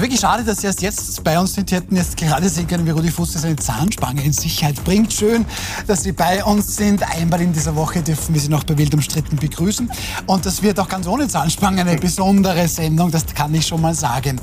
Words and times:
Also 0.00 0.08
wirklich 0.08 0.20
schade, 0.22 0.44
dass 0.44 0.62
Sie 0.62 0.66
erst 0.66 0.80
jetzt 0.80 1.22
bei 1.22 1.38
uns 1.38 1.52
sind. 1.52 1.68
Sie 1.68 1.76
hätten 1.76 1.94
jetzt 1.94 2.16
gerade 2.16 2.48
sehen 2.48 2.66
können, 2.66 2.86
wie 2.86 2.90
Rudi 2.90 3.10
Fuß 3.10 3.34
seine 3.34 3.56
Zahnspange 3.56 4.24
in 4.24 4.32
Sicherheit 4.32 4.82
bringt. 4.82 5.12
Schön, 5.12 5.44
dass 5.86 6.04
Sie 6.04 6.12
bei 6.12 6.42
uns 6.42 6.74
sind. 6.74 7.02
Einmal 7.02 7.42
in 7.42 7.52
dieser 7.52 7.76
Woche 7.76 8.00
dürfen 8.00 8.32
wir 8.32 8.40
Sie 8.40 8.48
noch 8.48 8.64
bei 8.64 8.78
Wild 8.78 8.94
umstritten 8.94 9.36
begrüßen. 9.36 9.90
Und 10.24 10.46
das 10.46 10.62
wird 10.62 10.80
auch 10.80 10.88
ganz 10.88 11.06
ohne 11.06 11.28
Zahnspange 11.28 11.82
eine 11.82 11.98
besondere 11.98 12.66
Sendung, 12.66 13.10
das 13.10 13.26
kann 13.26 13.54
ich 13.54 13.66
schon 13.66 13.82
mal 13.82 13.92
sagen. 13.92 14.40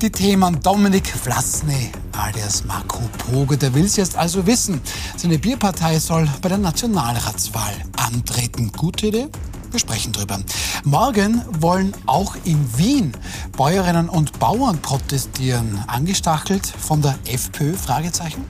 Die 0.00 0.08
Themen 0.08 0.58
Dominik 0.62 1.06
Vlasny 1.08 1.92
alias 2.12 2.64
Marco 2.64 3.02
Poge, 3.18 3.58
der 3.58 3.74
will 3.74 3.84
es 3.84 3.96
jetzt 3.96 4.16
also 4.16 4.46
wissen. 4.46 4.80
Seine 5.18 5.38
Bierpartei 5.38 5.98
soll 5.98 6.26
bei 6.40 6.48
der 6.48 6.56
Nationalratswahl 6.56 7.74
antreten. 7.98 8.72
Gute 8.74 9.08
Idee? 9.08 9.28
Wir 9.70 9.80
sprechen 9.80 10.12
drüber. 10.12 10.38
Morgen 10.84 11.42
wollen 11.60 11.92
auch 12.06 12.36
in 12.44 12.78
Wien 12.78 13.12
Bäuerinnen 13.56 14.08
und 14.08 14.38
Bauern 14.38 14.80
protestieren. 14.80 15.82
Angestachelt 15.86 16.66
von 16.66 17.02
der 17.02 17.18
FPÖ? 17.24 17.74
Fragezeichen. 17.74 18.44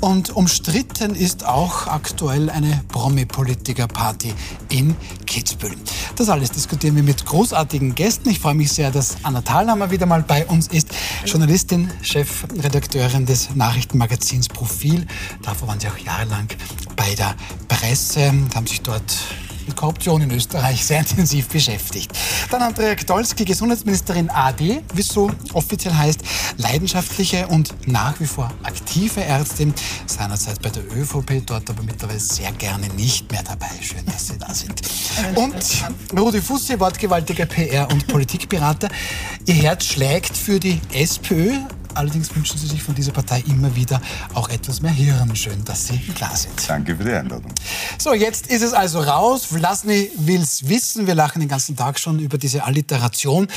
Und 0.00 0.30
umstritten 0.30 1.14
ist 1.14 1.44
auch 1.46 1.86
aktuell 1.86 2.50
eine 2.50 2.82
Promi-Politiker-Party 2.88 4.34
in 4.68 4.96
Kitzbühel. 5.26 5.76
Das 6.16 6.28
alles 6.28 6.50
diskutieren 6.50 6.96
wir 6.96 7.02
mit 7.02 7.24
großartigen 7.24 7.94
Gästen. 7.94 8.30
Ich 8.30 8.40
freue 8.40 8.54
mich 8.54 8.72
sehr, 8.72 8.90
dass 8.90 9.16
Anna 9.22 9.42
Thalhammer 9.42 9.90
wieder 9.90 10.06
mal 10.06 10.22
bei 10.22 10.46
uns 10.46 10.68
ist. 10.68 10.88
Journalistin, 11.24 11.90
Chefredakteurin 12.02 13.26
des 13.26 13.54
Nachrichtenmagazins 13.54 14.48
Profil. 14.48 15.06
Davor 15.42 15.68
waren 15.68 15.80
Sie 15.80 15.88
auch 15.88 15.98
jahrelang 15.98 16.48
bei 16.96 17.14
der 17.14 17.34
Presse, 17.68 18.32
haben 18.54 18.66
sich 18.66 18.80
dort 18.80 19.14
mit 19.66 19.76
Korruption 19.76 20.22
in 20.22 20.30
Österreich 20.30 20.84
sehr 20.84 21.00
intensiv 21.00 21.48
beschäftigt. 21.48 22.12
Dann 22.50 22.62
Andrea 22.62 22.94
Gdolski, 22.94 23.44
Gesundheitsministerin 23.44 24.30
AD, 24.30 24.82
wie 24.94 25.00
es 25.00 25.08
so 25.08 25.30
offiziell 25.52 25.94
heißt, 25.94 26.20
leidenschaftliche 26.56 27.46
und 27.48 27.74
nach 27.86 28.18
wie 28.20 28.26
vor 28.26 28.50
aktive 28.62 29.22
Ärztin, 29.24 29.74
seinerzeit 30.06 30.60
bei 30.62 30.70
der 30.70 30.84
ÖVP, 30.84 31.42
dort 31.46 31.68
aber 31.70 31.82
mittlerweile 31.82 32.20
sehr 32.20 32.52
gerne 32.52 32.88
nicht 32.90 33.30
mehr 33.30 33.42
dabei. 33.42 33.70
Schön, 33.80 34.04
dass 34.06 34.28
Sie 34.28 34.38
da 34.38 34.52
sind. 34.54 34.82
Und 35.34 35.54
Rudi 36.18 36.40
Fussi, 36.40 36.78
wortgewaltiger 36.78 37.44
PR- 37.44 37.90
und 37.90 38.06
Politikberater. 38.06 38.88
Ihr 39.46 39.54
Herz 39.54 39.84
schlägt 39.84 40.36
für 40.36 40.58
die 40.58 40.80
SPÖ, 40.92 41.58
Allerdings 41.94 42.34
wünschen 42.34 42.58
Sie 42.58 42.66
sich 42.66 42.82
von 42.82 42.94
dieser 42.94 43.12
Partei 43.12 43.42
immer 43.46 43.74
wieder 43.74 44.00
auch 44.34 44.48
etwas 44.48 44.80
mehr 44.80 44.92
Hirn. 44.92 45.34
Schön, 45.36 45.64
dass 45.64 45.88
Sie 45.88 45.98
klar 45.98 46.36
sind. 46.36 46.68
Danke 46.68 46.96
für 46.96 47.04
die 47.04 47.12
Einladung. 47.12 47.52
So, 47.98 48.14
jetzt 48.14 48.46
ist 48.48 48.62
es 48.62 48.72
also 48.72 49.00
raus. 49.00 49.46
Vlasny 49.46 50.10
will's 50.16 50.68
wissen. 50.68 51.06
Wir 51.06 51.14
lachen 51.14 51.40
den 51.40 51.48
ganzen 51.48 51.76
Tag 51.76 51.98
schon 51.98 52.18
über 52.18 52.38
diese 52.38 52.64
Alliteration. 52.64 53.48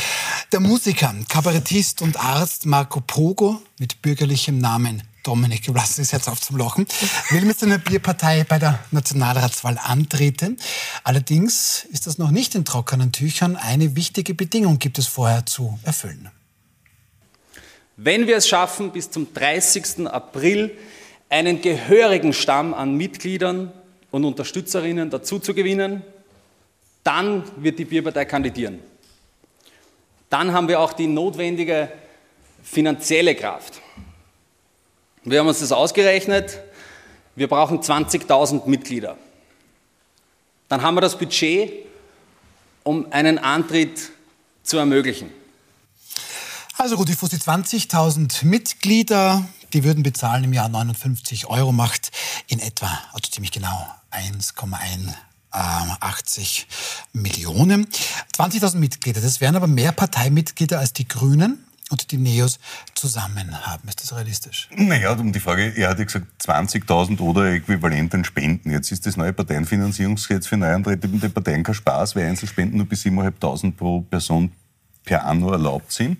Der 0.52 0.60
Musiker, 0.60 1.14
Kabarettist 1.28 2.02
und 2.02 2.20
Arzt 2.20 2.66
Marco 2.66 3.02
Pogo 3.02 3.62
mit 3.80 4.02
bürgerlichem 4.02 4.58
Namen 4.58 5.04
Dominik 5.26 5.66
Vlasny 5.66 6.04
ist 6.04 6.12
jetzt 6.12 6.30
auf 6.30 6.40
zum 6.40 6.58
Lochen, 6.58 6.86
will 7.32 7.46
mit 7.46 7.58
seiner 7.58 7.80
Bierpartei 7.80 8.44
bei 8.44 8.60
der 8.60 8.80
Nationalratswahl 8.92 9.80
antreten. 9.80 10.58
Allerdings 11.04 11.86
ist 11.92 12.06
das 12.06 12.20
noch 12.20 12.30
nicht 12.30 12.54
in 12.54 12.64
trockenen 12.64 13.12
Tüchern. 13.12 13.56
Eine 13.56 13.96
wichtige 13.96 14.36
Bedingung 14.36 14.78
gibt 14.78 15.00
es 15.00 15.08
vorher 15.08 15.46
zu 15.46 15.80
erfüllen. 15.84 16.30
Wenn 17.98 18.28
wir 18.28 18.38
es 18.38 18.48
schaffen, 18.48 18.92
bis 18.92 19.10
zum 19.10 19.34
30. 19.34 20.08
April 20.08 20.78
einen 21.30 21.62
gehörigen 21.62 22.34
Stamm 22.34 22.74
an 22.74 22.96
Mitgliedern 22.96 23.72
und 24.12 24.26
Unterstützerinnen 24.26 25.10
dazu 25.10 25.40
zu 25.40 25.54
gewinnen, 25.54 26.04
dann 27.04 27.44
wird 27.58 27.80
die 27.80 27.86
Bierpartei 27.86 28.26
kandidieren. 28.26 28.80
Dann 30.30 30.52
haben 30.54 30.68
wir 30.68 30.80
auch 30.80 30.94
die 30.94 31.08
notwendige 31.08 31.90
finanzielle 32.64 33.36
Kraft. 33.36 33.82
Wir 35.24 35.40
haben 35.40 35.48
uns 35.48 35.60
das 35.60 35.72
ausgerechnet. 35.72 36.60
Wir 37.36 37.48
brauchen 37.48 37.80
20.000 37.80 38.68
Mitglieder. 38.68 39.18
Dann 40.68 40.82
haben 40.82 40.96
wir 40.96 41.02
das 41.02 41.18
Budget, 41.18 41.72
um 42.84 43.12
einen 43.12 43.38
Antritt 43.38 44.12
zu 44.64 44.78
ermöglichen. 44.78 45.32
Also 46.78 46.98
Rudi 46.98 47.14
Fussi, 47.14 47.38
20.000 47.38 48.46
Mitglieder, 48.46 49.46
die 49.72 49.86
würden 49.86 50.04
bezahlen 50.04 50.44
im 50.44 50.52
Jahr 50.52 50.68
59 50.68 51.46
Euro, 51.46 51.72
macht 51.72 52.12
in 52.48 52.60
etwa, 52.60 53.00
also 53.14 53.32
ziemlich 53.32 53.54
genau 53.54 53.88
1,81 54.12 56.66
Millionen. 57.14 57.88
20.000 58.38 58.76
Mitglieder, 58.76 59.22
das 59.22 59.40
wären 59.40 59.56
aber 59.56 59.68
mehr 59.68 59.94
Parteimitglieder 59.94 60.78
als 60.78 60.92
die 60.92 61.08
Grünen 61.08 61.64
und 61.92 62.12
die 62.12 62.18
Neos 62.18 62.60
zusammen 62.94 63.66
haben. 63.66 63.88
Ist 63.88 64.04
das 64.04 64.14
realistisch? 64.14 64.68
Naja, 64.76 65.14
um 65.14 65.32
die 65.32 65.40
Frage, 65.40 65.74
er 65.78 65.92
hat 65.92 66.00
ja 66.00 66.04
gesagt 66.04 66.28
20.000 66.46 67.22
oder 67.22 67.54
äquivalenten 67.54 68.26
Spenden. 68.26 68.70
Jetzt 68.70 68.92
ist 68.92 69.06
das 69.06 69.16
neue 69.16 69.32
Parteienfinanzierungsgesetz 69.32 70.48
für 70.48 70.58
neuantretende 70.58 71.30
Parteien 71.30 71.64
kein 71.64 71.74
Spaß, 71.74 72.18
weil 72.18 72.28
Einzelspenden 72.28 72.76
nur 72.78 72.88
bis 72.88 73.06
7.500 73.06 73.72
pro 73.72 74.02
Person 74.02 74.52
per 75.06 75.26
Anno 75.26 75.52
erlaubt 75.52 75.94
sind. 75.94 76.18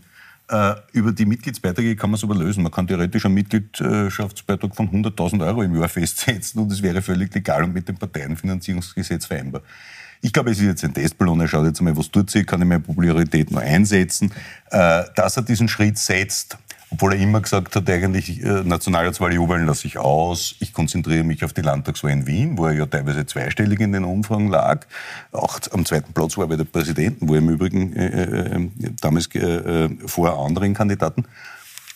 Äh, 0.48 0.76
über 0.92 1.12
die 1.12 1.26
Mitgliedsbeiträge 1.26 1.96
kann 1.96 2.12
man 2.12 2.18
es 2.18 2.24
aber 2.24 2.36
lösen. 2.36 2.62
Man 2.62 2.72
kann 2.72 2.88
theoretisch 2.88 3.26
einen 3.26 3.34
Mitgliedschaftsbeitrag 3.34 4.76
von 4.76 4.90
100.000 4.90 5.46
Euro 5.46 5.64
im 5.64 5.76
Jahr 5.76 5.90
festsetzen 5.90 6.62
und 6.62 6.72
es 6.72 6.82
wäre 6.84 7.02
völlig 7.02 7.34
legal 7.34 7.64
und 7.64 7.74
mit 7.74 7.88
dem 7.88 7.98
Parteienfinanzierungsgesetz 7.98 9.26
vereinbar. 9.26 9.62
Ich 10.22 10.32
glaube, 10.32 10.52
es 10.52 10.60
ist 10.60 10.66
jetzt 10.66 10.84
ein 10.84 10.94
Testballon. 10.94 11.42
Er 11.42 11.48
schaut 11.48 11.66
jetzt 11.66 11.82
mal, 11.82 11.96
was 11.98 12.10
tut 12.10 12.30
sie, 12.32 12.44
kann 12.44 12.62
ich 12.62 12.68
meine 12.68 12.82
Popularität 12.82 13.52
noch 13.52 13.62
einsetzen. 13.62 14.32
Äh, 14.70 15.04
dass 15.16 15.38
er 15.38 15.44
diesen 15.44 15.68
Schritt 15.68 15.98
setzt, 15.98 16.58
obwohl 16.96 17.14
er 17.14 17.20
immer 17.20 17.42
gesagt 17.42 17.76
hat, 17.76 17.90
eigentlich 17.90 18.42
äh, 18.42 18.64
Nationalratswahl 18.64 19.34
jubeln 19.34 19.66
lasse 19.66 19.86
ich 19.86 19.98
aus. 19.98 20.56
Ich 20.62 20.72
konzentriere 20.72 21.26
mich 21.26 21.44
auf 21.44 21.52
die 21.52 21.60
Landtagswahl 21.60 22.12
in 22.12 22.26
Wien, 22.26 22.58
wo 22.58 22.68
er 22.68 22.72
ja 22.72 22.86
teilweise 22.86 23.26
zweistellig 23.26 23.82
in 23.82 23.92
den 23.92 24.06
Umfragen 24.06 24.48
lag. 24.48 24.86
Auch 25.34 25.60
am 25.72 25.86
zweiten 25.86 26.14
Platz 26.14 26.38
war 26.38 26.46
er 26.46 26.48
bei 26.48 26.56
der 26.56 26.64
Präsidenten, 26.64 27.28
wo 27.28 27.34
er 27.34 27.40
im 27.40 27.50
Übrigen 27.50 27.94
äh, 27.98 28.06
äh, 28.06 28.56
äh 28.56 28.70
damals 29.02 29.28
äh, 29.36 29.90
vor 30.06 30.40
anderen 30.40 30.74
Kandidaten. 30.74 31.26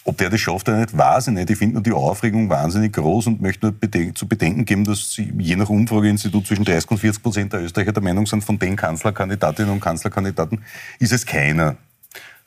Ob 0.03 0.17
der 0.17 0.29
das 0.29 0.41
schafft 0.41 0.67
oder 0.67 0.79
nicht, 0.79 0.97
weiß 0.97 1.27
ich 1.27 1.33
nicht. 1.33 1.49
Ich 1.49 1.57
finde 1.57 1.75
nur 1.75 1.83
die 1.83 1.93
Aufregung 1.93 2.49
wahnsinnig 2.49 2.91
groß 2.91 3.27
und 3.27 3.41
möchte 3.41 3.67
nur 3.67 3.71
bedenken, 3.71 4.15
zu 4.15 4.27
bedenken 4.27 4.65
geben, 4.65 4.83
dass 4.83 5.13
sie 5.13 5.31
je 5.37 5.55
nach 5.55 5.69
Umfrageinstitut 5.69 6.45
zwischen 6.45 6.65
30 6.65 6.91
und 6.91 6.97
40 6.97 7.23
Prozent 7.23 7.53
der 7.53 7.61
Österreicher 7.61 7.93
der 7.93 8.03
Meinung 8.03 8.25
sind, 8.25 8.43
von 8.43 8.59
den 8.59 8.75
Kanzlerkandidatinnen 8.75 9.71
und 9.71 9.79
Kanzlerkandidaten 9.79 10.61
ist 10.99 11.13
es 11.13 11.25
keiner, 11.25 11.77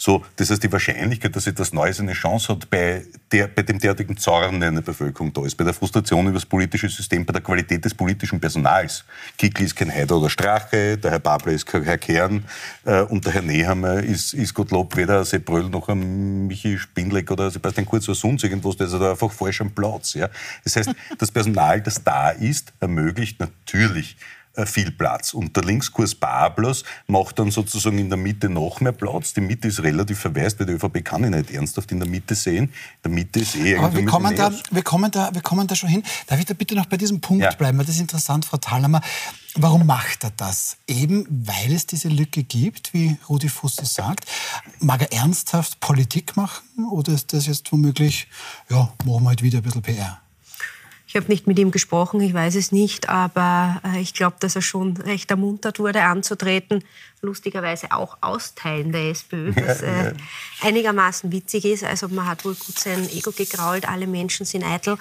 so, 0.05 0.25
das 0.35 0.51
heißt, 0.51 0.61
die 0.61 0.73
Wahrscheinlichkeit, 0.73 1.37
dass 1.37 1.47
etwas 1.47 1.73
Neues 1.73 2.01
eine 2.01 2.13
Chance 2.13 2.49
hat, 2.49 2.69
bei, 2.69 3.05
der, 3.31 3.47
bei 3.47 3.63
dem 3.63 3.79
derartigen 3.79 4.17
Zorn 4.17 4.61
in 4.61 4.75
der 4.75 4.83
Bevölkerung 4.83 5.33
da 5.33 5.47
ist, 5.47 5.55
bei 5.55 5.63
der 5.63 5.73
Frustration 5.73 6.25
über 6.25 6.35
das 6.35 6.45
politische 6.45 6.89
System, 6.89 7.25
bei 7.25 7.33
der 7.33 7.41
Qualität 7.41 7.85
des 7.85 7.95
politischen 7.95 8.41
Personals. 8.41 9.05
Kickl 9.39 9.63
ist 9.63 9.77
kein 9.77 9.95
Heider 9.95 10.17
oder 10.17 10.29
Strache, 10.29 10.99
der 10.99 11.13
Herr 11.13 11.21
Babler 11.21 11.53
ist 11.53 11.67
kein 11.67 11.85
Herr 11.85 11.99
Kern 11.99 12.43
äh, 12.85 13.03
und 13.03 13.25
der 13.25 13.35
Herr 13.35 13.43
Nehammer 13.43 14.03
ist, 14.03 14.35
ist 14.35 14.53
Gottlob 14.55 14.97
weder 14.97 15.25
Sepp 15.25 15.45
Bröll 15.45 15.69
noch 15.69 15.89
ein 15.89 16.49
Michi 16.49 16.77
Spindleck 16.81 17.31
oder 17.31 17.49
Sebastian 17.53 17.87
Kurz 17.87 18.09
oder 18.09 18.17
sonst 18.17 18.43
irgendwas, 18.43 18.77
der 18.77 18.89
ist 18.89 18.95
da 18.95 19.13
einfach 19.13 19.31
falsch 19.31 19.61
am 19.61 19.71
Platz. 19.71 20.15
Ja? 20.15 20.29
Das 20.65 20.75
heißt, 20.75 20.91
das 21.17 21.31
Personal, 21.31 21.81
das 21.81 22.03
da 22.03 22.31
ist, 22.31 22.73
ermöglicht 22.81 23.39
natürlich 23.39 24.17
viel 24.67 24.91
Platz. 24.91 25.35
Und 25.35 25.57
der 25.57 25.65
Linkskurs 25.65 26.15
Bablos 26.15 26.85
macht 27.07 27.39
dann 27.39 27.51
sozusagen 27.51 27.99
in 27.99 28.09
der 28.09 28.19
Mitte 28.19 28.49
noch 28.49 28.81
mehr 28.81 28.93
Platz. 28.93 29.33
Die 29.33 29.41
Mitte 29.41 29.69
ist 29.69 29.83
relativ 29.83 30.19
verwaist, 30.19 30.59
weil 30.59 30.67
die 30.67 30.73
ÖVP 30.73 31.05
kann 31.05 31.25
ich 31.25 31.31
nicht 31.31 31.51
ernsthaft 31.51 31.91
in 31.93 32.01
der 32.01 32.09
Mitte 32.09 32.35
sehen. 32.35 32.65
In 32.65 32.73
der 33.05 33.11
Mitte 33.13 33.41
ist 33.41 33.57
eh 33.57 33.77
Aber 33.77 33.95
wir 33.95 34.05
kommen, 34.05 34.35
da, 34.37 34.53
wir, 34.71 34.83
kommen 34.83 35.11
da, 35.11 35.33
wir 35.33 35.43
kommen 35.43 35.67
da 35.67 35.75
schon 35.75 35.89
hin. 35.89 36.03
Darf 36.27 36.39
ich 36.39 36.47
da 36.47 36.55
bitte 36.55 36.75
noch 36.75 36.87
bei 36.87 36.97
diesem 36.97 37.21
Punkt 37.21 37.45
ja. 37.45 37.53
bleiben? 37.53 37.79
Das 37.79 37.89
ist 37.89 38.01
interessant, 38.01 38.45
Frau 38.45 38.59
Thalhammer. 38.59 39.01
Warum 39.55 39.87
macht 39.87 40.25
er 40.25 40.33
das? 40.37 40.79
Eben 40.87 41.27
weil 41.29 41.73
es 41.73 41.87
diese 41.87 42.09
Lücke 42.09 42.43
gibt, 42.43 42.95
wie 42.95 43.19
Rudi 43.29 43.51
Fussi 43.51 43.85
sagt. 43.85 44.25
Mag 44.79 45.03
er 45.03 45.13
ernsthaft 45.13 45.79
Politik 45.81 46.37
machen 46.37 46.87
oder 46.91 47.13
ist 47.13 47.33
das 47.33 47.47
jetzt 47.47 47.71
womöglich, 47.71 48.29
ja, 48.71 48.93
machen 49.05 49.25
wir 49.25 49.29
halt 49.29 49.43
wieder 49.43 49.59
ein 49.59 49.63
bisschen 49.63 49.83
PR? 49.83 50.22
Ich 51.13 51.17
habe 51.17 51.27
nicht 51.27 51.47
mit 51.47 51.59
ihm 51.59 51.71
gesprochen, 51.71 52.23
ich 52.23 52.33
weiß 52.33 52.55
es 52.55 52.73
nicht, 52.73 53.11
aber 53.11 53.83
äh, 53.85 54.01
ich 54.01 54.15
glaube, 54.15 54.37
dass 54.41 54.57
er 54.57 54.63
schon 54.63 54.97
recht 54.97 55.31
ermuntert 55.31 55.79
wurde, 55.79 56.05
anzutreten. 56.05 56.83
Lustigerweise 57.21 57.93
auch 57.93 58.17
aus 58.23 58.55
Teilen 58.55 58.93
der 58.93 59.11
SPÖ, 59.11 59.55
was 59.57 59.83
äh, 59.83 60.15
einigermaßen 60.63 61.31
witzig 61.31 61.67
ist. 61.67 61.85
Also 61.85 62.09
man 62.09 62.27
hat 62.27 62.47
wohl 62.47 62.55
gut 62.55 62.79
sein 62.79 63.07
Ego 63.11 63.31
gegrault, 63.31 63.87
alle 63.87 64.07
Menschen 64.07 64.47
sind 64.47 64.65
eitel. 64.65 64.97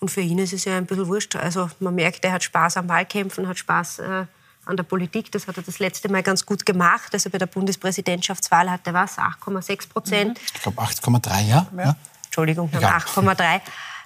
Und 0.00 0.10
für 0.10 0.20
ihn 0.20 0.38
ist 0.38 0.52
es 0.52 0.66
ja 0.66 0.76
ein 0.76 0.84
bisschen 0.84 1.08
wurscht. 1.08 1.34
Also 1.34 1.70
man 1.80 1.94
merkt, 1.94 2.26
er 2.26 2.32
hat 2.32 2.44
Spaß 2.44 2.76
am 2.76 2.90
Wahlkämpfen, 2.90 3.48
hat 3.48 3.56
Spaß 3.56 4.00
äh, 4.00 4.26
an 4.66 4.76
der 4.76 4.84
Politik. 4.84 5.32
Das 5.32 5.48
hat 5.48 5.56
er 5.56 5.62
das 5.62 5.78
letzte 5.78 6.10
Mal 6.10 6.22
ganz 6.22 6.44
gut 6.44 6.66
gemacht. 6.66 7.14
Also 7.14 7.30
bei 7.30 7.38
der 7.38 7.46
Bundespräsidentschaftswahl 7.46 8.70
hatte 8.70 8.90
er 8.90 8.94
was, 8.94 9.16
8,6 9.16 9.88
Prozent. 9.88 10.38
Ich 10.44 10.60
glaube 10.60 10.82
8,3, 10.82 11.48
ja? 11.48 11.66
ja. 11.74 11.96
Entschuldigung, 12.26 12.68
8,3. 12.70 13.62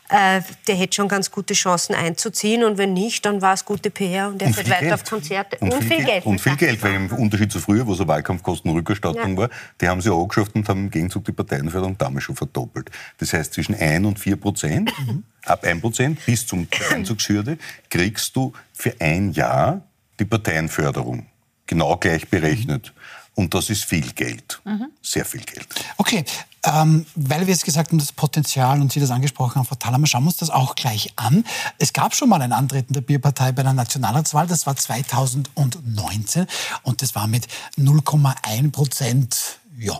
Äh, 0.08 0.40
der 0.66 0.75
hätte 0.75 0.96
schon 0.96 1.08
ganz 1.08 1.31
gute 1.31 1.55
Chancen 1.55 1.94
einzuziehen. 1.94 2.64
Und 2.64 2.78
wenn 2.78 2.93
nicht, 2.93 3.25
dann 3.25 3.43
war 3.43 3.55
es 3.55 3.64
gute 3.64 3.90
PR 3.90 4.28
und 4.28 4.40
er 4.40 4.52
fährt 4.52 4.69
weiter 4.70 4.81
Geld. 4.81 4.93
auf 4.94 5.05
Konzerte. 5.05 5.58
Und, 5.58 5.72
und 5.72 5.84
viel, 5.84 5.96
viel, 5.96 6.05
Geld. 6.05 6.26
Und 6.26 6.40
viel 6.40 6.56
Geld, 6.56 6.82
weil 6.82 6.94
im 6.94 7.12
Unterschied 7.12 7.52
zu 7.52 7.60
früher, 7.60 7.87
wo 7.87 7.93
es 7.93 8.00
eine 8.00 8.08
Wahlkampfkostenrückerstattung 8.08 9.32
ja. 9.32 9.37
war, 9.37 9.50
die 9.81 9.88
haben 9.88 10.00
sie 10.00 10.12
angeschafft 10.12 10.55
und 10.55 10.69
haben 10.69 10.84
im 10.84 10.90
Gegenzug 10.90 11.25
die 11.25 11.32
Parteienförderung 11.32 11.99
damals 11.99 12.25
schon 12.25 12.37
verdoppelt. 12.37 12.90
Das 13.19 13.32
heißt, 13.32 13.52
zwischen 13.52 13.75
1 13.75 14.06
und 14.06 14.19
4 14.19 14.37
Prozent, 14.37 14.93
mhm. 15.06 15.25
ab 15.44 15.64
1 15.64 15.81
Prozent 15.81 16.25
bis 16.25 16.46
zum 16.46 16.66
Einzugshürde, 16.90 17.58
kriegst 17.90 18.34
du 18.34 18.52
für 18.72 18.94
ein 19.00 19.32
Jahr 19.32 19.82
die 20.19 20.25
Parteienförderung. 20.25 21.26
Genau 21.66 21.96
gleich 21.96 22.28
berechnet. 22.28 22.93
Und 23.34 23.54
das 23.54 23.70
ist 23.70 23.84
viel 23.84 24.11
Geld. 24.14 24.61
Mhm. 24.64 24.88
Sehr 25.00 25.25
viel 25.25 25.43
Geld. 25.43 25.69
Okay, 25.96 26.25
ähm, 26.64 27.06
weil 27.14 27.46
wir 27.46 27.52
jetzt 27.52 27.64
gesagt 27.64 27.90
haben, 27.90 27.99
das 27.99 28.12
Potenzial 28.12 28.81
und 28.81 28.93
Sie 28.93 29.00
das 29.00 29.10
angesprochen 29.10 29.56
haben, 29.56 29.64
Frau 29.64 29.76
Thalhammer, 29.76 30.06
schauen 30.06 30.25
wir 30.25 30.28
uns 30.28 30.38
das 30.38 30.50
auch 30.50 30.75
gleich 30.75 31.12
an. 31.16 31.44
Es 31.78 31.93
gab 31.93 32.14
schon 32.14 32.28
mal 32.28 32.43
ein 32.43 32.52
Antreten 32.52 32.93
der 32.93 33.00
Bierpartei 33.00 33.52
bei 33.52 33.62
der 33.62 33.72
Nationalratswahl, 33.72 34.46
das 34.46 34.66
war 34.66 34.76
2019 34.76 36.46
und 36.82 37.02
das 37.02 37.14
war 37.14 37.26
mit 37.26 37.46
0,1 37.78 38.72
Prozent 38.72 39.58
ja, 39.78 39.99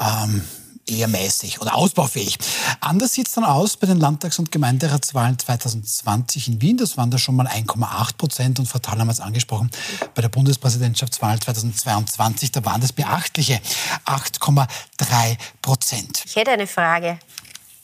ähm, 0.00 0.42
eher 0.86 1.08
mäßig 1.08 1.60
oder 1.60 1.74
ausbaufähig. 1.74 2.38
Anders 2.80 3.12
sieht 3.12 3.28
es 3.28 3.34
dann 3.34 3.44
aus 3.44 3.76
bei 3.76 3.86
den 3.86 3.98
Landtags- 3.98 4.38
und 4.38 4.52
Gemeinderatswahlen 4.52 5.38
2020 5.38 6.48
in 6.48 6.62
Wien. 6.62 6.76
Das 6.76 6.96
waren 6.96 7.10
da 7.10 7.18
schon 7.18 7.36
mal 7.36 7.46
1,8 7.46 8.16
Prozent. 8.16 8.58
Und 8.58 8.66
Frau 8.66 8.78
Thaler 8.78 9.00
haben 9.00 9.10
es 9.10 9.20
angesprochen, 9.20 9.70
bei 10.14 10.22
der 10.22 10.28
Bundespräsidentschaftswahl 10.28 11.38
2022, 11.40 12.52
da 12.52 12.64
waren 12.64 12.80
das 12.80 12.92
beachtliche 12.92 13.60
8,3 14.04 15.36
Prozent. 15.62 16.22
Ich 16.24 16.36
hätte 16.36 16.52
eine 16.52 16.66
Frage. 16.66 17.18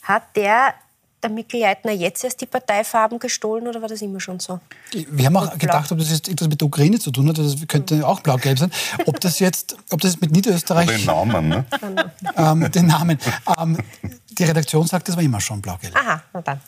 Hat 0.01 0.35
der 0.35 0.73
der 1.23 1.29
Mikkel 1.29 1.61
Leitner 1.61 1.91
jetzt 1.91 2.23
erst 2.23 2.41
die 2.41 2.45
Parteifarben 2.45 3.19
gestohlen 3.19 3.67
oder 3.67 3.81
war 3.81 3.87
das 3.87 4.01
immer 4.01 4.19
schon 4.19 4.39
so? 4.39 4.59
Wir 4.91 5.25
haben 5.25 5.37
auch 5.37 5.57
gedacht, 5.57 5.91
ob 5.91 5.97
das 5.97 6.11
jetzt 6.11 6.29
etwas 6.29 6.47
mit 6.47 6.61
der 6.61 6.67
Ukraine 6.67 6.99
zu 6.99 7.11
tun 7.11 7.29
hat, 7.29 7.37
das 7.37 7.55
könnte 7.67 8.05
auch 8.05 8.19
blau-gelb 8.19 8.59
sein. 8.59 8.71
Ob 9.05 9.19
das 9.19 9.39
jetzt, 9.39 9.77
ob 9.91 10.01
das 10.01 10.19
mit 10.19 10.31
Niederösterreich... 10.31 10.87
Den 10.87 11.05
Namen, 11.05 11.49
ne? 11.49 11.65
ähm, 12.37 12.71
den 12.71 12.87
Namen. 12.87 13.17
Ähm, 13.57 13.77
die 14.29 14.43
Redaktion 14.43 14.85
sagt, 14.85 15.07
das 15.07 15.15
war 15.15 15.23
immer 15.23 15.39
schon 15.39 15.61
blau-gelb. 15.61 15.95
Aha, 15.95 16.21
na 16.33 16.41
dann. 16.41 16.59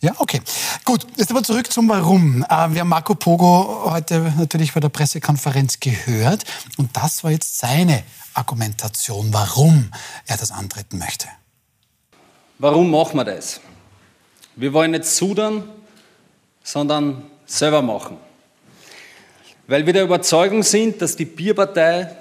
Ja, 0.00 0.12
okay. 0.18 0.40
Gut, 0.84 1.06
jetzt 1.16 1.30
aber 1.30 1.42
zurück 1.42 1.72
zum 1.72 1.88
Warum. 1.88 2.44
Ähm, 2.50 2.74
wir 2.74 2.80
haben 2.80 2.88
Marco 2.88 3.14
Pogo 3.14 3.90
heute 3.90 4.20
natürlich 4.36 4.74
bei 4.74 4.80
der 4.80 4.90
Pressekonferenz 4.90 5.80
gehört 5.80 6.44
und 6.76 6.94
das 6.94 7.24
war 7.24 7.30
jetzt 7.30 7.58
seine 7.58 8.02
Argumentation, 8.34 9.32
warum 9.32 9.90
er 10.26 10.36
das 10.36 10.50
antreten 10.50 10.98
möchte. 10.98 11.28
Warum 12.58 12.90
machen 12.90 13.16
wir 13.16 13.24
das? 13.24 13.60
Wir 14.56 14.72
wollen 14.72 14.92
nicht 14.92 15.04
sudern, 15.04 15.68
sondern 16.62 17.24
selber 17.44 17.82
machen. 17.82 18.18
Weil 19.66 19.84
wir 19.84 19.92
der 19.92 20.04
Überzeugung 20.04 20.62
sind, 20.62 21.02
dass 21.02 21.16
die 21.16 21.24
Bierpartei 21.24 22.14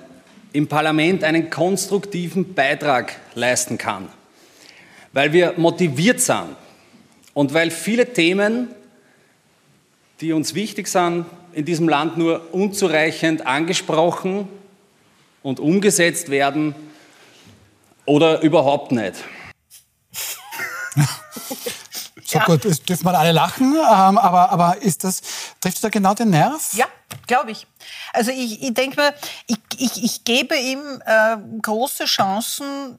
im 0.51 0.67
Parlament 0.67 1.23
einen 1.23 1.51
konstruktiven 1.51 2.55
Beitrag 2.55 3.15
leisten 3.35 3.77
kann. 3.77 4.09
Weil 5.11 5.31
wir 5.31 5.53
motiviert 5.57 6.21
sind 6.21 6.55
und 7.35 7.53
weil 7.53 7.69
viele 7.69 8.11
Themen, 8.13 8.69
die 10.19 10.33
uns 10.33 10.55
wichtig 10.55 10.87
sind, 10.87 11.25
in 11.51 11.65
diesem 11.65 11.87
Land 11.87 12.17
nur 12.17 12.51
unzureichend 12.51 13.45
angesprochen 13.45 14.47
und 15.43 15.59
umgesetzt 15.59 16.29
werden 16.29 16.73
oder 18.05 18.41
überhaupt 18.41 18.91
nicht. 18.91 19.23
So 22.33 22.39
ja. 22.39 22.45
gut, 22.45 22.65
es 22.65 22.81
dürfen 22.81 23.05
wir 23.05 23.17
alle 23.17 23.31
lachen, 23.31 23.73
ähm, 23.75 24.17
aber, 24.17 24.49
aber 24.49 24.81
ist 24.81 25.03
das, 25.03 25.21
trifft 25.61 25.83
da 25.83 25.89
genau 25.89 26.15
den 26.15 26.31
Nerv? 26.31 26.73
Ja, 26.73 26.87
glaube 27.27 27.51
ich. 27.51 27.67
Also 28.11 28.31
ich, 28.31 28.63
ich 28.63 28.73
denke 28.73 28.99
mir, 28.99 29.13
ich, 29.45 29.59
ich, 29.77 30.03
ich 30.03 30.23
gebe 30.23 30.55
ihm 30.57 31.01
äh, 31.05 31.37
große 31.61 32.05
Chancen, 32.05 32.97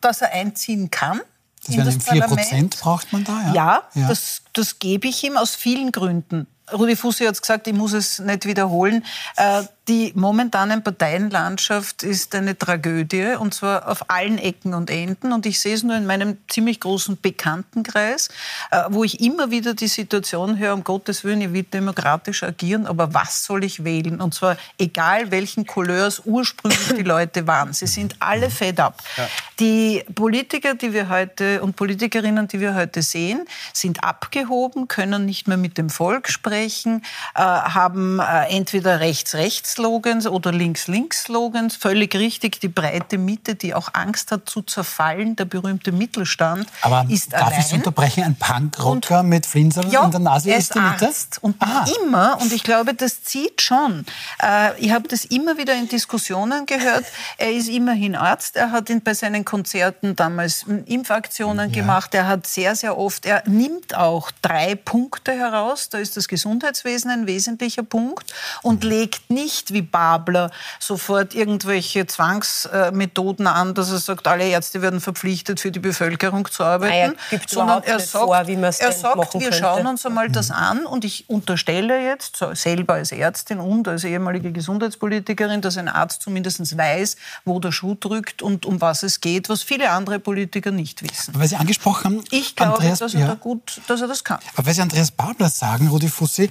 dass 0.00 0.22
er 0.22 0.32
einziehen 0.32 0.90
kann. 0.90 1.20
Das 1.66 1.76
wären 1.76 2.00
4 2.00 2.22
Prozent 2.22 2.80
braucht 2.80 3.12
man 3.12 3.24
da, 3.24 3.42
ja? 3.48 3.52
Ja, 3.54 3.82
ja. 3.94 4.08
Das, 4.08 4.42
das 4.52 4.78
gebe 4.78 5.08
ich 5.08 5.24
ihm 5.24 5.36
aus 5.36 5.56
vielen 5.56 5.90
Gründen. 5.90 6.46
Rudi 6.72 6.94
Fussi 6.94 7.24
hat 7.24 7.40
gesagt, 7.40 7.66
ich 7.66 7.74
muss 7.74 7.92
es 7.92 8.20
nicht 8.20 8.44
wiederholen. 8.44 9.04
Äh, 9.36 9.62
die 9.88 10.12
momentane 10.16 10.80
Parteienlandschaft 10.80 12.02
ist 12.02 12.34
eine 12.34 12.58
Tragödie 12.58 13.36
und 13.38 13.54
zwar 13.54 13.88
auf 13.88 14.10
allen 14.10 14.38
Ecken 14.38 14.74
und 14.74 14.90
Enden. 14.90 15.32
Und 15.32 15.46
ich 15.46 15.60
sehe 15.60 15.74
es 15.74 15.84
nur 15.84 15.94
in 15.94 16.06
meinem 16.06 16.38
ziemlich 16.48 16.80
großen 16.80 17.20
Bekanntenkreis, 17.20 18.28
äh, 18.72 18.82
wo 18.88 19.04
ich 19.04 19.20
immer 19.20 19.50
wieder 19.52 19.74
die 19.74 19.86
Situation 19.86 20.58
höre, 20.58 20.74
um 20.74 20.82
Gottes 20.82 21.22
Willen, 21.22 21.40
ich 21.40 21.52
will 21.52 21.62
demokratisch 21.62 22.42
agieren, 22.42 22.86
aber 22.86 23.14
was 23.14 23.44
soll 23.44 23.62
ich 23.62 23.84
wählen? 23.84 24.20
Und 24.20 24.34
zwar 24.34 24.56
egal, 24.78 25.30
welchen 25.30 25.66
Couleurs 25.66 26.22
ursprünglich 26.24 26.94
die 26.96 27.02
Leute 27.02 27.46
waren. 27.46 27.72
Sie 27.72 27.86
sind 27.86 28.16
alle 28.18 28.50
fed 28.50 28.80
up. 28.80 29.02
Ja. 29.16 29.28
Die 29.60 30.04
Politiker, 30.14 30.74
die 30.74 30.92
wir 30.92 31.08
heute 31.08 31.62
und 31.62 31.76
Politikerinnen, 31.76 32.48
die 32.48 32.60
wir 32.60 32.74
heute 32.74 33.02
sehen, 33.02 33.46
sind 33.72 34.02
abgehoben, 34.02 34.88
können 34.88 35.24
nicht 35.26 35.46
mehr 35.46 35.56
mit 35.56 35.78
dem 35.78 35.90
Volk 35.90 36.28
sprechen, 36.28 37.02
äh, 37.34 37.40
haben 37.40 38.18
äh, 38.18 38.48
entweder 38.48 38.98
rechts-rechts 38.98 39.75
Slogans 39.76 40.26
oder 40.26 40.52
Links-Links-Slogans. 40.52 41.76
Völlig 41.76 42.14
richtig, 42.14 42.60
die 42.60 42.68
breite 42.68 43.18
Mitte, 43.18 43.56
die 43.56 43.74
auch 43.74 43.90
Angst 43.92 44.32
hat 44.32 44.48
zu 44.48 44.62
zerfallen, 44.62 45.36
der 45.36 45.44
berühmte 45.44 45.92
Mittelstand, 45.92 46.66
Aber 46.80 47.04
ist 47.10 47.34
darf 47.34 47.48
allein. 47.48 47.60
ich 47.60 47.72
unterbrechen? 47.74 48.24
Ein 48.24 48.36
Punkrocker 48.36 49.22
mit 49.22 49.44
Flinsel 49.44 49.86
ja, 49.90 50.04
in 50.04 50.10
der 50.10 50.20
Nase 50.20 50.50
ist 50.54 50.74
die 50.74 50.80
Mitte? 50.80 51.06
Arzt. 51.06 51.38
Und 51.42 51.60
Aha. 51.60 51.84
immer, 52.02 52.38
und 52.40 52.52
ich 52.52 52.62
glaube, 52.62 52.94
das 52.94 53.22
zieht 53.22 53.60
schon. 53.60 54.06
Äh, 54.42 54.80
ich 54.80 54.92
habe 54.92 55.08
das 55.08 55.26
immer 55.26 55.58
wieder 55.58 55.74
in 55.74 55.88
Diskussionen 55.88 56.64
gehört. 56.64 57.04
Er 57.36 57.52
ist 57.52 57.68
immerhin 57.68 58.16
Arzt. 58.16 58.56
Er 58.56 58.70
hat 58.70 58.90
bei 59.04 59.12
seinen 59.12 59.44
Konzerten 59.44 60.16
damals 60.16 60.64
Impfaktionen 60.86 61.70
ja. 61.70 61.82
gemacht. 61.82 62.14
Er 62.14 62.26
hat 62.26 62.46
sehr, 62.46 62.74
sehr 62.76 62.96
oft, 62.96 63.26
er 63.26 63.42
nimmt 63.46 63.94
auch 63.94 64.30
drei 64.40 64.74
Punkte 64.74 65.32
heraus. 65.32 65.90
Da 65.90 65.98
ist 65.98 66.16
das 66.16 66.28
Gesundheitswesen 66.28 67.10
ein 67.10 67.26
wesentlicher 67.26 67.82
Punkt 67.82 68.32
und 68.62 68.84
mhm. 68.84 68.90
legt 68.90 69.30
nicht 69.30 69.65
nicht 69.66 69.72
wie 69.72 69.82
Babler 69.82 70.50
sofort 70.78 71.34
irgendwelche 71.34 72.06
Zwangsmethoden 72.06 73.46
an, 73.46 73.74
dass 73.74 73.90
er 73.90 73.98
sagt, 73.98 74.26
alle 74.26 74.48
Ärzte 74.48 74.82
werden 74.82 75.00
verpflichtet, 75.00 75.60
für 75.60 75.70
die 75.70 75.78
Bevölkerung 75.78 76.50
zu 76.50 76.64
arbeiten. 76.64 77.16
Ah 77.16 77.34
ja, 77.34 77.40
sondern 77.46 77.82
er 77.82 78.00
sagt, 78.00 78.24
vor, 78.24 78.46
wie 78.46 78.54
er 78.54 78.72
sagt 78.72 79.34
wir 79.34 79.40
könnte. 79.40 79.52
schauen 79.52 79.86
uns 79.86 80.06
einmal 80.06 80.28
das 80.28 80.50
an 80.50 80.86
und 80.86 81.04
ich 81.04 81.28
unterstelle 81.28 82.02
jetzt, 82.02 82.42
selber 82.54 82.94
als 82.94 83.12
Ärztin 83.12 83.60
und 83.60 83.88
als 83.88 84.04
ehemalige 84.04 84.52
Gesundheitspolitikerin, 84.52 85.60
dass 85.60 85.76
ein 85.76 85.88
Arzt 85.88 86.22
zumindest 86.22 86.56
weiß, 86.76 87.16
wo 87.44 87.58
der 87.60 87.72
Schuh 87.72 87.94
drückt 87.98 88.42
und 88.42 88.66
um 88.66 88.80
was 88.80 89.02
es 89.02 89.20
geht, 89.20 89.48
was 89.48 89.62
viele 89.62 89.90
andere 89.90 90.18
Politiker 90.18 90.70
nicht 90.70 91.02
wissen. 91.02 91.34
Weil 91.36 91.48
Sie 91.48 91.56
angesprochen 91.56 92.04
haben, 92.04 92.24
ich 92.30 92.56
glaube, 92.56 92.74
Andreas, 92.74 92.98
dass, 93.00 93.14
er 93.14 93.20
ja. 93.20 93.26
da 93.28 93.34
gut, 93.34 93.80
dass 93.88 94.00
er 94.00 94.08
das 94.08 94.24
kann. 94.24 94.38
Aber 94.54 94.66
weil 94.66 94.74
Sie 94.74 94.82
Andreas 94.82 95.10
Babler 95.10 95.48
sagen, 95.48 95.88
Rudi 95.88 96.08
Fussi, 96.08 96.48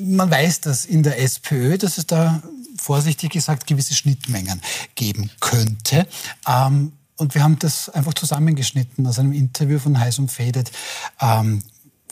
man 0.00 0.30
weiß 0.30 0.60
das 0.62 0.84
in 0.84 1.02
der 1.02 1.20
SPÖ, 1.20 1.76
dass 1.78 1.98
es 1.98 2.06
da 2.06 2.42
vorsichtig 2.76 3.32
gesagt 3.32 3.66
gewisse 3.66 3.94
Schnittmengen 3.94 4.60
geben 4.94 5.30
könnte. 5.40 6.06
Ähm, 6.48 6.92
und 7.16 7.34
wir 7.34 7.42
haben 7.42 7.58
das 7.58 7.88
einfach 7.90 8.14
zusammengeschnitten 8.14 9.06
aus 9.06 9.18
einem 9.18 9.32
Interview 9.32 9.78
von 9.78 9.98
Heiß 9.98 10.18
und 10.18 10.32
Faded. 10.32 10.70
Ähm, 11.20 11.62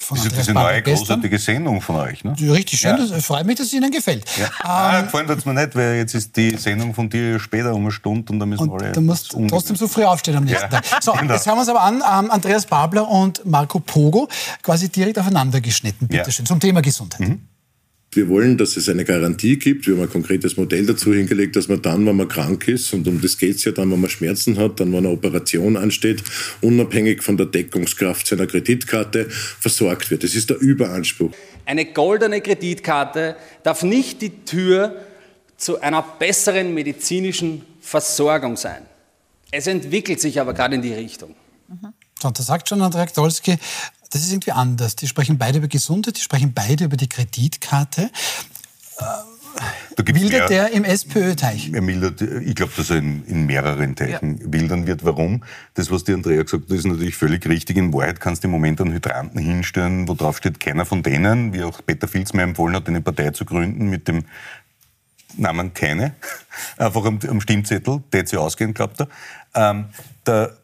von 0.02 0.16
das 0.16 0.26
ist 0.26 0.36
diese 0.36 0.52
neue 0.52 0.82
großartige 0.82 1.38
Sendung 1.38 1.80
von 1.80 1.96
euch, 1.96 2.24
ne? 2.24 2.34
Richtig 2.40 2.80
schön, 2.80 2.98
ja. 2.98 3.06
das 3.06 3.24
freut 3.24 3.46
mich, 3.46 3.56
dass 3.56 3.68
es 3.68 3.72
Ihnen 3.72 3.90
gefällt. 3.90 4.24
Ja. 4.36 4.46
Ähm, 4.46 4.50
ah, 4.62 5.00
gefallen 5.02 5.28
tut 5.28 5.38
es 5.38 5.44
mir 5.44 5.54
nicht, 5.54 5.76
weil 5.76 5.96
jetzt 5.96 6.14
ist 6.14 6.36
die 6.36 6.56
Sendung 6.56 6.92
von 6.92 7.08
dir 7.08 7.38
später 7.38 7.72
um 7.72 7.82
eine 7.82 7.92
Stunde 7.92 8.32
und 8.32 8.40
da 8.40 8.46
müssen 8.46 8.68
und 8.68 8.82
alle... 8.82 8.92
Du 8.92 9.00
musst 9.00 9.36
trotzdem 9.48 9.76
so 9.76 9.86
früh 9.86 10.04
aufstehen 10.04 10.36
am 10.36 10.44
nächsten 10.44 10.72
ja. 10.72 10.80
Tag. 10.80 11.02
So, 11.02 11.12
genau. 11.12 11.34
jetzt 11.34 11.46
hören 11.46 11.56
wir 11.56 11.60
uns 11.60 11.68
aber 11.68 11.82
an, 11.82 11.96
ähm, 11.96 12.30
Andreas 12.30 12.66
Babler 12.66 13.08
und 13.08 13.44
Marco 13.44 13.78
Pogo, 13.78 14.28
quasi 14.62 14.88
direkt 14.88 15.18
aufeinander 15.18 15.60
geschnitten, 15.60 16.08
bitteschön, 16.08 16.44
ja. 16.44 16.48
zum 16.48 16.58
Thema 16.58 16.82
Gesundheit. 16.82 17.28
Mhm. 17.28 17.48
Wir 18.14 18.28
wollen, 18.28 18.58
dass 18.58 18.76
es 18.76 18.90
eine 18.90 19.06
Garantie 19.06 19.58
gibt. 19.58 19.86
Wir 19.86 19.94
haben 19.94 20.02
ein 20.02 20.10
konkretes 20.10 20.58
Modell 20.58 20.84
dazu 20.84 21.14
hingelegt, 21.14 21.56
dass 21.56 21.68
man 21.68 21.80
dann, 21.80 22.04
wenn 22.06 22.14
man 22.14 22.28
krank 22.28 22.68
ist, 22.68 22.92
und 22.92 23.08
um 23.08 23.22
das 23.22 23.38
geht 23.38 23.56
es 23.56 23.64
ja 23.64 23.72
dann, 23.72 23.90
wenn 23.90 24.02
man 24.02 24.10
Schmerzen 24.10 24.58
hat, 24.58 24.80
dann, 24.80 24.92
wenn 24.92 24.98
eine 24.98 25.08
Operation 25.08 25.78
ansteht, 25.78 26.22
unabhängig 26.60 27.22
von 27.22 27.38
der 27.38 27.46
Deckungskraft 27.46 28.26
seiner 28.26 28.46
Kreditkarte 28.46 29.30
versorgt 29.30 30.10
wird. 30.10 30.24
Das 30.24 30.34
ist 30.34 30.50
der 30.50 30.58
Überanspruch. 30.58 31.32
Eine 31.64 31.86
goldene 31.86 32.42
Kreditkarte 32.42 33.36
darf 33.62 33.82
nicht 33.82 34.20
die 34.20 34.44
Tür 34.44 34.94
zu 35.56 35.80
einer 35.80 36.02
besseren 36.02 36.74
medizinischen 36.74 37.62
Versorgung 37.80 38.58
sein. 38.58 38.82
Es 39.50 39.66
entwickelt 39.66 40.20
sich 40.20 40.38
aber 40.38 40.52
gerade 40.52 40.74
in 40.74 40.82
die 40.82 40.92
Richtung. 40.92 41.34
Mhm. 41.68 41.94
So, 42.20 42.30
da 42.30 42.42
sagt 42.42 42.68
schon 42.68 42.82
Andrea 42.82 43.06
Dolski, 43.06 43.56
das 44.12 44.22
ist 44.22 44.32
irgendwie 44.32 44.52
anders. 44.52 44.94
Die 44.94 45.08
sprechen 45.08 45.38
beide 45.38 45.58
über 45.58 45.68
Gesundheit, 45.68 46.16
die 46.16 46.20
sprechen 46.20 46.52
beide 46.52 46.84
über 46.84 46.96
die 46.96 47.08
Kreditkarte. 47.08 48.10
Äh, 48.98 49.04
Wildert 49.96 50.50
der 50.50 50.72
im 50.72 50.84
SPÖ-Teich? 50.84 51.72
Ich 51.72 52.54
glaube, 52.54 52.72
dass 52.76 52.90
er 52.90 52.96
in, 52.96 53.24
in 53.26 53.46
mehreren 53.46 53.94
Teichen 53.94 54.38
ja. 54.38 54.52
wildern 54.52 54.86
wird. 54.86 55.04
Warum? 55.04 55.44
Das, 55.74 55.90
was 55.90 56.04
die 56.04 56.12
Andrea 56.12 56.42
gesagt 56.42 56.64
hat, 56.64 56.76
ist 56.76 56.86
natürlich 56.86 57.16
völlig 57.16 57.46
richtig. 57.46 57.76
In 57.76 57.92
Wahrheit 57.92 58.20
kannst 58.20 58.42
du 58.42 58.48
im 58.48 58.52
Moment 58.52 58.80
einen 58.80 58.92
Hydranten 58.92 59.38
hinstellen, 59.40 60.08
wo 60.08 60.14
drauf 60.14 60.38
steht, 60.38 60.60
keiner 60.60 60.84
von 60.84 61.02
denen, 61.02 61.52
wie 61.52 61.62
auch 61.62 61.80
Peter 61.84 62.08
Filz 62.08 62.32
mir 62.32 62.42
empfohlen 62.42 62.76
hat, 62.76 62.88
eine 62.88 63.00
Partei 63.00 63.30
zu 63.30 63.44
gründen 63.44 63.88
mit 63.88 64.08
dem 64.08 64.24
Namen 65.36 65.72
keine, 65.72 66.14
einfach 66.76 67.04
am, 67.04 67.18
am 67.28 67.40
Stimmzettel, 67.40 68.02
der 68.12 68.26
sich 68.26 68.38
ausgehen, 68.38 68.74
glaubt 68.74 69.00
er. 69.00 69.08
Ähm, 69.54 69.86
der 70.26 70.56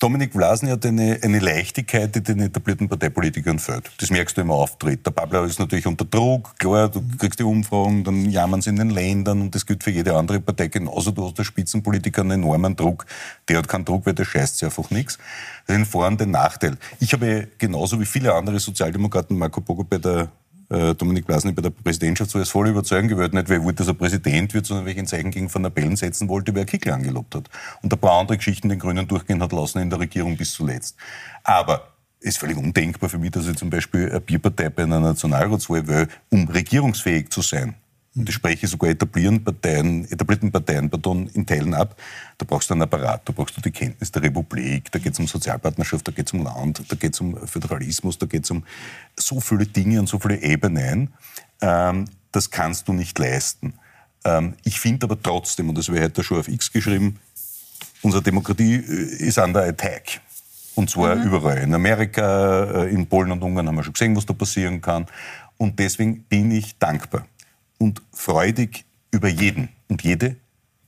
Dominik 0.00 0.32
Vlasen 0.32 0.70
hat 0.70 0.86
eine, 0.86 1.18
eine 1.24 1.40
Leichtigkeit, 1.40 2.14
die 2.14 2.22
den 2.22 2.38
etablierten 2.38 2.88
Parteipolitikern 2.88 3.58
fehlt. 3.58 3.90
Das 3.98 4.10
merkst 4.10 4.36
du 4.36 4.42
im 4.42 4.52
Auftritt. 4.52 5.04
Der 5.04 5.10
Babler 5.10 5.42
ist 5.42 5.58
natürlich 5.58 5.88
unter 5.88 6.04
Druck, 6.04 6.56
klar, 6.56 6.88
du 6.88 7.02
kriegst 7.18 7.40
die 7.40 7.42
Umfragen, 7.42 8.04
dann 8.04 8.30
jammern 8.30 8.62
sie 8.62 8.70
in 8.70 8.76
den 8.76 8.90
Ländern 8.90 9.40
und 9.40 9.56
das 9.56 9.66
gilt 9.66 9.82
für 9.82 9.90
jede 9.90 10.14
andere 10.14 10.38
Partei 10.38 10.68
genauso. 10.68 11.10
Du 11.10 11.26
hast 11.26 11.36
als 11.40 11.48
Spitzenpolitiker 11.48 12.20
einen 12.20 12.42
enormen 12.42 12.76
Druck. 12.76 13.06
Der 13.48 13.58
hat 13.58 13.66
keinen 13.66 13.84
Druck, 13.84 14.06
weil 14.06 14.14
der 14.14 14.24
scheißt 14.24 14.58
sich 14.58 14.66
einfach 14.66 14.88
nichts. 14.90 15.18
Ein 15.66 15.84
Vor- 15.84 16.06
und 16.06 16.22
ein 16.22 16.30
Nachteil. 16.30 16.76
Ich 17.00 17.12
habe 17.12 17.48
genauso 17.58 17.98
wie 17.98 18.06
viele 18.06 18.32
andere 18.34 18.60
Sozialdemokraten 18.60 19.36
Marco 19.36 19.60
Pogo 19.60 19.82
bei 19.82 19.98
der 19.98 20.30
Dominik 20.68 21.26
Blasny 21.26 21.52
bei 21.52 21.62
der 21.62 21.70
Präsidentschaft 21.70 22.30
so 22.30 22.38
als 22.38 22.50
voll 22.50 22.68
überzeugen 22.68 23.08
gewollt, 23.08 23.32
nicht 23.32 23.48
weil 23.48 23.58
er 23.58 23.64
wollte, 23.64 23.78
dass 23.78 23.88
er 23.88 23.94
Präsident 23.94 24.52
wird, 24.52 24.66
sondern 24.66 24.84
weil 24.84 24.92
ich 24.92 24.98
ein 24.98 25.06
Zeichen 25.06 25.30
gegen 25.30 25.52
Van 25.52 25.62
der 25.62 25.70
Bellen 25.70 25.96
setzen 25.96 26.28
wollte, 26.28 26.54
wer 26.54 26.66
Kickel 26.66 26.92
angelobt 26.92 27.34
hat. 27.34 27.48
Und 27.82 27.92
ein 27.92 27.98
paar 27.98 28.20
andere 28.20 28.36
Geschichten 28.36 28.68
den 28.68 28.78
Grünen 28.78 29.08
durchgehen 29.08 29.42
hat 29.42 29.52
lassen 29.52 29.78
in 29.78 29.88
der 29.88 29.98
Regierung 29.98 30.36
bis 30.36 30.52
zuletzt. 30.52 30.96
Aber 31.42 31.88
es 32.20 32.30
ist 32.30 32.38
völlig 32.38 32.58
undenkbar 32.58 33.08
für 33.08 33.18
mich, 33.18 33.30
dass 33.30 33.46
ich 33.46 33.56
zum 33.56 33.70
Beispiel 33.70 34.10
eine 34.10 34.20
Bierpartei 34.20 34.68
bei 34.68 34.82
einer 34.82 35.00
Nationalratswahl 35.00 35.86
will, 35.86 36.08
um 36.30 36.46
regierungsfähig 36.48 37.30
zu 37.30 37.40
sein 37.40 37.74
und 38.18 38.28
ich 38.28 38.34
spreche 38.34 38.66
sogar 38.66 38.90
etablierten 38.90 39.42
Parteien, 39.42 40.10
etablierten 40.10 40.50
Parteien 40.50 40.90
pardon, 40.90 41.28
in 41.28 41.46
Teilen 41.46 41.72
ab, 41.72 41.96
da 42.36 42.44
brauchst 42.44 42.68
du 42.68 42.74
einen 42.74 42.82
Apparat, 42.82 43.22
da 43.24 43.32
brauchst 43.32 43.56
du 43.56 43.60
die 43.60 43.70
Kenntnis 43.70 44.10
der 44.10 44.22
Republik, 44.22 44.90
da 44.90 44.98
geht 44.98 45.12
es 45.12 45.18
um 45.20 45.26
Sozialpartnerschaft, 45.28 46.06
da 46.06 46.12
geht 46.12 46.26
es 46.26 46.32
um 46.32 46.42
Land, 46.42 46.82
da 46.88 46.96
geht 46.96 47.14
es 47.14 47.20
um 47.20 47.36
Föderalismus, 47.46 48.18
da 48.18 48.26
geht 48.26 48.44
es 48.44 48.50
um 48.50 48.64
so 49.16 49.40
viele 49.40 49.66
Dinge 49.66 50.00
und 50.00 50.08
so 50.08 50.18
viele 50.18 50.40
Ebenen. 50.42 51.12
Ähm, 51.60 52.06
das 52.32 52.50
kannst 52.50 52.88
du 52.88 52.92
nicht 52.92 53.18
leisten. 53.18 53.74
Ähm, 54.24 54.54
ich 54.64 54.80
finde 54.80 55.04
aber 55.04 55.20
trotzdem, 55.22 55.68
und 55.68 55.78
das 55.78 55.88
ich 55.88 56.00
heute 56.00 56.24
schon 56.24 56.40
auf 56.40 56.48
X 56.48 56.72
geschrieben, 56.72 57.20
unsere 58.02 58.22
Demokratie 58.22 58.74
äh, 58.74 59.28
ist 59.28 59.38
under 59.38 59.64
attack. 59.64 60.20
Und 60.74 60.90
zwar 60.90 61.16
mhm. 61.16 61.22
überall. 61.22 61.58
In 61.58 61.74
Amerika, 61.74 62.64
äh, 62.82 62.94
in 62.94 63.06
Polen 63.06 63.32
und 63.32 63.42
Ungarn 63.42 63.68
haben 63.68 63.76
wir 63.76 63.84
schon 63.84 63.92
gesehen, 63.92 64.16
was 64.16 64.26
da 64.26 64.32
passieren 64.32 64.80
kann. 64.80 65.06
Und 65.56 65.78
deswegen 65.78 66.22
bin 66.24 66.50
ich 66.50 66.78
dankbar 66.78 67.24
und 67.78 68.02
freudig 68.12 68.84
über 69.10 69.28
jeden 69.28 69.68
und 69.88 70.02
jede, 70.02 70.36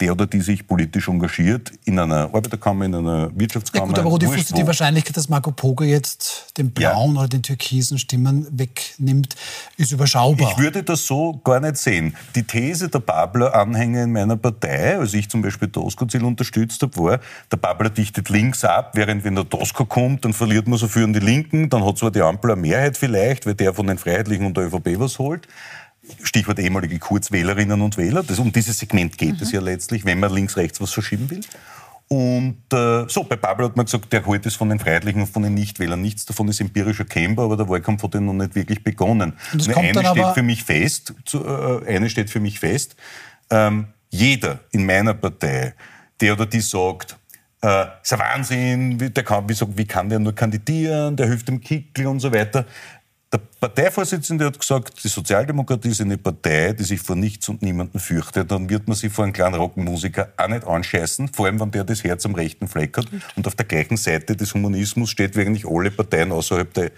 der 0.00 0.12
oder 0.12 0.26
die 0.26 0.40
sich 0.40 0.66
politisch 0.66 1.08
engagiert, 1.08 1.72
in 1.84 1.98
einer 1.98 2.32
Arbeiterkammer, 2.34 2.86
in 2.86 2.94
einer 2.94 3.30
Wirtschaftskammer. 3.38 3.86
Ja 3.86 3.88
gut, 3.88 3.98
aber 3.98 4.10
Rudi 4.10 4.26
Fuß, 4.26 4.46
die 4.46 4.66
Wahrscheinlichkeit, 4.66 5.16
dass 5.16 5.28
Marco 5.28 5.52
Pogo 5.52 5.84
jetzt 5.84 6.56
den 6.56 6.70
blauen 6.70 7.14
ja. 7.14 7.20
oder 7.20 7.28
den 7.28 7.42
türkisen 7.42 7.98
Stimmen 7.98 8.46
wegnimmt, 8.50 9.36
ist 9.76 9.92
überschaubar. 9.92 10.50
Ich 10.50 10.58
würde 10.58 10.82
das 10.82 11.06
so 11.06 11.38
gar 11.44 11.60
nicht 11.60 11.76
sehen. 11.76 12.16
Die 12.34 12.42
These 12.42 12.88
der 12.88 13.00
Babler-Anhänger 13.00 14.04
in 14.04 14.12
meiner 14.12 14.36
Partei, 14.36 14.98
als 14.98 15.12
ich 15.14 15.28
zum 15.28 15.42
Beispiel 15.42 15.68
Tosco-Ziel 15.68 16.24
unterstützt 16.24 16.82
habe, 16.82 16.96
war, 16.96 17.20
der 17.52 17.58
Babler 17.58 17.90
dichtet 17.90 18.30
links 18.30 18.64
ab, 18.64 18.92
während 18.94 19.24
wenn 19.24 19.34
der 19.34 19.48
Tosco 19.48 19.84
kommt, 19.84 20.24
dann 20.24 20.32
verliert 20.32 20.66
man 20.66 20.78
so 20.78 20.86
an 21.00 21.12
die 21.12 21.20
Linken, 21.20 21.68
dann 21.68 21.84
hat 21.84 21.98
zwar 21.98 22.10
die 22.10 22.22
Ampel 22.22 22.52
eine 22.52 22.60
Mehrheit 22.60 22.96
vielleicht, 22.96 23.46
weil 23.46 23.54
der 23.54 23.74
von 23.74 23.86
den 23.86 23.98
Freiheitlichen 23.98 24.46
und 24.46 24.56
der 24.56 24.64
ÖVP 24.64 24.98
was 24.98 25.18
holt, 25.18 25.46
Stichwort 26.22 26.58
ehemalige 26.58 26.98
Kurzwählerinnen 26.98 27.80
und 27.80 27.96
Wähler. 27.96 28.22
Das, 28.22 28.38
um 28.38 28.52
dieses 28.52 28.78
Segment 28.78 29.18
geht 29.18 29.36
mhm. 29.36 29.42
es 29.42 29.52
ja 29.52 29.60
letztlich, 29.60 30.04
wenn 30.04 30.20
man 30.20 30.32
links, 30.32 30.56
rechts 30.56 30.80
was 30.80 30.92
verschieben 30.92 31.30
will. 31.30 31.40
Und 32.12 32.64
äh, 32.72 33.08
so, 33.08 33.22
bei 33.22 33.36
Pablo 33.36 33.66
hat 33.66 33.76
man 33.76 33.86
gesagt, 33.86 34.12
der 34.12 34.26
holt 34.26 34.44
es 34.44 34.56
von 34.56 34.68
den 34.68 34.80
Freiheitlichen 34.80 35.20
und 35.20 35.28
von 35.28 35.44
den 35.44 35.54
Nichtwählern. 35.54 36.02
Nichts 36.02 36.24
davon 36.24 36.48
ist 36.48 36.60
empirisch 36.60 36.98
erkennbar, 36.98 37.44
aber 37.44 37.56
der 37.56 37.68
Wahlkampf 37.68 38.02
hat 38.02 38.14
ja 38.14 38.20
noch 38.20 38.32
nicht 38.32 38.56
wirklich 38.56 38.82
begonnen. 38.82 39.34
Und 39.52 39.68
das 39.68 39.76
eine 39.76 40.04
steht 40.04 40.34
für 40.34 40.42
mich 40.42 40.64
fest, 40.64 41.14
zu, 41.24 41.44
äh, 41.44 41.94
eine 41.94 42.10
steht 42.10 42.28
für 42.28 42.40
mich 42.40 42.58
fest, 42.58 42.96
ähm, 43.48 43.86
jeder 44.10 44.58
in 44.72 44.86
meiner 44.86 45.14
Partei, 45.14 45.74
der 46.20 46.32
oder 46.32 46.46
die 46.46 46.60
sagt, 46.60 47.16
äh, 47.62 47.84
ist 48.02 48.12
ein 48.12 48.18
Wahnsinn, 48.18 48.98
der 48.98 49.22
kann, 49.22 49.48
wie, 49.48 49.54
wie 49.76 49.86
kann 49.86 50.08
der 50.08 50.18
nur 50.18 50.34
kandidieren, 50.34 51.16
der 51.16 51.28
hilft 51.28 51.46
dem 51.46 51.60
Kickel 51.60 52.08
und 52.08 52.18
so 52.18 52.32
weiter. 52.32 52.66
Der 53.32 53.38
Parteivorsitzende 53.60 54.46
hat 54.46 54.58
gesagt, 54.58 55.04
die 55.04 55.08
Sozialdemokratie 55.08 55.90
ist 55.90 56.00
eine 56.00 56.18
Partei, 56.18 56.72
die 56.72 56.82
sich 56.82 57.00
vor 57.00 57.14
nichts 57.14 57.48
und 57.48 57.62
niemanden 57.62 58.00
fürchtet. 58.00 58.50
Dann 58.50 58.68
wird 58.68 58.88
man 58.88 58.96
sich 58.96 59.12
vor 59.12 59.22
einen 59.22 59.32
kleinen 59.32 59.54
Rockmusiker 59.54 60.32
auch 60.36 60.48
nicht 60.48 60.66
anscheißen, 60.66 61.28
vor 61.28 61.46
allem 61.46 61.60
wenn 61.60 61.70
der 61.70 61.84
das 61.84 62.02
Herz 62.02 62.26
am 62.26 62.34
rechten 62.34 62.66
Fleck 62.66 62.96
hat. 62.98 63.06
Und 63.36 63.46
auf 63.46 63.54
der 63.54 63.66
gleichen 63.66 63.96
Seite 63.96 64.34
des 64.34 64.52
Humanismus 64.52 65.10
steht 65.10 65.36
eigentlich 65.36 65.64
alle 65.64 65.92
Parteien 65.92 66.32
außerhalb 66.32 66.74
der 66.74 66.90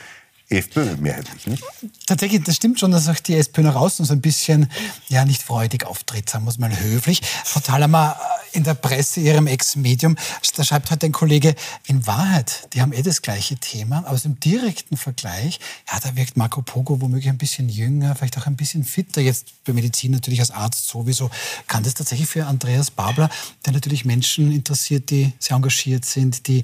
FPÖ 0.49 0.97
mehrheitlich, 0.99 1.47
nicht? 1.47 1.65
Tatsächlich, 2.07 2.43
das 2.45 2.57
stimmt 2.57 2.79
schon, 2.81 2.91
dass 2.91 3.09
auch 3.09 3.19
die 3.19 3.37
SPÖ 3.37 3.63
nach 3.63 3.77
außen 3.77 4.05
so 4.05 4.13
ein 4.13 4.21
bisschen, 4.21 4.71
ja, 5.09 5.25
nicht 5.25 5.43
freudig 5.43 5.85
auftritt, 5.87 6.29
sagen 6.29 6.45
wir 6.45 6.51
es 6.51 6.59
mal 6.59 6.79
höflich. 6.79 7.23
Frau 7.45 7.61
Thalhammer, 7.61 8.17
äh, 8.19 8.42
in 8.53 8.65
der 8.65 8.75
Presse, 8.75 9.21
ihrem 9.21 9.47
Ex-Medium, 9.47 10.17
da 10.57 10.65
schreibt 10.65 10.91
heute 10.91 11.07
ein 11.07 11.13
Kollege, 11.13 11.55
in 11.87 12.07
Wahrheit, 12.07 12.69
die 12.73 12.81
haben 12.81 12.93
eh 12.93 13.03
das 13.03 13.23
gleiche 13.23 13.57
Thema, 13.57 14.05
aber 14.07 14.19
im 14.25 14.39
direkten 14.39 14.97
Vergleich, 14.97 15.59
ja, 15.91 15.99
da 16.01 16.15
wirkt 16.17 16.37
Marco 16.37 16.63
Pogo 16.63 17.01
womöglich 17.01 17.29
ein 17.29 17.39
bisschen 17.39 17.69
jünger, 17.69 18.15
vielleicht 18.15 18.39
auch 18.39 18.47
ein 18.47 18.57
bisschen 18.57 18.85
fitter, 18.85 19.21
jetzt 19.21 19.65
bei 19.65 19.73
Medizin 19.73 20.13
natürlich 20.13 20.41
als 20.41 20.51
Arzt 20.51 20.89
sowieso. 20.89 21.31
Kann 21.67 21.83
das 21.83 21.95
tatsächlich 21.95 22.29
für 22.29 22.47
Andreas 22.47 22.91
Babler, 22.91 23.31
der 23.65 23.73
natürlich 23.73 24.05
Menschen 24.05 24.53
interessiert, 24.53 25.11
die 25.11 25.33
sehr 25.39 25.57
engagiert 25.57 26.05
sind, 26.05 26.47
die 26.47 26.63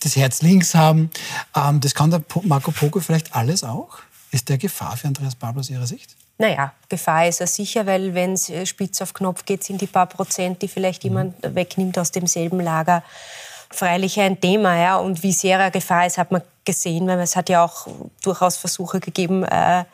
das 0.00 0.16
Herz 0.16 0.42
links 0.42 0.74
haben. 0.74 1.10
Ähm, 1.54 1.80
das 1.80 1.94
kann 1.94 2.10
der 2.10 2.22
Marco 2.44 2.70
Pogo 2.70 3.00
vielleicht 3.00 3.34
alles 3.34 3.64
auch? 3.64 3.98
Ist 4.30 4.48
der 4.48 4.58
Gefahr 4.58 4.96
für 4.96 5.08
Andreas 5.08 5.34
Babler 5.34 5.60
aus 5.60 5.70
Ihrer 5.70 5.86
Sicht? 5.86 6.17
Naja, 6.38 6.72
Gefahr 6.88 7.26
ist 7.26 7.40
er 7.40 7.48
sicher, 7.48 7.84
weil 7.84 8.14
wenn 8.14 8.34
es 8.34 8.48
äh, 8.48 8.64
spitz 8.64 9.02
auf 9.02 9.12
Knopf 9.12 9.44
geht, 9.44 9.64
sind 9.64 9.80
die 9.80 9.88
paar 9.88 10.06
Prozent, 10.06 10.62
die 10.62 10.68
vielleicht 10.68 11.02
mhm. 11.02 11.10
jemand 11.10 11.54
wegnimmt 11.54 11.98
aus 11.98 12.12
demselben 12.12 12.60
Lager, 12.60 13.02
freilich 13.70 14.20
ein 14.20 14.40
Thema. 14.40 14.76
Ja. 14.76 14.96
Und 14.98 15.22
wie 15.24 15.32
sehr 15.32 15.58
er 15.58 15.72
Gefahr 15.72 16.06
ist, 16.06 16.16
hat 16.16 16.30
man 16.30 16.42
gesehen, 16.64 17.08
weil 17.08 17.18
es 17.18 17.34
hat 17.34 17.48
ja 17.48 17.64
auch 17.64 17.88
durchaus 18.22 18.56
Versuche 18.56 19.00
gegeben, 19.00 19.42
äh, 19.42 19.84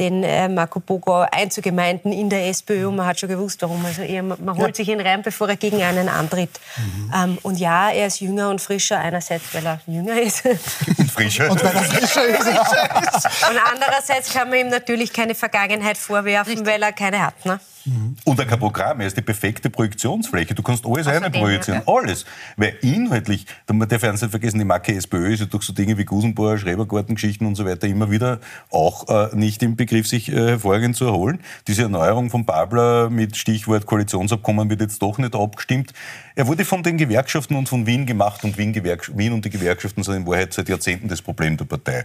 den 0.00 0.24
äh, 0.24 0.48
Marco 0.48 0.80
Bogo 0.80 1.24
einzugemeinden 1.30 2.12
in 2.12 2.30
der 2.30 2.48
SPÖ 2.48 2.88
und 2.88 2.96
man 2.96 3.06
hat 3.06 3.20
schon 3.20 3.28
gewusst, 3.28 3.60
warum. 3.62 3.84
Also 3.84 4.02
er, 4.02 4.22
man 4.22 4.56
holt 4.56 4.70
ja. 4.70 4.74
sich 4.74 4.88
ihn 4.88 5.00
rein, 5.00 5.22
bevor 5.22 5.48
er 5.48 5.56
gegen 5.56 5.82
einen 5.82 6.08
antritt. 6.08 6.58
Mhm. 6.76 7.12
Ähm, 7.14 7.38
und 7.42 7.58
ja, 7.58 7.90
er 7.90 8.06
ist 8.06 8.20
jünger 8.20 8.48
und 8.48 8.60
frischer, 8.60 8.98
einerseits, 8.98 9.44
weil 9.52 9.66
er 9.66 9.80
jünger 9.86 10.20
ist. 10.20 10.44
Und 10.98 11.10
frischer. 11.10 11.50
und 11.50 11.62
weil 11.62 11.74
er 11.74 11.82
frischer 11.82 12.26
ist. 12.26 13.26
und 13.50 13.58
andererseits 13.72 14.32
kann 14.32 14.48
man 14.48 14.58
ihm 14.58 14.68
natürlich 14.68 15.12
keine 15.12 15.34
Vergangenheit 15.34 15.98
vorwerfen, 15.98 16.52
Richtig. 16.52 16.66
weil 16.66 16.82
er 16.82 16.92
keine 16.92 17.24
hat. 17.24 17.44
Ne? 17.44 17.60
Mhm. 17.90 18.16
Und 18.24 18.38
kein 18.38 18.58
Programm, 18.58 19.00
er 19.00 19.08
ist 19.08 19.16
die 19.16 19.22
perfekte 19.22 19.68
Projektionsfläche. 19.68 20.54
Du 20.54 20.62
kannst 20.62 20.86
alles 20.86 21.06
einprojizieren, 21.08 21.82
ja. 21.86 21.92
alles. 21.92 22.24
Weil 22.56 22.76
inhaltlich, 22.82 23.46
der 23.68 23.86
darf 23.86 24.02
ja 24.02 24.12
nicht 24.12 24.24
vergessen, 24.24 24.58
die 24.58 24.64
Marke 24.64 24.94
SPÖ 24.94 25.32
ist 25.32 25.40
ja 25.40 25.46
durch 25.46 25.64
so 25.64 25.72
Dinge 25.72 25.98
wie 25.98 26.04
Gusenbauer, 26.04 26.58
Schrebergartengeschichten 26.58 27.46
und 27.46 27.56
so 27.56 27.66
weiter 27.66 27.88
immer 27.88 28.10
wieder 28.10 28.38
auch 28.70 29.08
äh, 29.08 29.36
nicht 29.36 29.62
im 29.62 29.76
Begriff, 29.76 30.06
sich 30.06 30.30
äh, 30.30 30.58
zu 30.92 31.04
erholen. 31.04 31.40
Diese 31.66 31.82
Erneuerung 31.82 32.30
von 32.30 32.44
Babler 32.44 33.10
mit 33.10 33.36
Stichwort 33.36 33.86
Koalitionsabkommen 33.86 34.70
wird 34.70 34.80
jetzt 34.80 35.02
doch 35.02 35.18
nicht 35.18 35.34
abgestimmt. 35.34 35.92
Er 36.36 36.46
wurde 36.46 36.64
von 36.64 36.82
den 36.82 36.96
Gewerkschaften 36.96 37.56
und 37.56 37.68
von 37.68 37.86
Wien 37.86 38.06
gemacht 38.06 38.44
und 38.44 38.56
Wien, 38.56 38.74
Wien 38.74 39.32
und 39.32 39.44
die 39.44 39.50
Gewerkschaften 39.50 40.02
sind 40.02 40.14
in 40.14 40.26
Wahrheit 40.26 40.52
seit 40.52 40.68
Jahrzehnten 40.68 41.08
das 41.08 41.22
Problem 41.22 41.56
der 41.56 41.64
Partei. 41.64 42.04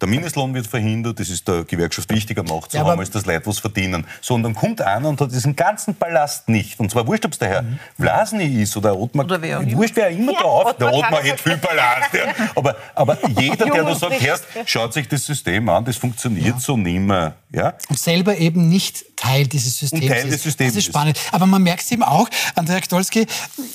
Der 0.00 0.08
Mindestlohn 0.08 0.52
wird 0.52 0.66
verhindert, 0.66 1.18
das 1.18 1.30
ist 1.30 1.48
der 1.48 1.64
Gewerkschaft 1.64 2.10
wichtiger 2.10 2.42
Macht 2.42 2.72
zu 2.72 2.76
ja, 2.76 2.84
haben, 2.84 3.00
als 3.00 3.10
das 3.10 3.24
Leid, 3.24 3.46
was 3.46 3.58
verdienen. 3.58 4.06
So, 4.20 4.34
und 4.34 4.42
dann 4.42 4.54
kommt 4.54 4.82
einer 4.82 5.08
und 5.08 5.20
hat 5.20 5.32
diesen 5.32 5.56
ganzen 5.56 5.94
Ballast 5.94 6.48
nicht. 6.48 6.78
Und 6.78 6.90
zwar 6.90 7.06
wurscht, 7.06 7.24
ob 7.24 7.32
es 7.32 7.38
der 7.38 7.48
Herr 7.48 7.62
mhm. 7.62 7.78
Vlasny 7.98 8.62
ist 8.62 8.76
oder 8.76 8.98
Ottmar, 8.98 9.24
oder 9.24 9.40
wer 9.40 9.72
wurscht, 9.72 9.96
wer 9.96 10.10
immer 10.10 10.32
ja, 10.32 10.40
da 10.40 10.44
auf, 10.44 10.76
der 10.76 10.92
Ottmar 10.92 11.22
hat 11.22 11.40
viel 11.40 11.56
Ballast. 11.56 12.12
Ja. 12.12 12.48
Aber, 12.54 12.76
aber 12.94 13.18
jeder, 13.40 13.66
der 13.66 13.84
da 13.84 13.94
sagt, 13.94 14.20
Herrst, 14.20 14.44
schaut 14.66 14.92
sich 14.92 15.08
das 15.08 15.24
System 15.24 15.68
an, 15.68 15.84
das 15.84 15.96
funktioniert 15.96 16.46
ja. 16.46 16.58
so 16.58 16.76
nimmer. 16.76 17.34
Ja? 17.52 17.74
Und 17.88 17.98
selber 17.98 18.36
eben 18.36 18.68
nicht 18.68 19.16
Teil 19.16 19.46
dieses 19.46 19.78
Systems 19.78 20.02
und 20.02 20.08
Teil 20.08 20.28
des 20.28 20.42
Systems 20.42 20.74
Das 20.74 20.76
ist 20.76 20.86
spannend. 20.86 21.18
Aber 21.32 21.46
man 21.46 21.62
merkt 21.62 21.82
es 21.82 21.90
eben 21.90 22.02
auch, 22.02 22.28
Andrea 22.54 22.80
Ktolski, 22.80 23.26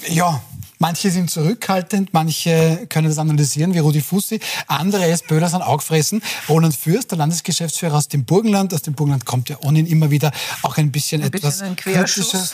ja, 0.08 0.42
Manche 0.82 1.12
sind 1.12 1.30
zurückhaltend, 1.30 2.12
manche 2.12 2.88
können 2.90 3.08
das 3.08 3.20
analysieren, 3.20 3.76
wie 3.76 3.78
Rudi 3.78 4.02
Fussi. 4.02 4.40
Andere 4.66 5.06
SPÖler 5.06 5.48
sind 5.48 5.62
auch 5.62 5.78
gefressen. 5.78 6.24
Roland 6.50 6.76
Fürst, 6.76 7.12
der 7.12 7.20
Landesgeschäftsführer 7.20 7.94
aus 7.94 8.08
dem 8.08 8.26
Burgenland. 8.26 8.74
Aus 8.74 8.82
dem 8.82 8.96
Burgenland 8.96 9.24
kommt 9.24 9.50
ja 9.50 9.58
ohnehin 9.64 9.86
immer 9.86 10.10
wieder 10.10 10.32
auch 10.64 10.78
ein 10.78 10.92
bisschen 10.92 11.22
Ein 11.22 11.28
etwas 11.28 11.60
bisschen 11.60 11.68
ein 11.68 11.76
Querschuss. 11.76 12.54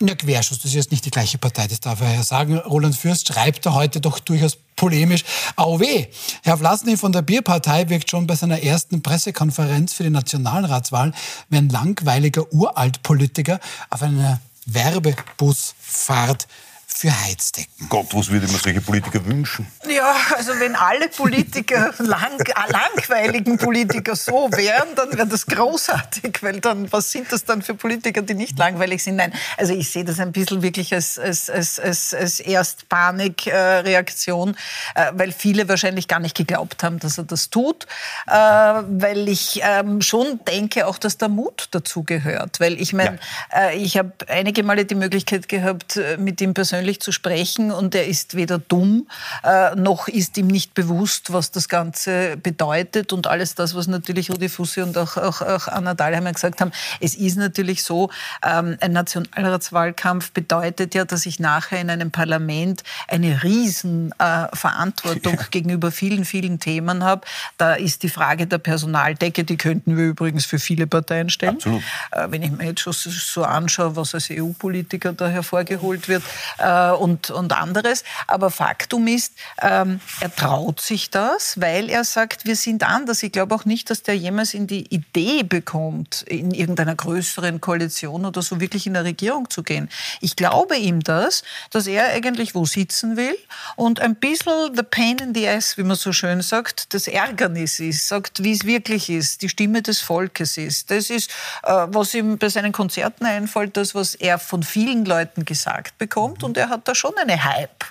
Ja, 0.00 0.14
Querschuss, 0.14 0.60
das 0.60 0.70
ist 0.70 0.76
jetzt 0.76 0.90
nicht 0.92 1.04
die 1.04 1.10
gleiche 1.10 1.36
Partei, 1.36 1.66
das 1.66 1.80
darf 1.80 2.00
er 2.00 2.14
ja 2.14 2.22
sagen. 2.22 2.56
Roland 2.56 2.96
Fürst 2.96 3.28
schreibt 3.28 3.66
da 3.66 3.74
heute 3.74 4.00
doch 4.00 4.18
durchaus 4.18 4.56
polemisch. 4.74 5.24
Weh, 5.58 6.06
Herr 6.44 6.56
Vlasny 6.56 6.96
von 6.96 7.12
der 7.12 7.20
Bierpartei 7.20 7.90
wirkt 7.90 8.08
schon 8.10 8.26
bei 8.26 8.34
seiner 8.34 8.62
ersten 8.62 9.02
Pressekonferenz 9.02 9.92
für 9.92 10.04
die 10.04 10.10
Nationalratswahl 10.10 11.12
wie 11.50 11.58
ein 11.58 11.68
langweiliger 11.68 12.50
Uraltpolitiker 12.50 13.60
auf 13.90 14.00
einer 14.00 14.40
Werbebusfahrt 14.64 16.46
für 16.90 17.12
Heizdecken. 17.12 17.86
Gott, 17.88 18.06
was 18.12 18.30
würde 18.30 18.48
man 18.48 18.56
solche 18.56 18.80
Politiker 18.80 19.24
wünschen? 19.24 19.68
Ja, 19.88 20.16
also 20.34 20.58
wenn 20.58 20.74
alle 20.74 21.08
Politiker, 21.08 21.94
lang, 21.98 22.40
äh, 22.40 22.72
langweiligen 22.72 23.56
Politiker 23.56 24.16
so 24.16 24.50
wären, 24.52 24.96
dann 24.96 25.16
wäre 25.16 25.28
das 25.28 25.46
großartig, 25.46 26.42
weil 26.42 26.60
dann, 26.60 26.90
was 26.90 27.12
sind 27.12 27.30
das 27.30 27.44
dann 27.44 27.62
für 27.62 27.74
Politiker, 27.74 28.22
die 28.22 28.34
nicht 28.34 28.58
langweilig 28.58 29.04
sind? 29.04 29.14
Nein, 29.16 29.32
also 29.56 29.74
ich 29.74 29.90
sehe 29.90 30.04
das 30.04 30.18
ein 30.18 30.32
bisschen 30.32 30.62
wirklich 30.62 30.92
als, 30.92 31.18
als, 31.18 31.48
als, 31.50 31.78
als, 31.78 32.14
als 32.14 32.40
Erstpanikreaktion, 32.40 34.56
äh, 34.94 35.12
weil 35.12 35.30
viele 35.30 35.68
wahrscheinlich 35.68 36.08
gar 36.08 36.20
nicht 36.20 36.36
geglaubt 36.36 36.82
haben, 36.82 36.98
dass 36.98 37.18
er 37.18 37.24
das 37.24 37.50
tut, 37.50 37.86
äh, 38.26 38.32
weil 38.32 39.28
ich 39.28 39.60
ähm, 39.62 40.00
schon 40.00 40.40
denke 40.46 40.86
auch, 40.86 40.96
dass 40.98 41.18
der 41.18 41.28
Mut 41.28 41.68
dazu 41.70 42.02
gehört, 42.02 42.60
weil 42.60 42.80
ich 42.80 42.92
meine, 42.92 43.20
äh, 43.54 43.76
ich 43.76 43.98
habe 43.98 44.12
einige 44.26 44.64
Male 44.64 44.84
die 44.84 44.96
Möglichkeit 44.96 45.48
gehabt, 45.48 45.96
äh, 45.96 46.16
mit 46.16 46.40
ihm 46.40 46.54
persönlich 46.54 46.77
zu 46.86 47.12
sprechen 47.12 47.70
und 47.70 47.94
er 47.94 48.06
ist 48.06 48.34
weder 48.34 48.58
dumm, 48.58 49.06
äh, 49.44 49.74
noch 49.74 50.08
ist 50.08 50.36
ihm 50.38 50.46
nicht 50.46 50.74
bewusst, 50.74 51.32
was 51.32 51.50
das 51.50 51.68
Ganze 51.68 52.36
bedeutet 52.36 53.12
und 53.12 53.26
alles 53.26 53.54
das, 53.54 53.74
was 53.74 53.86
natürlich 53.86 54.30
Rudi 54.30 54.48
Fussi 54.48 54.80
und 54.82 54.96
auch, 54.96 55.16
auch, 55.16 55.42
auch 55.42 55.68
Anna 55.68 55.94
Dahlheimer 55.94 56.32
gesagt 56.32 56.60
haben. 56.60 56.72
Es 57.00 57.14
ist 57.14 57.36
natürlich 57.36 57.82
so, 57.82 58.10
ähm, 58.44 58.76
ein 58.80 58.92
Nationalratswahlkampf 58.92 60.32
bedeutet 60.32 60.94
ja, 60.94 61.04
dass 61.04 61.26
ich 61.26 61.40
nachher 61.40 61.80
in 61.80 61.90
einem 61.90 62.10
Parlament 62.10 62.82
eine 63.08 63.42
riesen 63.42 64.12
äh, 64.18 64.46
Verantwortung 64.54 65.38
gegenüber 65.50 65.90
vielen, 65.90 66.24
vielen 66.24 66.60
Themen 66.60 67.04
habe. 67.04 67.26
Da 67.56 67.74
ist 67.74 68.02
die 68.02 68.08
Frage 68.08 68.46
der 68.46 68.58
Personaldecke, 68.58 69.44
die 69.44 69.56
könnten 69.56 69.96
wir 69.96 70.04
übrigens 70.04 70.46
für 70.46 70.58
viele 70.58 70.86
Parteien 70.86 71.30
stellen. 71.30 71.56
Absolut. 71.56 71.82
Äh, 72.12 72.26
wenn 72.30 72.42
ich 72.42 72.50
mir 72.50 72.66
jetzt 72.66 72.80
schon 72.80 72.92
so- 72.92 73.10
so 73.10 73.44
anschaue, 73.44 73.96
was 73.96 74.14
als 74.14 74.28
EU-Politiker 74.30 75.12
da 75.12 75.28
hervorgeholt 75.28 76.08
wird 76.08 76.22
äh, 76.58 76.62
und, 76.70 77.30
und 77.30 77.52
anderes. 77.52 78.04
Aber 78.26 78.50
Faktum 78.50 79.06
ist, 79.06 79.34
ähm, 79.62 80.00
er 80.20 80.34
traut 80.34 80.80
sich 80.80 81.10
das, 81.10 81.60
weil 81.60 81.88
er 81.90 82.04
sagt, 82.04 82.44
wir 82.44 82.56
sind 82.56 82.82
anders. 82.82 83.22
Ich 83.22 83.32
glaube 83.32 83.54
auch 83.54 83.64
nicht, 83.64 83.90
dass 83.90 84.02
der 84.02 84.16
jemals 84.16 84.54
in 84.54 84.66
die 84.66 84.86
Idee 84.94 85.42
bekommt, 85.42 86.22
in 86.22 86.52
irgendeiner 86.52 86.94
größeren 86.94 87.60
Koalition 87.60 88.24
oder 88.24 88.42
so 88.42 88.60
wirklich 88.60 88.86
in 88.86 88.94
der 88.94 89.04
Regierung 89.04 89.50
zu 89.50 89.62
gehen. 89.62 89.88
Ich 90.20 90.36
glaube 90.36 90.76
ihm 90.76 91.02
das, 91.02 91.42
dass 91.70 91.86
er 91.86 92.08
eigentlich 92.08 92.54
wo 92.54 92.64
sitzen 92.64 93.16
will 93.16 93.36
und 93.76 94.00
ein 94.00 94.14
bisschen 94.14 94.76
the 94.76 94.82
pain 94.82 95.18
in 95.18 95.34
the 95.34 95.48
ass, 95.48 95.78
wie 95.78 95.82
man 95.82 95.96
so 95.96 96.12
schön 96.12 96.42
sagt, 96.42 96.94
das 96.94 97.06
Ärgernis 97.06 97.80
ist, 97.80 98.08
sagt, 98.08 98.42
wie 98.42 98.52
es 98.52 98.64
wirklich 98.64 99.10
ist, 99.10 99.42
die 99.42 99.48
Stimme 99.48 99.82
des 99.82 100.00
Volkes 100.00 100.58
ist. 100.58 100.90
Das 100.90 101.10
ist, 101.10 101.30
äh, 101.62 101.86
was 101.88 102.14
ihm 102.14 102.38
bei 102.38 102.48
seinen 102.48 102.72
Konzerten 102.72 103.24
einfällt, 103.24 103.76
das, 103.76 103.94
was 103.94 104.14
er 104.14 104.38
von 104.38 104.62
vielen 104.62 105.04
Leuten 105.04 105.44
gesagt 105.44 105.98
bekommt. 105.98 106.44
Und 106.44 106.57
er 106.58 106.68
hat 106.70 106.86
da 106.88 106.94
schon 106.94 107.12
eine 107.16 107.42
Hype. 107.44 107.84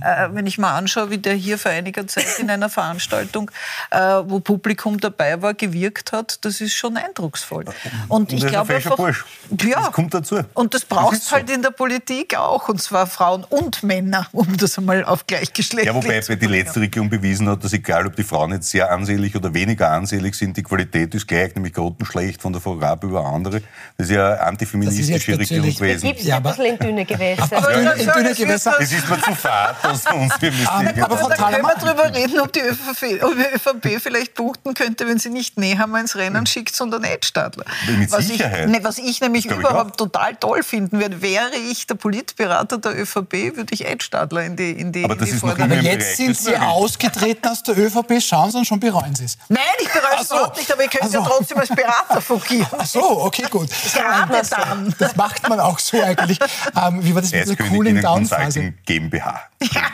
Äh, 0.00 0.28
wenn 0.32 0.46
ich 0.46 0.58
mal 0.58 0.76
anschaue, 0.76 1.10
wie 1.10 1.18
der 1.18 1.34
hier 1.34 1.58
vor 1.58 1.70
einiger 1.70 2.06
Zeit 2.06 2.38
in 2.38 2.50
einer 2.50 2.68
Veranstaltung, 2.68 3.50
äh, 3.90 3.98
wo 3.98 4.40
Publikum 4.40 4.98
dabei 4.98 5.40
war, 5.42 5.54
gewirkt 5.54 6.12
hat, 6.12 6.44
das 6.44 6.60
ist 6.60 6.74
schon 6.74 6.96
eindrucksvoll. 6.96 7.64
Und 8.08 8.24
Und 8.24 8.32
ich 8.32 8.46
glaube 8.46 8.74
einfach, 8.74 8.96
Bursch. 8.96 9.24
ja, 9.62 9.80
Das 9.82 9.92
kommt 9.92 10.14
dazu. 10.14 10.40
und 10.54 10.74
das 10.74 10.84
braucht 10.84 11.22
so. 11.22 11.32
halt 11.36 11.50
in 11.50 11.62
der 11.62 11.70
Politik 11.70 12.36
auch, 12.36 12.68
und 12.68 12.80
zwar 12.80 13.06
Frauen 13.06 13.44
und 13.44 13.82
Männer, 13.82 14.26
um 14.32 14.56
das 14.56 14.78
einmal 14.78 15.04
auf 15.04 15.26
gleichgeschlechtlich 15.26 15.86
Ja, 15.86 15.94
wobei 15.94 16.20
zu 16.20 16.32
bei 16.32 16.36
die 16.36 16.46
letzte 16.46 16.80
Regierung 16.80 17.10
bewiesen 17.10 17.48
hat, 17.48 17.62
dass 17.64 17.72
egal, 17.72 18.06
ob 18.06 18.16
die 18.16 18.24
Frauen 18.24 18.52
jetzt 18.52 18.70
sehr 18.70 18.90
ansehlich 18.90 19.36
oder 19.36 19.52
weniger 19.54 19.90
ansehlich 19.90 20.34
sind, 20.36 20.56
die 20.56 20.62
Qualität 20.62 21.14
ist 21.14 21.26
gleich, 21.26 21.54
nämlich 21.54 21.74
grottenschlecht 21.74 22.40
von 22.40 22.52
der 22.52 22.62
Frau 22.62 22.74
Raab 22.74 23.04
über 23.04 23.24
andere. 23.24 23.60
Das 23.96 24.06
ist 24.08 24.12
ja 24.14 24.32
eine 24.32 24.40
antifeministische 24.40 25.12
Das 25.12 25.20
ist 25.20 25.26
jetzt 25.28 25.50
Regierung 25.50 25.74
gewesen. 25.74 26.06
Gibt 26.06 26.20
es 26.20 26.26
Ja, 26.26 26.36
ein 26.36 26.46
aber- 26.46 26.50
bisschen 26.56 26.72
in 26.72 26.78
dünne 26.78 27.04
Gewässer. 27.04 27.56
Aber- 27.56 27.72
Ja, 27.82 27.90
in 27.92 28.06
ja, 28.06 28.13
dünne 28.14 28.28
das 28.30 28.38
Gewässer. 28.38 28.76
Das 28.78 28.92
ist 28.92 29.08
mir 29.08 29.20
zu 29.22 29.34
fad, 29.34 29.76
dass 29.84 30.06
uns 30.12 30.34
wir 30.40 30.50
müssen 30.52 30.66
Aber- 30.66 31.04
aber 31.04 31.18
Frau 31.18 31.28
können 31.28 31.62
wir 31.62 31.74
drüber 31.76 32.14
reden, 32.14 32.40
ob 32.40 32.52
die 32.52 32.60
ÖVP, 32.60 33.22
ob 33.22 33.34
die 33.34 33.54
ÖVP 33.54 34.00
vielleicht 34.02 34.34
punkten 34.34 34.74
könnte, 34.74 35.06
wenn 35.06 35.18
sie 35.18 35.30
nicht 35.30 35.58
Nehammer 35.58 36.00
ins 36.00 36.16
Rennen 36.16 36.46
schickt, 36.46 36.74
sondern 36.74 37.04
Edstadler. 37.04 37.64
Mit 37.98 38.10
was 38.10 38.26
Sicherheit. 38.26 38.66
Ich, 38.66 38.70
ne, 38.70 38.80
was 38.82 38.98
ich 38.98 39.20
nämlich 39.20 39.44
Glaub 39.48 39.60
ich 39.60 39.66
überhaupt 39.66 39.96
total 39.98 40.34
toll 40.36 40.62
finden 40.62 41.00
würde, 41.00 41.20
wäre 41.22 41.54
ich 41.70 41.86
der 41.86 41.94
Politberater 41.94 42.78
der 42.78 42.98
ÖVP, 43.00 43.56
würde 43.56 43.72
ich 43.74 43.86
Edstadler 43.86 44.44
in 44.44 44.56
die, 44.56 44.70
in 44.72 44.92
die, 44.92 45.04
Aber 45.04 45.14
in 45.14 45.18
das 45.20 45.28
die 45.28 45.34
ist 45.36 45.44
noch 45.44 45.58
Aber 45.58 45.74
jetzt 45.74 46.16
sind 46.16 46.36
Sie 46.36 46.56
ausgetreten 46.56 47.48
aus 47.48 47.62
der 47.62 47.76
ÖVP, 47.78 48.20
schauen 48.20 48.50
Sie 48.50 48.58
und 48.58 48.66
schon 48.66 48.80
bereuen 48.80 49.14
Sie 49.14 49.24
es. 49.24 49.36
Nein, 49.48 49.60
ich 49.80 49.88
bereue 49.88 50.20
es 50.20 50.28
so. 50.28 50.34
überhaupt 50.36 50.56
nicht, 50.58 50.72
aber 50.72 50.84
ich 50.84 50.90
könnte 50.90 51.06
Ach 51.06 51.12
so. 51.12 51.18
ja 51.18 51.24
trotzdem 51.26 51.58
als 51.58 51.68
Berater 51.68 52.20
fungieren. 52.20 52.66
Ach 52.78 52.86
so, 52.86 53.22
okay, 53.22 53.44
gut. 53.50 53.68
Gerade 53.94 54.42
dann. 54.50 54.94
Das 54.98 55.16
macht 55.16 55.48
man 55.48 55.60
auch 55.60 55.78
so 55.78 56.00
eigentlich. 56.02 56.38
Ähm, 56.76 57.04
wie 57.04 57.14
war 57.14 57.22
das 57.22 57.32
mit 57.32 57.48
der 57.48 57.56
Cooling-Down-Phase? 57.68 58.03
Consulting 58.04 58.74
GmbH. 58.86 59.40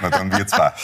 Na, 0.02 0.10
dann 0.10 0.30
wir 0.36 0.46
zwei. 0.46 0.72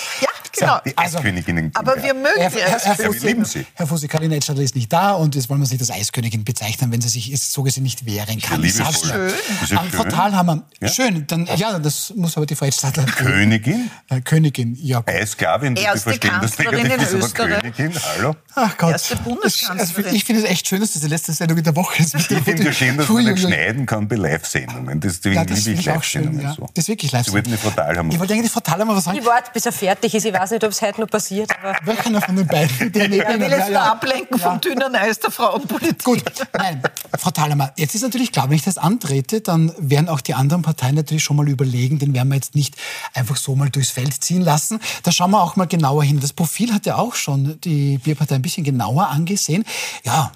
Ja, 0.58 0.68
genau. 0.70 0.80
Die 0.86 0.96
Also, 0.96 1.18
Eisköniginnen 1.18 1.64
GmbH. 1.70 1.80
Aber 1.80 2.02
wir 2.02 2.14
mögen 2.14 2.28
Herr, 2.40 2.48
die 2.50 2.56
Herr, 2.60 2.78
Herr, 2.78 2.90
Eiskönig. 2.92 3.22
wir 3.22 3.28
lieben 3.28 3.44
Fussi, 3.44 3.58
Sie. 3.58 3.66
Herr 3.74 3.86
Fussi, 3.86 4.08
Karina 4.08 4.36
Edstadler 4.36 4.62
ist 4.62 4.74
nicht 4.74 4.90
da 4.90 5.12
und 5.12 5.34
jetzt 5.34 5.50
wollen 5.50 5.60
wir 5.60 5.66
sie 5.66 5.78
als 5.78 5.90
Eiskönigin 5.90 6.44
bezeichnen, 6.44 6.90
wenn 6.92 7.02
sie 7.02 7.08
sich 7.10 7.30
ist, 7.30 7.52
so 7.52 7.62
gesehen 7.62 7.82
nicht 7.82 8.06
wehren 8.06 8.40
kann. 8.40 8.62
Ja 8.62 8.66
Ich 8.68 8.74
liebevoll. 8.78 9.18
nur. 9.18 9.28
Schön. 9.28 9.38
Das 9.48 9.62
ist 9.62 9.70
ja 9.72 9.82
Frau 9.92 10.02
schön. 10.04 10.10
Thalhammer, 10.12 10.62
Ja. 10.80 10.88
schön. 10.88 11.26
Dann, 11.26 11.46
ja, 11.56 11.78
das 11.78 12.12
muss 12.16 12.36
aber 12.38 12.46
die 12.46 12.54
Frau 12.54 12.64
Edstadler. 12.66 13.04
Königin? 13.04 13.90
Äh, 14.08 14.20
Königin, 14.22 14.74
ja. 14.80 15.02
Eisklavin, 15.04 15.74
bitte 15.74 15.86
Erste 15.88 16.00
verstehen 16.00 16.30
das 16.40 16.56
Kanzlerin 16.56 16.82
negativ, 16.84 17.12
in 17.12 17.18
ist 17.20 17.38
aber 17.40 17.48
Österreich. 17.50 17.74
Königin, 17.76 18.00
hallo? 18.16 18.36
Ach 18.54 18.76
Gott. 18.78 18.92
Erste 18.92 19.16
Bundeskanzlerin. 19.16 20.04
Also, 20.06 20.16
ich 20.16 20.24
finde 20.24 20.42
es 20.44 20.48
echt 20.50 20.66
schön, 20.68 20.80
dass 20.80 20.92
das 20.94 21.02
die 21.02 21.08
letzte 21.08 21.32
Sendung 21.34 21.58
in 21.58 21.64
der 21.64 21.76
Woche 21.76 22.02
ist. 22.02 22.14
Ich 22.14 22.26
finde 22.28 22.62
ja 22.64 22.72
schön, 22.72 22.96
dass 22.96 23.08
man 23.10 23.24
nicht 23.24 23.40
schneiden 23.40 23.84
kann 23.84 24.08
bei 24.08 24.16
Live-Sendungen. 24.16 25.00
Deswegen 25.00 25.34
Ja, 25.34 25.44
das 25.44 25.64
liebe 25.66 25.80
ich. 25.80 25.84
Live-Sendungen 25.86 26.40
Ja. 26.40 26.54
so. 26.54 26.66
Das 26.72 26.84
ist 26.84 26.88
wirklich 26.88 27.12
live 27.16 27.26
Sie 27.26 27.32
wollten 27.32 27.50
die 27.50 27.56
Frau 27.56 27.70
Thalhammer. 27.70 28.12
Ich 28.12 28.18
wollte 28.18 28.34
eigentlich 28.34 28.50
Frau 28.50 28.60
Thalhammer 28.60 28.96
was 28.96 29.04
sagen. 29.04 29.18
Ich 29.18 29.24
warte, 29.24 29.50
bis 29.52 29.66
er 29.66 29.72
fertig 29.72 30.14
ist. 30.14 30.24
Ich 30.24 30.32
weiß 30.32 30.50
nicht, 30.50 30.64
ob 30.64 30.70
es 30.70 30.82
heute 30.82 31.00
noch 31.00 31.08
passiert. 31.08 31.50
Aber 31.62 31.76
Welcher 31.84 32.20
von 32.20 32.36
den 32.36 32.46
beiden? 32.46 32.92
Der 32.92 33.08
neben 33.08 33.22
Er 33.22 33.40
will 33.40 33.50
jetzt 33.50 33.58
ja, 33.58 33.64
nur 33.66 33.72
ja. 33.72 33.92
ablenken 33.92 34.38
vom 34.38 34.60
dünnen 34.60 34.94
Eis 34.94 35.18
der 35.18 35.30
Frauenpolitik. 35.30 36.04
Gut, 36.04 36.22
nein, 36.56 36.82
Frau 37.18 37.30
Thalhammer, 37.30 37.72
jetzt 37.76 37.94
ist 37.94 38.02
natürlich 38.02 38.32
klar, 38.32 38.48
wenn 38.48 38.56
ich 38.56 38.64
das 38.64 38.78
antrete, 38.78 39.40
dann 39.40 39.72
werden 39.78 40.08
auch 40.08 40.20
die 40.20 40.34
anderen 40.34 40.62
Parteien 40.62 40.94
natürlich 40.94 41.24
schon 41.24 41.36
mal 41.36 41.48
überlegen, 41.48 41.98
den 41.98 42.14
werden 42.14 42.28
wir 42.28 42.36
jetzt 42.36 42.54
nicht 42.54 42.76
einfach 43.14 43.36
so 43.36 43.54
mal 43.56 43.70
durchs 43.70 43.90
Feld 43.90 44.12
ziehen 44.22 44.42
lassen. 44.42 44.80
Da 45.02 45.12
schauen 45.12 45.30
wir 45.30 45.42
auch 45.42 45.56
mal 45.56 45.66
genauer 45.66 46.04
hin. 46.04 46.20
Das 46.20 46.32
Profil 46.32 46.72
hat 46.72 46.86
ja 46.86 46.96
auch 46.96 47.14
schon 47.14 47.58
die 47.62 47.98
Bierpartei 47.98 48.36
ein 48.36 48.42
bisschen 48.42 48.64
genauer 48.64 49.08
angesehen. 49.08 49.64
Ja, 50.04 50.32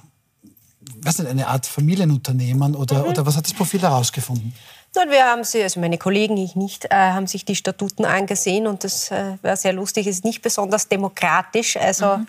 was 1.03 1.19
nicht, 1.19 1.31
eine 1.31 1.47
Art 1.47 1.67
Familienunternehmen 1.67 2.75
oder, 2.75 3.07
oder 3.07 3.25
was 3.27 3.37
hat 3.37 3.47
das 3.47 3.55
Profil 3.55 3.81
herausgefunden? 3.81 4.55
Und 4.97 5.11
wir 5.11 5.25
haben 5.25 5.45
sie, 5.45 5.63
also 5.63 5.79
meine 5.79 5.99
Kollegen, 5.99 6.37
ich 6.37 6.57
nicht, 6.57 6.87
äh, 6.87 6.95
haben 6.95 7.29
sich 7.29 7.45
die 7.45 7.55
Statuten 7.55 8.05
angesehen 8.05 8.67
und 8.67 8.83
das 8.83 9.11
äh, 9.13 9.37
war 9.41 9.57
sehr 9.57 9.73
lustig. 9.73 10.07
Es 10.09 10.17
ist 10.17 10.25
nicht 10.25 10.43
besonders 10.43 10.89
demokratisch. 10.89 11.77
Also 11.77 12.21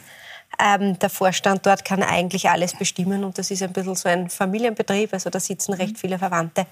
ähm, 0.59 0.99
der 0.99 1.09
Vorstand 1.09 1.65
dort 1.65 1.83
kann 1.83 2.03
eigentlich 2.03 2.49
alles 2.49 2.75
bestimmen 2.75 3.23
und 3.23 3.37
das 3.37 3.49
ist 3.49 3.63
ein 3.63 3.73
bisschen 3.73 3.95
so 3.95 4.09
ein 4.09 4.29
Familienbetrieb. 4.29 5.11
Also 5.11 5.31
da 5.31 5.39
sitzen 5.39 5.73
recht 5.73 5.97
viele 5.97 6.19
Verwandte. 6.19 6.67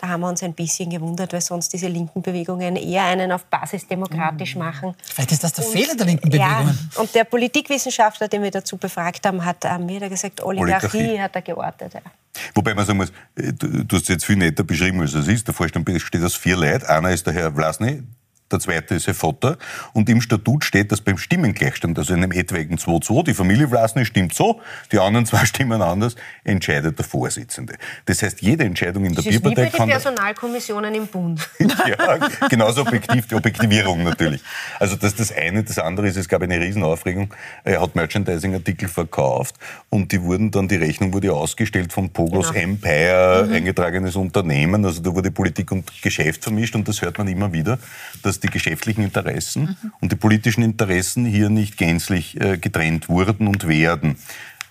Da 0.00 0.06
haben 0.08 0.20
wir 0.20 0.28
uns 0.28 0.44
ein 0.44 0.54
bisschen 0.54 0.90
gewundert, 0.90 1.32
weil 1.32 1.40
sonst 1.40 1.72
diese 1.72 1.88
linken 1.88 2.22
Bewegungen 2.22 2.76
eher 2.76 3.02
einen 3.02 3.32
auf 3.32 3.44
Basis 3.46 3.86
demokratisch 3.88 4.54
machen. 4.54 4.94
Vielleicht 5.02 5.32
ist 5.32 5.42
das 5.42 5.52
der 5.54 5.64
Fehler 5.64 5.96
der 5.96 6.06
linken 6.06 6.30
Ja, 6.30 6.60
Bewegungen. 6.60 6.90
und 6.98 7.14
der 7.16 7.24
Politikwissenschaftler, 7.24 8.28
den 8.28 8.44
wir 8.44 8.52
dazu 8.52 8.76
befragt 8.76 9.26
haben, 9.26 9.44
hat 9.44 9.64
ähm, 9.64 9.86
mir 9.86 9.98
da 9.98 10.08
gesagt, 10.08 10.40
Oligarchie, 10.40 10.86
Oligarchie. 10.98 11.20
hat 11.20 11.34
er 11.34 11.42
geortet. 11.42 11.94
Ja. 11.94 12.00
Wobei 12.54 12.74
man 12.74 12.86
sagen 12.86 12.98
muss, 12.98 13.08
äh, 13.36 13.52
du, 13.52 13.84
du 13.84 13.96
hast 13.96 14.02
es 14.04 14.08
jetzt 14.08 14.24
viel 14.24 14.36
netter 14.36 14.62
beschrieben, 14.62 15.00
als 15.00 15.14
es 15.14 15.26
ist. 15.26 15.48
Der 15.48 15.54
Vorstand 15.54 15.84
besteht 15.84 16.22
aus 16.22 16.36
vier 16.36 16.56
Leuten. 16.56 16.86
Einer 16.86 17.10
ist 17.10 17.26
der 17.26 17.34
Herr 17.34 17.52
Vlasny, 17.52 18.04
der 18.50 18.60
zweite 18.60 18.94
ist 18.94 19.08
Ihr 19.08 19.14
Vater. 19.14 19.58
Und 19.92 20.08
im 20.08 20.20
Statut 20.20 20.64
steht, 20.64 20.90
dass 20.92 21.00
beim 21.00 21.18
Stimmengleichstand, 21.18 21.98
also 21.98 22.14
in 22.14 22.22
einem 22.22 22.32
etwaigen 22.32 22.78
2-2, 22.78 23.24
die 23.24 23.34
Familie 23.34 23.68
Vlasny 23.68 24.04
stimmt 24.04 24.34
so, 24.34 24.60
die 24.92 24.98
anderen 24.98 25.26
zwei 25.26 25.44
stimmen 25.44 25.82
anders, 25.82 26.16
entscheidet 26.44 26.98
der 26.98 27.04
Vorsitzende. 27.04 27.74
Das 28.06 28.22
heißt, 28.22 28.40
jede 28.42 28.64
Entscheidung 28.64 29.04
in 29.04 29.14
der 29.14 29.22
Das 29.22 29.26
ist 29.26 29.34
wie 29.34 29.38
bei 29.38 29.54
Bierpartei 29.54 29.78
den. 29.78 29.88
Personalkommissionen 29.88 30.94
im 30.94 31.06
Bund. 31.06 31.48
ja, 31.58 32.18
genauso 32.48 32.82
objektiv, 32.82 33.26
die 33.28 33.34
Objektivierung 33.34 34.02
natürlich. 34.02 34.42
Also 34.80 34.96
das 34.96 35.12
ist 35.12 35.20
das 35.20 35.32
eine. 35.36 35.62
Das 35.62 35.78
andere 35.78 36.08
ist, 36.08 36.16
es 36.16 36.28
gab 36.28 36.42
eine 36.42 36.58
Riesenaufregung. 36.60 37.32
Er 37.64 37.80
hat 37.80 37.94
Merchandising-Artikel 37.94 38.88
verkauft 38.88 39.56
und 39.90 40.12
die 40.12 40.22
wurden 40.22 40.50
dann, 40.50 40.68
die 40.68 40.76
Rechnung 40.76 41.12
wurde 41.12 41.32
ausgestellt 41.32 41.92
vom 41.92 42.10
Pogos 42.10 42.48
Genau. 42.52 42.60
Empire, 42.60 43.48
eingetragenes 43.52 44.16
Unternehmen. 44.16 44.84
Also 44.84 45.02
da 45.02 45.14
wurde 45.14 45.30
Politik 45.30 45.70
und 45.72 45.90
Geschäft 46.02 46.44
vermischt 46.44 46.74
und 46.74 46.86
das 46.88 47.02
hört 47.02 47.18
man 47.18 47.28
immer 47.28 47.52
wieder, 47.52 47.78
dass 48.22 48.37
dass 48.38 48.40
die 48.40 48.50
geschäftlichen 48.52 49.02
Interessen 49.02 49.62
mhm. 49.62 49.92
und 50.00 50.12
die 50.12 50.16
politischen 50.16 50.62
Interessen 50.62 51.24
hier 51.24 51.50
nicht 51.50 51.76
gänzlich 51.76 52.40
äh, 52.40 52.56
getrennt 52.56 53.08
wurden 53.08 53.48
und 53.48 53.66
werden. 53.66 54.16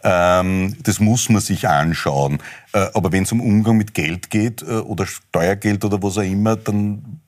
Ähm, 0.04 0.76
das 0.84 1.00
muss 1.00 1.30
man 1.30 1.42
sich 1.42 1.68
anschauen. 1.68 2.40
Äh, 2.74 2.88
aber 2.94 3.12
wenn 3.12 3.24
es 3.24 3.32
um 3.32 3.42
Umgang 3.42 3.78
mit 3.78 3.94
Geld 3.94 4.30
geht 4.30 4.62
äh, 4.62 4.66
oder 4.66 5.06
Steuergeld 5.06 5.84
oder 5.84 6.02
was 6.02 6.18
auch 6.18 6.24
immer, 6.24 6.56
dann 6.56 7.20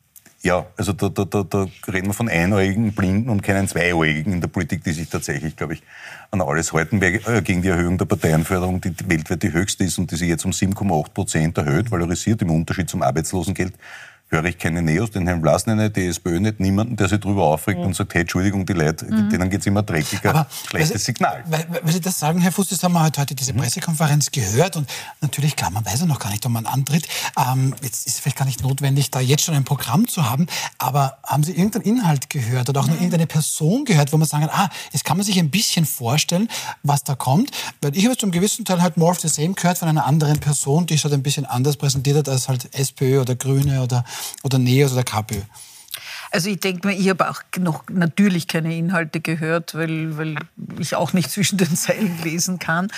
ja, 0.41 0.65
also 0.77 0.93
da, 0.93 1.09
da, 1.09 1.25
da, 1.25 1.43
da 1.43 1.67
reden 1.91 2.07
wir 2.07 2.13
von 2.13 2.29
einäugigen 2.29 2.93
Blinden 2.93 3.29
und 3.29 3.43
keinen 3.43 3.67
Zweiäugigen 3.67 4.31
in 4.31 4.39
der 4.39 4.47
Politik, 4.47 4.85
die 4.85 4.93
sich 4.93 5.09
tatsächlich, 5.09 5.57
glaube 5.57 5.73
ich, 5.73 5.83
an 6.31 6.39
alles 6.39 6.71
halten 6.71 7.01
äh, 7.01 7.41
gegen 7.43 7.61
die 7.61 7.67
Erhöhung 7.67 7.97
der 7.97 8.05
Parteienförderung, 8.05 8.79
die 8.79 8.93
weltweit 9.09 9.43
die 9.43 9.51
höchste 9.51 9.83
ist 9.83 9.97
und 9.97 10.11
die 10.11 10.15
sich 10.15 10.29
jetzt 10.29 10.45
um 10.45 10.51
7,8 10.51 11.13
Prozent 11.13 11.57
erhöht, 11.57 11.91
valorisiert 11.91 12.41
im 12.41 12.51
Unterschied 12.51 12.89
zum 12.89 13.01
Arbeitslosengeld 13.01 13.73
höre 14.29 14.45
ich 14.45 14.57
keine 14.57 14.81
Neos, 14.81 15.09
den 15.11 15.25
Herrn 15.25 15.41
Blasner 15.41 15.75
nicht, 15.75 15.95
die 15.95 16.05
SPÖ 16.05 16.39
nicht, 16.39 16.59
niemanden, 16.59 16.95
der 16.95 17.09
sich 17.09 17.19
darüber 17.19 17.45
aufregt 17.45 17.79
mhm. 17.79 17.87
und 17.87 17.95
sagt, 17.95 18.13
hey, 18.13 18.21
Entschuldigung, 18.21 18.65
die 18.65 18.73
Leute, 18.73 19.05
mhm. 19.05 19.29
denen 19.29 19.49
geht 19.49 19.61
es 19.61 19.65
immer 19.65 19.81
dreckiger. 19.81 20.29
Aber, 20.29 20.47
Schlechtes 20.67 20.91
weil, 20.91 20.99
Signal. 20.99 21.43
Weil, 21.47 21.67
weil, 21.81 21.91
Sie 21.91 21.99
das 21.99 22.19
sagen, 22.19 22.39
Herr 22.39 22.51
Fuß, 22.51 22.69
das 22.69 22.83
haben 22.83 22.93
wir 22.93 23.03
heute, 23.03 23.19
heute 23.21 23.33
diese 23.33 23.53
mhm. 23.53 23.57
Pressekonferenz 23.57 24.31
gehört 24.31 24.77
und 24.77 24.87
natürlich, 25.21 25.55
klar, 25.55 25.71
man 25.71 25.83
weiß 25.83 26.01
ja 26.01 26.05
noch 26.05 26.19
gar 26.19 26.29
nicht, 26.29 26.45
ob 26.45 26.51
man 26.51 26.67
antritt. 26.67 27.07
Ähm, 27.37 27.73
jetzt 27.81 28.05
ist 28.05 28.19
vielleicht 28.19 28.37
gar 28.37 28.45
nicht 28.45 28.61
notwendig, 28.61 29.09
da 29.09 29.19
jetzt 29.19 29.43
schon 29.43 29.55
ein 29.55 29.63
Programm 29.63 30.07
zu 30.07 30.29
haben, 30.29 30.45
aber 30.77 31.17
haben 31.23 31.43
Sie 31.43 31.53
irgendeinen 31.53 31.85
Inhalt 31.85 32.29
gehört 32.29 32.69
oder 32.69 32.81
auch 32.81 32.87
nur 32.87 32.97
irgendeine 32.97 33.25
Person 33.25 33.83
gehört, 33.85 34.13
wo 34.13 34.17
man 34.17 34.27
sagen 34.27 34.45
kann, 34.45 34.53
ah, 34.53 34.69
jetzt 34.91 35.05
kann 35.05 35.17
man 35.17 35.25
sich 35.25 35.39
ein 35.39 35.49
bisschen 35.49 35.85
vorstellen, 35.85 36.49
was 36.83 37.03
da 37.03 37.15
kommt? 37.15 37.49
Weil 37.81 37.97
ich 37.97 38.05
habe 38.05 38.15
zum 38.15 38.29
gewissen 38.29 38.63
Teil 38.63 38.81
halt 38.81 38.95
more 38.95 39.11
of 39.11 39.19
the 39.19 39.27
same 39.27 39.53
gehört 39.53 39.79
von 39.79 39.87
einer 39.87 40.05
anderen 40.05 40.39
Person, 40.39 40.85
die 40.85 40.93
es 40.93 41.03
halt 41.03 41.15
ein 41.15 41.23
bisschen 41.23 41.45
anders 41.45 41.77
präsentiert 41.77 42.17
hat 42.17 42.29
als 42.29 42.47
halt 42.47 42.69
SPÖ 42.75 43.21
oder 43.21 43.35
Grüne 43.35 43.81
oder 43.81 44.03
oder 44.43 44.57
NEOS 44.59 44.93
oder 44.93 45.03
KPÖ? 45.03 45.41
Also 46.31 46.49
ich 46.49 46.59
denke 46.59 46.87
mir, 46.87 46.93
ich 46.93 47.09
habe 47.09 47.29
auch 47.29 47.41
noch 47.57 47.83
natürlich 47.89 48.47
keine 48.47 48.75
Inhalte 48.75 49.19
gehört, 49.19 49.73
weil, 49.73 50.17
weil 50.17 50.35
ich 50.79 50.95
auch 50.95 51.13
nicht 51.13 51.31
zwischen 51.31 51.57
den 51.57 51.75
Zeilen 51.75 52.21
lesen 52.23 52.59
kann. 52.59 52.91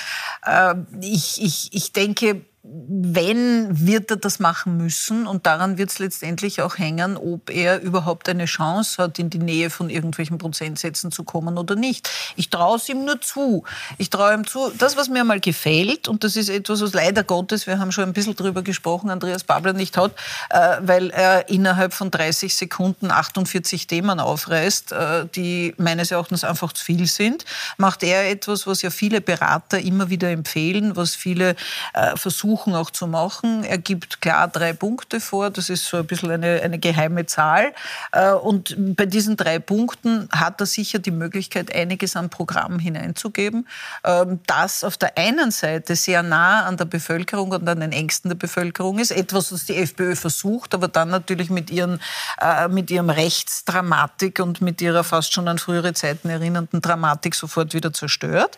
Ähm, 0.45 0.87
ich, 1.01 1.41
ich, 1.41 1.69
ich 1.73 1.93
denke, 1.93 2.41
wenn, 2.63 3.87
wird 3.87 4.11
er 4.11 4.17
das 4.17 4.39
machen 4.39 4.77
müssen. 4.77 5.25
Und 5.25 5.47
daran 5.47 5.79
wird 5.79 5.89
es 5.89 5.97
letztendlich 5.97 6.61
auch 6.61 6.77
hängen, 6.77 7.17
ob 7.17 7.49
er 7.49 7.81
überhaupt 7.81 8.29
eine 8.29 8.45
Chance 8.45 9.01
hat, 9.01 9.17
in 9.17 9.31
die 9.31 9.39
Nähe 9.39 9.71
von 9.71 9.89
irgendwelchen 9.89 10.37
Prozentsätzen 10.37 11.11
zu 11.11 11.23
kommen 11.23 11.57
oder 11.57 11.75
nicht. 11.75 12.07
Ich 12.35 12.51
traue 12.51 12.77
es 12.77 12.87
ihm 12.87 13.03
nur 13.03 13.19
zu. 13.19 13.63
Ich 13.97 14.11
traue 14.11 14.35
ihm 14.35 14.45
zu. 14.45 14.71
Das, 14.77 14.95
was 14.95 15.09
mir 15.09 15.23
mal 15.23 15.39
gefällt, 15.39 16.07
und 16.07 16.23
das 16.23 16.35
ist 16.35 16.49
etwas, 16.49 16.81
was 16.81 16.93
leider 16.93 17.23
Gottes, 17.23 17.65
wir 17.65 17.79
haben 17.79 17.91
schon 17.91 18.03
ein 18.03 18.13
bisschen 18.13 18.35
drüber 18.35 18.61
gesprochen, 18.61 19.09
Andreas 19.09 19.43
Babler 19.43 19.73
nicht 19.73 19.97
hat, 19.97 20.11
äh, 20.51 20.77
weil 20.81 21.09
er 21.09 21.49
innerhalb 21.49 21.93
von 21.93 22.11
30 22.11 22.55
Sekunden 22.55 23.09
48 23.09 23.87
Themen 23.87 24.19
aufreißt, 24.19 24.91
äh, 24.91 25.25
die 25.35 25.73
meines 25.77 26.11
Erachtens 26.11 26.43
einfach 26.43 26.73
zu 26.73 26.85
viel 26.85 27.07
sind, 27.07 27.43
macht 27.77 28.03
er 28.03 28.29
etwas, 28.29 28.67
was 28.67 28.83
ja 28.83 28.91
viele 28.91 29.19
Berater 29.19 29.79
immer 29.79 30.11
wieder 30.11 30.29
empfehlen, 30.29 30.95
was 30.95 31.15
viele 31.15 31.55
äh, 31.93 32.15
versuchen, 32.15 32.50
versuchen 32.51 32.75
auch 32.75 32.91
zu 32.91 33.07
machen. 33.07 33.63
Er 33.63 33.77
gibt 33.77 34.19
klar 34.19 34.47
drei 34.47 34.73
Punkte 34.73 35.21
vor, 35.21 35.49
das 35.49 35.69
ist 35.69 35.85
so 35.85 35.97
ein 35.97 36.05
bisschen 36.05 36.31
eine, 36.31 36.61
eine 36.61 36.79
geheime 36.79 37.25
Zahl. 37.25 37.73
Äh, 38.11 38.31
und 38.33 38.75
bei 38.95 39.05
diesen 39.05 39.37
drei 39.37 39.59
Punkten 39.59 40.27
hat 40.31 40.59
er 40.59 40.65
sicher 40.65 40.99
die 40.99 41.11
Möglichkeit, 41.11 41.73
einiges 41.73 42.17
an 42.17 42.29
Programm 42.29 42.79
hineinzugeben, 42.79 43.67
ähm, 44.03 44.41
das 44.47 44.83
auf 44.83 44.97
der 44.97 45.17
einen 45.17 45.51
Seite 45.51 45.95
sehr 45.95 46.23
nah 46.23 46.65
an 46.65 46.75
der 46.75 46.85
Bevölkerung 46.85 47.51
und 47.51 47.67
an 47.69 47.79
den 47.79 47.93
Ängsten 47.93 48.29
der 48.29 48.35
Bevölkerung 48.35 48.99
ist. 48.99 49.11
Etwas, 49.11 49.53
was 49.53 49.65
die 49.65 49.77
FPÖ 49.77 50.15
versucht, 50.15 50.73
aber 50.73 50.89
dann 50.89 51.09
natürlich 51.09 51.49
mit, 51.49 51.69
ihren, 51.69 52.01
äh, 52.41 52.67
mit 52.67 52.91
ihrem 52.91 53.09
Rechtsdramatik 53.09 54.39
und 54.39 54.61
mit 54.61 54.81
ihrer 54.81 55.05
fast 55.05 55.31
schon 55.31 55.47
an 55.47 55.57
frühere 55.57 55.93
Zeiten 55.93 56.29
erinnernden 56.29 56.81
Dramatik 56.81 57.33
sofort 57.33 57.73
wieder 57.73 57.93
zerstört. 57.93 58.57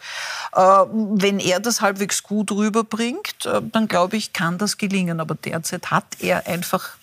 Äh, 0.56 0.60
wenn 0.60 1.40
er 1.40 1.60
das 1.60 1.82
halbwegs 1.82 2.24
gut 2.24 2.52
rüberbringt, 2.52 3.48
dann 3.72 3.83
glaube 3.88 4.18
ich, 4.18 4.34
kann 4.34 4.58
das 4.58 4.78
gelingen. 4.78 5.20
Aber 5.20 5.36
derzeit 5.36 5.92
hat 5.92 6.06
er 6.20 6.48
einfach 6.48 6.98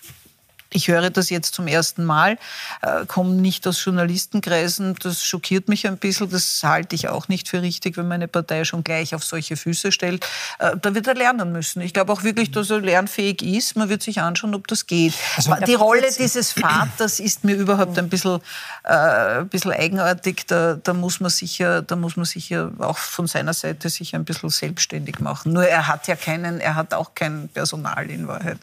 ich 0.73 0.89
höre 0.89 1.11
das 1.11 1.31
jetzt 1.31 1.55
zum 1.55 1.67
ersten 1.67 2.05
Mal, 2.05 2.39
äh, 2.83 3.05
komme 3.07 3.35
nicht 3.35 3.67
aus 3.67 3.85
Journalistenkreisen. 3.85 4.95
Das 5.03 5.25
schockiert 5.25 5.69
mich 5.69 5.87
ein 5.87 5.99
bisschen. 5.99 6.31
Das 6.31 6.61
halte 6.63 6.95
ich 6.95 7.09
auch 7.09 7.29
nicht 7.29 7.49
für 7.49 7.63
richtig, 7.63 7.97
wenn 7.97 8.07
meine 8.09 8.29
Partei 8.29 8.65
schon 8.65 8.85
gleich 8.85 9.15
auf 9.15 9.25
solche 9.25 9.57
Füße 9.57 9.91
stellt. 9.91 10.25
Äh, 10.59 10.77
da 10.81 10.95
wird 10.95 11.09
er 11.09 11.15
lernen 11.15 11.53
müssen. 11.53 11.81
Ich 11.81 11.93
glaube 11.93 12.13
auch 12.13 12.23
wirklich, 12.23 12.53
dass 12.53 12.71
er 12.71 12.81
lernfähig 12.81 13.43
ist. 13.43 13.77
Man 13.77 13.89
wird 13.89 14.03
sich 14.03 14.21
anschauen, 14.21 14.55
ob 14.55 14.69
das 14.69 14.87
geht. 14.87 15.15
Also, 15.37 15.55
die 15.67 15.75
Rolle 15.75 16.07
dieses 16.17 16.53
Vaters 16.61 17.19
ist 17.19 17.43
mir 17.45 17.57
überhaupt 17.57 17.99
ein 17.99 18.09
bisschen, 18.09 18.41
äh, 18.85 19.41
ein 19.41 19.49
bisschen 19.49 19.73
eigenartig. 19.73 20.47
Da, 20.47 20.75
da, 20.75 20.95
muss 20.95 21.19
man 21.21 21.31
sicher, 21.31 21.83
da 21.83 21.97
muss 21.97 22.17
man 22.17 22.27
sicher 22.27 22.71
auch 22.79 22.99
von 22.99 23.27
seiner 23.27 23.55
Seite 23.55 23.89
sich 23.89 24.15
ein 24.15 24.25
bisschen 24.25 24.51
selbstständig 24.51 25.19
machen. 25.19 25.53
Nur 25.53 25.67
er 25.67 25.89
hat 25.89 26.07
ja 26.07 26.15
keinen, 26.15 26.61
er 26.61 26.77
hat 26.77 26.95
auch 26.95 27.15
kein 27.15 27.49
Personal 27.49 28.09
in 28.09 28.29
Wahrheit. 28.29 28.59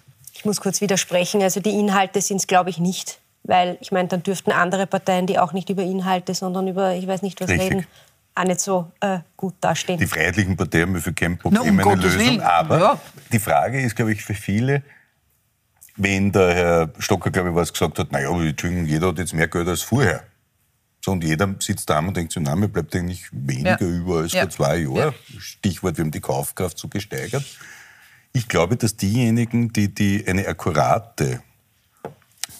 Ich 0.47 0.49
muss 0.49 0.61
kurz 0.61 0.79
widersprechen. 0.79 1.41
Also 1.41 1.59
die 1.59 1.71
Inhalte 1.71 2.21
sind 2.21 2.37
es, 2.37 2.47
glaube 2.47 2.69
ich, 2.69 2.79
nicht. 2.79 3.19
Weil 3.43 3.77
ich 3.81 3.91
meine, 3.91 4.07
dann 4.07 4.23
dürften 4.23 4.53
andere 4.53 4.87
Parteien, 4.87 5.27
die 5.27 5.39
auch 5.39 5.51
nicht 5.51 5.69
über 5.69 5.83
Inhalte, 5.83 6.33
sondern 6.33 6.69
über, 6.69 6.95
ich 6.95 7.05
weiß 7.05 7.21
nicht 7.21 7.41
was 7.41 7.49
Richtig. 7.49 7.69
reden, 7.69 7.87
auch 8.33 8.45
nicht 8.45 8.61
so 8.61 8.89
äh, 9.01 9.19
gut 9.35 9.55
dastehen. 9.59 9.99
Die 9.99 10.07
Freiheitlichen 10.07 10.55
Parteien 10.55 10.87
haben 10.87 11.01
für 11.01 11.11
kein 11.11 11.37
Problem 11.37 11.75
Na, 11.75 11.83
um 11.83 11.89
eine 11.89 12.01
Lösung. 12.01 12.19
Willen. 12.21 12.39
Aber 12.39 12.79
ja. 12.79 13.01
die 13.29 13.39
Frage 13.39 13.81
ist, 13.81 13.93
glaube 13.93 14.13
ich, 14.13 14.23
für 14.23 14.35
viele, 14.35 14.83
wenn 15.97 16.31
der 16.31 16.55
Herr 16.55 16.93
Stocker, 16.97 17.29
glaube 17.29 17.49
ich, 17.49 17.55
was 17.55 17.73
gesagt 17.73 17.99
hat, 17.99 18.13
naja, 18.13 18.29
Entschuldigung, 18.29 18.85
jeder 18.85 19.07
hat 19.07 19.19
jetzt 19.19 19.33
mehr 19.33 19.49
Geld 19.49 19.67
als 19.67 19.81
vorher. 19.81 20.23
So, 21.03 21.11
und 21.11 21.25
jeder 21.25 21.55
sitzt 21.59 21.89
da 21.89 21.99
und 21.99 22.15
denkt 22.15 22.31
sich, 22.31 22.41
nein, 22.41 22.57
mir 22.57 22.69
bleibt 22.69 22.95
eigentlich 22.95 23.27
weniger 23.33 23.81
ja. 23.81 23.85
über 23.85 24.19
als 24.19 24.31
ja. 24.31 24.43
vor 24.43 24.49
zwei 24.51 24.77
Jahren. 24.77 24.95
Ja. 24.95 25.13
Stichwort, 25.39 25.97
wir 25.97 26.05
haben 26.05 26.11
die 26.11 26.21
Kaufkraft 26.21 26.77
so 26.77 26.87
gesteigert. 26.87 27.43
Ich 28.37 28.47
glaube, 28.47 28.77
dass 28.77 28.95
diejenigen, 28.95 29.73
die, 29.73 29.91
die 29.93 30.23
eine 30.27 30.47
akkurate 30.47 31.41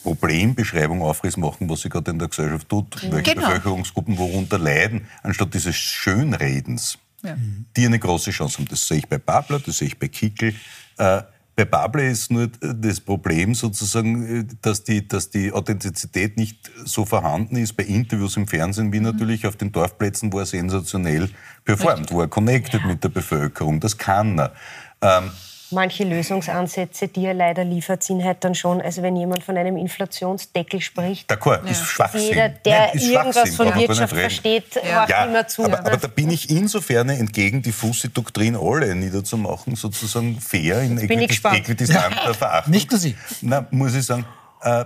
Problembeschreibung 0.01 1.03
aufriss 1.03 1.37
machen, 1.37 1.69
was 1.69 1.81
sich 1.81 1.91
gerade 1.91 2.09
in 2.09 2.17
der 2.17 2.29
Gesellschaft 2.29 2.67
tut, 2.67 2.99
welche 3.11 3.35
genau. 3.35 3.45
Bevölkerungsgruppen 3.45 4.17
worunter 4.17 4.57
leiden, 4.57 5.05
anstatt 5.21 5.53
dieses 5.53 5.75
Schönredens, 5.75 6.97
ja. 7.21 7.37
die 7.75 7.85
eine 7.85 7.99
große 7.99 8.31
Chance 8.31 8.57
haben. 8.57 8.67
Das 8.69 8.87
sehe 8.87 8.97
ich 8.97 9.07
bei 9.07 9.19
Babler, 9.19 9.59
das 9.59 9.77
sehe 9.77 9.89
ich 9.89 9.99
bei 9.99 10.07
Kickel. 10.07 10.55
Äh, 10.97 11.21
bei 11.55 11.65
Babler 11.65 12.05
ist 12.05 12.31
nur 12.31 12.47
das 12.47 12.99
Problem 12.99 13.53
sozusagen, 13.53 14.41
äh, 14.41 14.45
dass 14.63 14.83
die, 14.83 15.07
dass 15.07 15.29
die 15.29 15.51
Authentizität 15.51 16.37
nicht 16.37 16.71
so 16.85 17.05
vorhanden 17.05 17.55
ist 17.57 17.77
bei 17.77 17.83
Interviews 17.83 18.35
im 18.35 18.47
Fernsehen 18.47 18.91
wie 18.91 18.97
mhm. 18.97 19.05
natürlich 19.05 19.45
auf 19.45 19.57
den 19.57 19.71
Dorfplätzen, 19.71 20.33
wo 20.33 20.39
er 20.39 20.47
sensationell 20.47 21.29
performt, 21.65 22.11
wo 22.11 22.21
er 22.21 22.27
connected 22.27 22.81
ja. 22.81 22.87
mit 22.87 23.03
der 23.03 23.09
Bevölkerung. 23.09 23.79
Das 23.79 23.95
kann 23.95 24.39
er. 24.39 24.53
Ähm, 25.01 25.29
manche 25.71 26.03
Lösungsansätze, 26.03 27.07
die 27.07 27.25
er 27.25 27.33
leider 27.33 27.63
liefert, 27.63 28.03
sind 28.03 28.23
halt 28.23 28.43
dann 28.43 28.55
schon, 28.55 28.81
also 28.81 29.01
wenn 29.01 29.15
jemand 29.15 29.43
von 29.43 29.57
einem 29.57 29.77
Inflationsdeckel 29.77 30.81
spricht, 30.81 31.29
D'accord, 31.31 31.63
ja. 31.63 31.71
ist 31.71 31.83
Schwachsinn. 31.85 32.21
jeder, 32.21 32.49
der 32.49 32.91
Nein, 32.93 32.97
irgendwas 32.97 33.55
von 33.55 33.75
Wirtschaft 33.75 34.15
versteht, 34.15 34.75
ja. 34.75 35.07
ja, 35.07 35.25
immer 35.25 35.47
zu. 35.47 35.63
Aber, 35.65 35.79
aber, 35.79 35.97
da 35.97 36.07
bin 36.07 36.29
ich 36.29 36.49
insofern 36.49 37.09
entgegen, 37.09 37.61
die 37.61 37.71
Fussi-Doktrin 37.71 38.55
alle 38.55 38.95
niederzumachen, 38.95 39.75
sozusagen 39.75 40.39
fair 40.39 40.81
in 40.81 40.97
äquidistanter 40.97 42.33
Verachtung. 42.33 42.71
Nicht 42.73 42.91
nur 42.91 42.99
Sie. 42.99 43.15
Na, 43.41 43.67
muss 43.71 43.95
ich 43.95 44.05
sagen, 44.05 44.25
äh, 44.61 44.85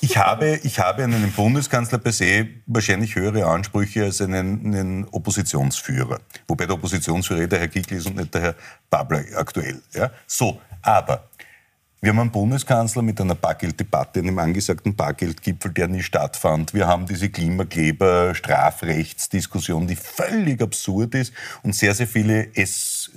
ich 0.00 0.16
habe, 0.16 0.60
ich 0.62 0.78
habe 0.78 1.04
an 1.04 1.14
einen 1.14 1.32
Bundeskanzler 1.32 1.98
per 1.98 2.12
se 2.12 2.48
wahrscheinlich 2.66 3.14
höhere 3.14 3.46
Ansprüche 3.46 4.04
als 4.04 4.20
einen, 4.20 4.66
einen 4.66 5.04
Oppositionsführer. 5.08 6.20
Wobei 6.46 6.66
der 6.66 6.74
Oppositionsführer 6.74 7.46
der 7.46 7.60
Herr 7.60 7.68
Kickl 7.68 7.94
ist 7.94 8.06
und 8.06 8.16
nicht 8.16 8.32
der 8.32 8.40
Herr 8.40 8.54
Babler 8.90 9.24
aktuell. 9.36 9.80
Ja? 9.92 10.10
So, 10.26 10.60
aber 10.82 11.28
wir 12.00 12.10
haben 12.10 12.20
einen 12.20 12.30
Bundeskanzler 12.30 13.02
mit 13.02 13.20
einer 13.20 13.34
Bargelddebatte, 13.34 14.20
einem 14.20 14.38
angesagten 14.38 14.94
Bargeldgipfel, 14.94 15.72
der 15.72 15.88
nie 15.88 16.02
stattfand. 16.02 16.72
Wir 16.72 16.86
haben 16.86 17.06
diese 17.06 17.28
Klimakleber, 17.28 18.36
Strafrechtsdiskussion, 18.36 19.88
die 19.88 19.96
völlig 19.96 20.62
absurd 20.62 21.16
ist 21.16 21.32
und 21.64 21.74
sehr, 21.74 21.94
sehr 21.94 22.06
viele 22.06 22.54
es, 22.54 23.10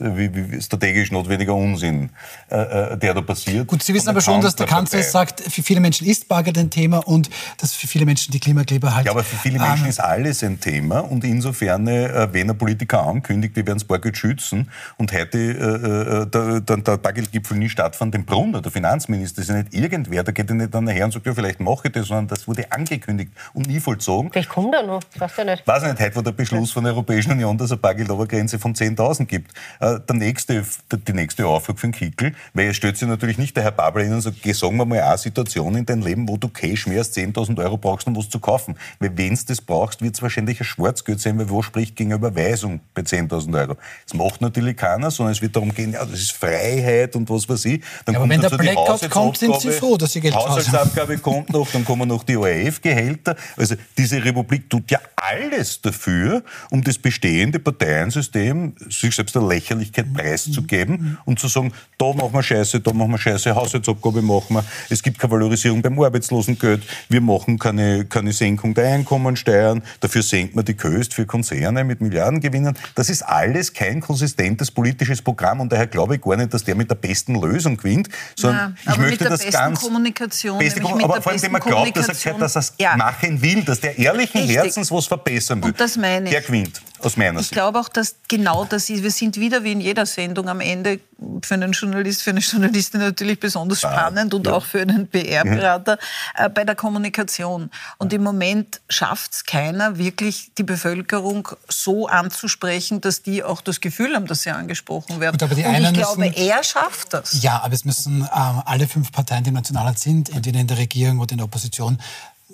strategisch 0.62 1.12
notwendiger 1.12 1.54
Unsinn, 1.54 2.10
äh, 2.50 2.56
äh 2.56 2.98
der 2.98 3.14
da 3.14 3.22
passiert. 3.22 3.68
Gut, 3.68 3.84
Sie 3.84 3.94
wissen 3.94 4.10
aber 4.10 4.22
schon, 4.22 4.42
dass 4.42 4.56
der 4.56 4.66
Kanzler 4.66 5.04
sagt, 5.04 5.42
für 5.42 5.62
viele 5.62 5.80
Menschen 5.80 6.08
ist 6.08 6.28
Bargeld 6.28 6.58
ein 6.58 6.72
Thema 6.72 7.08
und 7.08 7.30
dass 7.58 7.74
für 7.74 7.86
viele 7.86 8.06
Menschen 8.06 8.32
die 8.32 8.40
Klimakleber 8.40 8.96
halt... 8.96 9.06
Ja, 9.06 9.12
aber 9.12 9.24
für 9.24 9.36
viele 9.36 9.60
Menschen 9.60 9.84
ähm, 9.84 9.90
ist 9.92 10.00
alles 10.00 10.44
ein 10.44 10.60
Thema 10.60 11.02
und 11.02 11.24
insofern, 11.24 11.88
äh, 11.88 12.30
wenn 12.32 12.50
ein 12.50 12.58
Politiker 12.58 13.06
ankündigt, 13.06 13.56
wir 13.56 13.68
werden 13.68 13.78
das 13.78 13.88
Bargeld 13.88 14.18
schützen 14.18 14.72
und 14.98 15.14
heute 15.14 15.38
äh 15.38 16.32
der, 16.32 16.62
der, 16.62 16.78
der 16.78 16.98
Bargeldgipfel 16.98 17.58
nie 17.58 17.70
stattfand, 17.70 18.14
den 18.14 18.26
Brunner 18.26 18.62
der 18.72 18.82
Finanzminister 18.82 19.42
ist 19.42 19.50
ja 19.50 19.56
nicht 19.56 19.74
irgendwer, 19.74 20.24
da 20.24 20.32
geht 20.32 20.50
er 20.50 20.56
nicht 20.56 20.74
dann 20.74 20.88
her 20.88 21.06
und 21.06 21.12
sagt, 21.12 21.26
ja, 21.26 21.34
vielleicht 21.34 21.60
mache 21.60 21.88
ich 21.88 21.92
das, 21.92 22.08
sondern 22.08 22.28
das 22.28 22.48
wurde 22.48 22.72
angekündigt 22.72 23.32
und 23.54 23.68
nie 23.68 23.80
vollzogen. 23.80 24.32
Vielleicht 24.32 24.50
kommt 24.50 24.74
er 24.74 24.84
noch, 24.84 25.02
weiß 25.18 25.38
ja 25.38 25.44
nicht. 25.44 25.68
Weiß 25.68 25.84
ich 25.84 25.90
nicht, 25.90 26.02
heute 26.02 26.16
war 26.16 26.24
der 26.24 26.32
Beschluss 26.32 26.72
von 26.72 26.84
der 26.84 26.94
Europäischen 26.94 27.32
Union, 27.32 27.58
dass 27.58 27.66
es 27.66 27.72
eine 27.74 27.82
Bargeldobergrenze 27.82 28.60
von 28.60 28.74
10.000 28.74 29.26
gibt. 29.26 29.52
Äh, 29.80 30.00
der 30.00 30.16
nächste, 30.16 30.64
die 30.92 31.14
nächste 31.14 31.46
Aufruf 31.46 31.80
für 31.80 31.88
den 31.88 31.94
Kickel, 31.94 32.34
weil 32.54 32.68
er 32.68 32.74
stellt 32.74 32.98
sich 32.98 33.08
natürlich 33.08 33.38
nicht 33.38 33.56
der 33.56 33.64
Herr 33.64 33.72
Babel 33.72 34.04
hin 34.04 34.14
und 34.14 34.22
sagt, 34.22 34.42
geh, 34.42 34.54
sagen 34.54 34.78
wir 34.78 34.86
mal 34.86 35.02
eine 35.02 35.18
Situation 35.18 35.76
in 35.76 35.86
deinem 35.86 36.04
Leben, 36.04 36.28
wo 36.30 36.38
du 36.38 36.48
Cash 36.48 36.88
mehr 36.88 37.00
als 37.00 37.16
10.000 37.16 37.58
Euro 37.60 37.78
brauchst, 37.78 38.08
um 38.08 38.16
was 38.16 38.30
zu 38.30 38.40
kaufen. 38.40 38.76
Weil 39.00 39.18
wenn 39.18 39.36
du 39.36 39.42
das 39.48 39.62
brauchst, 39.62 40.02
wird 40.02 40.16
es 40.16 40.22
wahrscheinlich 40.22 40.62
ein 40.62 40.66
Schwarzgeld 40.66 41.20
sein, 41.20 41.38
weil 41.38 41.50
wo 41.50 41.62
spricht 41.62 41.96
gegen 41.96 42.12
Überweisung 42.12 42.80
bei 42.94 43.02
10.000 43.02 43.60
Euro? 43.60 43.78
Das 44.06 44.14
macht 44.14 44.42
natürlich 44.42 44.78
keiner, 44.78 45.12
sondern 45.12 45.34
es 45.34 45.42
wird 45.42 45.56
darum 45.56 45.74
gehen, 45.74 45.94
ja, 45.94 46.06
das 46.06 46.20
ist 46.20 46.32
Freiheit 46.32 47.16
und 47.16 47.30
was 47.30 47.50
weiß 47.50 47.66
ich. 47.66 47.84
Dann 48.06 48.14
ja, 48.14 48.22
aber 48.22 48.30
wenn 48.30 48.42
der 48.42 48.50
Blackout 48.62 49.10
kommt, 49.10 49.38
sind 49.38 49.60
Sie 49.60 49.72
froh, 49.72 49.98
dass 49.98 50.14
Sie 50.14 50.22
Geld 50.22 50.36
Haushaltsabgabe 50.36 51.18
kommt 51.18 51.50
noch, 51.52 51.70
dann 51.72 51.86
kommen 51.86 52.08
noch 52.08 52.24
die 52.24 52.38
ORF-Gehälter. 52.38 53.36
Also 53.58 53.76
diese 53.98 54.24
Republik 54.24 54.70
tut 54.70 54.90
ja 54.92 55.00
alles 55.16 55.82
dafür, 55.82 56.44
um 56.72 56.84
das 56.84 56.98
bestehende 56.98 57.60
Parteiensystem 57.60 58.74
sich 58.90 59.16
selbst 59.16 59.36
der 59.36 59.44
Lächerlichkeit 59.44 60.14
preiszugeben 60.14 61.18
und 61.26 61.40
zu 61.40 61.48
sagen, 61.48 61.74
da 61.98 62.14
machen 62.14 62.34
wir 62.34 62.44
Scheiße, 62.44 62.80
da 62.80 62.94
machen 62.94 63.12
wir 63.12 63.18
Scheiße, 63.18 63.56
Haushaltsabgabe 63.56 64.22
machen 64.22 64.56
wir, 64.56 64.66
es 64.90 65.02
gibt 65.02 65.20
keine 65.20 65.34
Valorisierung 65.34 65.82
beim 65.82 66.00
Arbeitslosengeld, 66.02 66.84
wir 67.10 67.22
machen 67.22 67.60
keine, 67.60 68.06
keine 68.06 68.34
Senkung 68.34 68.74
der 68.74 68.94
Einkommensteuern, 68.94 69.84
dafür 70.00 70.24
senkt 70.24 70.56
man 70.56 70.66
die 70.66 70.74
Köst 70.74 71.14
für 71.14 71.26
Konzerne 71.26 71.84
mit 71.84 72.02
Milliardengewinnen. 72.02 72.76
Das 72.96 73.10
ist 73.10 73.22
alles 73.22 73.74
kein 73.74 74.02
konsistentes 74.02 74.72
politisches 74.72 75.22
Programm 75.22 75.60
und 75.60 75.72
daher 75.72 75.88
glaube 75.88 76.16
ich 76.16 76.22
gar 76.22 76.36
nicht, 76.36 76.54
dass 76.54 76.64
der 76.64 76.76
mit 76.76 76.90
der 76.90 76.96
besten 76.96 77.40
Lösung 77.40 77.78
gewinnt, 77.78 78.10
sondern 78.36 78.51
ja, 78.54 78.72
ich 78.92 78.98
möchte 78.98 79.26
das 79.26 79.50
ganz... 79.50 79.80
Kommunikation, 79.80 80.60
beste 80.60 80.82
aber 80.84 81.22
vor 81.22 81.32
allem, 81.32 81.42
wenn 81.42 81.52
man 81.52 81.62
glaubt, 81.62 81.96
dass 81.96 82.26
er, 82.26 82.34
dass 82.34 82.56
er 82.56 82.60
es 82.60 82.74
ja. 82.78 82.96
machen 82.96 83.42
will, 83.42 83.64
dass 83.64 83.80
der 83.80 83.98
ehrlichen 83.98 84.40
Richtig. 84.40 84.58
Herzens 84.58 84.92
was 84.92 85.08
verbessern 85.08 85.64
will, 85.64 85.74
das 85.74 85.98
meine 85.98 86.26
ich. 86.26 86.32
der 86.32 86.42
gewinnt, 86.42 86.82
aus 87.04 87.18
meiner 87.18 87.40
ich 87.40 87.48
Sicht. 87.48 87.52
Ich 87.52 87.56
glaube 87.56 87.80
auch, 87.80 87.90
dass 87.90 88.16
genau 88.28 88.66
das 88.66 88.90
ist. 88.90 89.04
Wir 89.04 89.12
sind 89.12 89.38
wieder 89.38 89.64
wie 89.64 89.72
in 89.72 89.82
jeder 89.82 90.06
Sendung 90.06 90.50
am 90.50 90.60
Ende 90.60 91.00
für 91.44 91.54
einen 91.54 91.72
Journalist, 91.72 92.24
für 92.24 92.32
eine 92.32 92.40
Journalistin 92.40 93.00
natürlich 93.00 93.40
besonders 93.40 93.80
spannend 93.80 94.34
und 94.34 94.48
ja. 94.48 94.54
auch 94.54 94.66
für 94.66 94.82
einen 94.82 95.08
PR-Berater 95.08 95.98
äh, 96.36 96.50
bei 96.50 96.64
der 96.64 96.76
Kommunikation. 96.76 97.70
Und 97.98 98.14
im 98.14 98.24
Moment 98.24 98.82
schafft 98.90 99.34
es 99.34 99.44
keiner, 99.46 99.98
wirklich 99.98 100.52
die 100.58 100.64
Bevölkerung 100.64 101.50
so 101.68 102.08
anzusprechen, 102.08 103.02
dass 103.02 103.22
die 103.22 103.44
auch 103.44 103.62
das 103.62 103.82
Gefühl 103.82 104.16
haben, 104.16 104.28
dass 104.28 104.44
sie 104.44 104.50
angesprochen 104.52 105.20
werden. 105.20 105.38
Gut, 105.38 105.44
aber 105.44 105.56
die 105.56 105.64
und 105.64 105.76
ich 105.76 105.94
glaube, 105.94 106.34
er 106.36 106.64
schafft 106.64 107.14
das. 107.14 107.42
Ja, 107.42 107.62
aber 107.62 107.74
es 107.74 107.86
müssen 107.86 108.24
äh, 108.24 108.28
alle 108.32 108.88
fünf 108.88 109.12
Parteien, 109.12 109.44
die 109.44 109.50
im 109.50 109.56
Nationalrat 109.56 110.00
sind, 110.00 110.30
entweder 110.30 110.60
in 110.60 110.68
der 110.68 110.78
Regierung 110.78 111.20
oder 111.20 111.32
in 111.34 111.38
der 111.38 111.46
Opposition, 111.46 112.00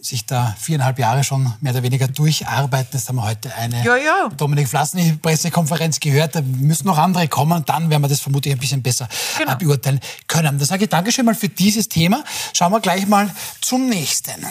sich 0.01 0.25
da 0.25 0.55
viereinhalb 0.59 0.99
Jahre 0.99 1.23
schon 1.23 1.53
mehr 1.61 1.73
oder 1.73 1.83
weniger 1.83 2.07
durcharbeiten. 2.07 2.89
Das 2.91 3.07
haben 3.07 3.17
wir 3.17 3.23
heute 3.23 3.53
eine 3.55 3.83
ja, 3.83 3.95
ja. 3.95 4.29
Dominik 4.35 4.67
Flassny 4.67 5.13
Pressekonferenz 5.21 5.99
gehört. 5.99 6.35
Da 6.35 6.41
müssen 6.41 6.87
noch 6.87 6.97
andere 6.97 7.27
kommen. 7.27 7.63
Dann 7.65 7.89
werden 7.89 8.01
wir 8.01 8.07
das 8.07 8.19
vermutlich 8.19 8.53
ein 8.53 8.59
bisschen 8.59 8.81
besser 8.81 9.07
genau. 9.37 9.55
beurteilen 9.55 9.99
können. 10.27 10.59
Das 10.59 10.69
sage 10.69 10.85
ich 10.85 10.89
Dankeschön 10.89 11.25
mal 11.25 11.35
für 11.35 11.49
dieses 11.49 11.89
Thema. 11.89 12.23
Schauen 12.53 12.71
wir 12.71 12.79
gleich 12.79 13.07
mal 13.07 13.29
zum 13.61 13.87
nächsten. 13.89 14.45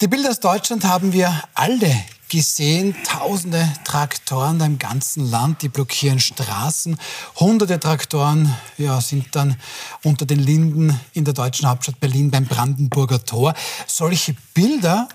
Die 0.00 0.08
Bilder 0.08 0.30
aus 0.30 0.40
Deutschland 0.40 0.84
haben 0.84 1.12
wir 1.12 1.32
alle 1.54 1.94
gesehen, 2.28 2.96
tausende 3.04 3.72
Traktoren 3.84 4.60
im 4.60 4.78
ganzen 4.78 5.30
Land, 5.30 5.62
die 5.62 5.68
blockieren 5.68 6.20
Straßen. 6.20 6.98
Hunderte 7.36 7.78
Traktoren 7.80 8.54
ja, 8.78 9.00
sind 9.00 9.34
dann 9.36 9.56
unter 10.02 10.26
den 10.26 10.40
Linden 10.40 10.98
in 11.12 11.24
der 11.24 11.34
deutschen 11.34 11.68
Hauptstadt 11.68 12.00
Berlin 12.00 12.30
beim 12.30 12.46
Brandenburger 12.46 13.24
Tor. 13.24 13.54
Solche 13.86 14.34
Bilder 14.54 15.08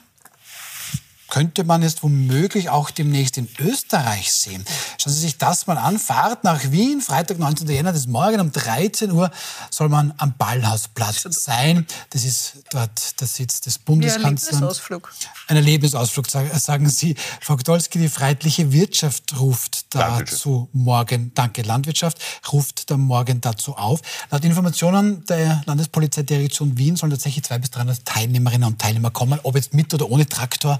könnte 1.29 1.63
man 1.63 1.81
jetzt 1.81 2.03
womöglich 2.03 2.69
auch 2.69 2.89
demnächst 2.91 3.37
in 3.37 3.47
Österreich 3.59 4.31
sehen. 4.31 4.65
Schauen 4.97 5.13
Sie 5.13 5.19
sich 5.19 5.37
das 5.37 5.67
mal 5.67 5.77
an. 5.77 5.99
Fahrt 5.99 6.43
nach 6.43 6.71
Wien, 6.71 7.01
Freitag, 7.01 7.39
19. 7.39 7.67
Jänner, 7.67 7.93
das 7.93 8.07
Morgen 8.07 8.39
um 8.39 8.51
13 8.51 9.11
Uhr 9.11 9.31
soll 9.69 9.89
man 9.89 10.13
am 10.17 10.33
Ballhausplatz 10.37 11.27
sein. 11.43 11.85
Das 12.09 12.25
ist 12.25 12.63
dort 12.71 13.19
der 13.19 13.27
Sitz 13.27 13.61
des 13.61 13.77
Bundeskanzlers. 13.77 14.53
Ein 14.53 14.63
Erlebnisausflug. 14.63 15.13
Ein 15.47 15.55
Erlebnisausflug, 15.57 16.29
sagen 16.29 16.89
Sie. 16.89 17.15
Frau 17.41 17.55
Gdolski, 17.55 17.99
die 17.99 18.09
Freiheitliche 18.09 18.71
Wirtschaft 18.71 19.39
ruft 19.39 19.93
dazu 19.95 20.69
morgen, 20.73 21.31
danke, 21.35 21.61
Landwirtschaft, 21.61 22.19
ruft 22.51 22.89
da 22.89 22.97
morgen 22.97 23.41
dazu 23.41 23.75
auf. 23.75 24.01
Laut 24.31 24.43
Informationen 24.43 25.25
der 25.25 25.61
Landespolizeidirektion 25.65 26.77
Wien 26.77 26.95
sollen 26.95 27.11
tatsächlich 27.11 27.43
200 27.45 27.61
bis 27.61 27.71
300 27.71 28.05
Teilnehmerinnen 28.05 28.67
und 28.67 28.79
Teilnehmer 28.79 29.11
kommen, 29.11 29.39
ob 29.43 29.55
jetzt 29.55 29.73
mit 29.73 29.93
oder 29.93 30.09
ohne 30.09 30.27
Traktor. 30.27 30.79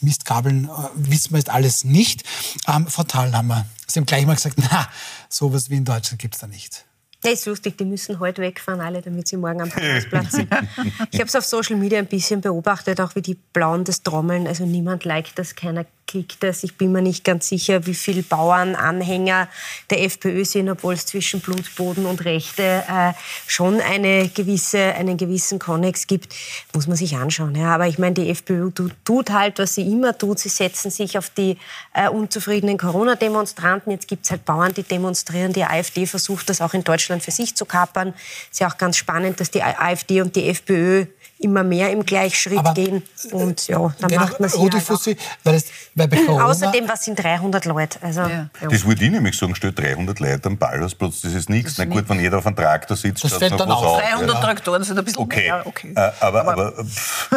Mistkabeln 0.00 0.66
äh, 0.66 0.70
wissen 0.94 1.32
wir 1.32 1.38
jetzt 1.38 1.50
alles 1.50 1.84
nicht. 1.84 2.24
Ähm, 2.66 2.86
Frau 2.86 3.04
Thalhammer, 3.04 3.66
Sie 3.86 4.00
haben 4.00 4.06
gleich 4.06 4.26
mal 4.26 4.34
gesagt, 4.34 4.56
na, 4.70 4.88
sowas 5.28 5.70
wie 5.70 5.76
in 5.76 5.84
Deutschland 5.84 6.20
gibt 6.20 6.34
es 6.34 6.40
da 6.40 6.46
nicht. 6.46 6.84
Ja, 7.24 7.30
ist 7.30 7.46
lustig, 7.46 7.78
die 7.78 7.86
müssen 7.86 8.18
heute 8.20 8.42
wegfahren, 8.42 8.82
alle, 8.82 9.00
damit 9.00 9.28
sie 9.28 9.38
morgen 9.38 9.62
am 9.62 9.70
Parkplatz 9.70 10.32
sind. 10.32 10.52
ich 11.10 11.20
habe 11.20 11.28
es 11.28 11.34
auf 11.34 11.44
Social 11.44 11.76
Media 11.76 11.98
ein 11.98 12.06
bisschen 12.06 12.42
beobachtet, 12.42 13.00
auch 13.00 13.14
wie 13.14 13.22
die 13.22 13.38
Blauen 13.54 13.84
das 13.84 14.02
Trommeln. 14.02 14.46
Also 14.46 14.66
niemand 14.66 15.04
liked 15.04 15.38
das, 15.38 15.54
keiner 15.54 15.86
klickt 16.06 16.42
das. 16.42 16.64
Ich 16.64 16.76
bin 16.76 16.92
mir 16.92 17.02
nicht 17.02 17.24
ganz 17.24 17.48
sicher, 17.48 17.86
wie 17.86 17.94
viele 17.94 18.22
Bauern, 18.22 18.74
Anhänger 18.74 19.48
der 19.90 20.02
FPÖ 20.02 20.44
sind, 20.44 20.68
obwohl 20.68 20.94
es 20.94 21.06
zwischen 21.06 21.40
Blutboden 21.40 22.06
und 22.06 22.24
Rechte 22.24 22.84
äh, 22.88 23.12
schon 23.46 23.80
eine 23.80 24.28
gewisse, 24.28 24.78
einen 24.78 25.16
gewissen 25.16 25.58
Konnex 25.58 26.06
gibt. 26.06 26.34
Muss 26.72 26.86
man 26.86 26.96
sich 26.96 27.16
anschauen. 27.16 27.54
Ja. 27.54 27.74
Aber 27.74 27.86
ich 27.86 27.98
meine, 27.98 28.14
die 28.14 28.30
FPÖ 28.30 28.70
tut, 29.04 29.30
halt, 29.30 29.58
was 29.58 29.74
sie 29.74 29.82
immer 29.82 30.16
tut. 30.16 30.38
Sie 30.38 30.48
setzen 30.48 30.90
sich 30.90 31.18
auf 31.18 31.30
die 31.30 31.56
äh, 31.92 32.08
unzufriedenen 32.08 32.78
Corona-Demonstranten. 32.78 33.90
Jetzt 33.90 34.08
gibt 34.08 34.24
es 34.24 34.30
halt 34.30 34.44
Bauern, 34.44 34.74
die 34.74 34.82
demonstrieren. 34.82 35.52
Die 35.52 35.64
AfD 35.64 36.06
versucht 36.06 36.48
das 36.50 36.60
auch 36.60 36.74
in 36.74 36.84
Deutschland 36.84 37.22
für 37.22 37.30
sich 37.30 37.54
zu 37.54 37.64
kapern. 37.64 38.14
Ist 38.50 38.60
ja 38.60 38.68
auch 38.68 38.78
ganz 38.78 38.96
spannend, 38.96 39.40
dass 39.40 39.50
die 39.50 39.62
AfD 39.62 40.20
und 40.20 40.36
die 40.36 40.48
FPÖ 40.48 41.06
immer 41.38 41.64
mehr 41.64 41.90
im 41.90 42.04
Gleichschritt 42.04 42.58
Aber 42.58 42.74
gehen. 42.74 43.02
Und 43.32 43.66
ja, 43.66 43.94
dann 44.00 44.14
macht 44.14 44.40
man 44.40 44.48
sich 44.48 44.60
halt 44.60 44.74
Fussi, 44.82 45.16
weil, 45.42 45.54
es, 45.56 45.66
weil 45.94 46.08
bei 46.08 46.16
Corona... 46.18 46.46
Außerdem, 46.46 46.88
was 46.88 47.04
sind 47.04 47.22
300 47.22 47.64
Leute? 47.64 47.98
Also, 48.02 48.20
ja. 48.20 48.48
Ja. 48.60 48.68
Das 48.68 48.84
würde 48.84 49.04
ich 49.04 49.10
nämlich 49.10 49.36
sagen, 49.36 49.54
stellt 49.54 49.78
300 49.78 50.20
Leute 50.20 50.48
am 50.48 50.56
Ballhausplatz, 50.56 51.22
das 51.22 51.34
ist 51.34 51.50
nichts. 51.50 51.76
Na 51.78 51.84
gut, 51.84 52.08
wenn 52.08 52.20
jeder 52.20 52.38
auf 52.38 52.46
einem 52.46 52.56
Traktor 52.56 52.96
sitzt, 52.96 53.24
das 53.24 53.34
fällt 53.34 53.58
dann 53.58 53.70
auf. 53.70 54.00
300 54.00 54.42
Traktoren 54.42 54.84
sind 54.84 54.98
ein 54.98 55.04
bisschen 55.04 55.22
okay. 55.22 55.42
mehr. 55.42 55.66
Okay. 55.66 55.92
Äh, 55.94 56.10
aber, 56.20 56.40
aber, 56.42 56.52
aber 56.52 56.84
pff, 56.84 57.30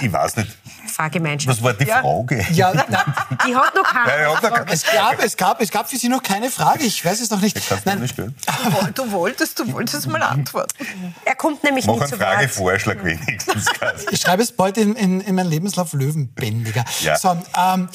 ich 0.00 0.12
weiß 0.12 0.36
nicht, 0.36 0.50
Fahrgemeinschaft. 0.94 1.58
Was 1.58 1.64
war 1.64 1.72
die 1.74 1.86
Frage? 1.86 2.46
Ja, 2.52 2.72
nein. 2.88 3.14
Die 3.46 3.54
hat 3.54 3.74
noch 3.74 3.84
keine 3.84 4.22
ja, 4.22 4.30
Frage. 4.36 4.72
Es 4.72 4.84
gab, 4.84 5.22
es, 5.22 5.36
gab, 5.36 5.60
es 5.60 5.70
gab 5.70 5.90
für 5.90 5.96
Sie 5.96 6.08
noch 6.08 6.22
keine 6.22 6.50
Frage. 6.50 6.84
Ich 6.84 7.04
weiß 7.04 7.20
es 7.20 7.30
noch 7.30 7.40
nicht. 7.40 7.60
Nein. 7.84 8.00
Nicht 8.00 8.16
du, 8.18 9.10
wolltest, 9.10 9.58
du 9.58 9.72
wolltest 9.72 10.06
mal 10.08 10.22
antworten. 10.22 11.14
Er 11.24 11.34
kommt 11.34 11.64
nämlich 11.64 11.86
Mach 11.86 11.94
nicht 11.94 12.02
einen 12.02 12.12
zu 12.12 12.18
Fragevorschlag 12.18 13.04
wenigstens. 13.04 13.43
Ich 14.10 14.20
schreibe 14.20 14.42
es 14.42 14.52
bald 14.52 14.76
in, 14.76 14.94
in, 14.96 15.20
in 15.20 15.34
meinen 15.34 15.50
Lebenslauf 15.50 15.92
Löwenbändiger. 15.92 16.84
Ja. 17.02 17.16
So, 17.16 17.36
ähm, 17.56 17.88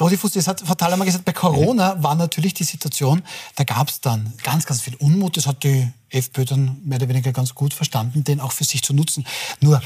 Rudi 0.00 0.16
Fuß, 0.16 0.32
das 0.32 0.48
hat 0.48 0.60
fatal 0.60 0.92
einmal 0.92 1.06
gesagt, 1.06 1.24
bei 1.24 1.32
Corona 1.32 2.02
war 2.02 2.16
natürlich 2.16 2.54
die 2.54 2.64
Situation, 2.64 3.22
da 3.54 3.62
gab 3.62 3.88
es 3.88 4.00
dann 4.00 4.32
ganz, 4.42 4.66
ganz 4.66 4.80
viel 4.80 4.96
Unmut. 4.96 5.36
Das 5.36 5.46
hat 5.46 5.62
die 5.62 5.92
FPÖ 6.10 6.44
dann 6.44 6.80
mehr 6.84 6.98
oder 6.98 7.08
weniger 7.08 7.32
ganz 7.32 7.54
gut 7.54 7.72
verstanden, 7.72 8.24
den 8.24 8.40
auch 8.40 8.50
für 8.50 8.64
sich 8.64 8.82
zu 8.82 8.94
nutzen. 8.94 9.24
Nur 9.60 9.80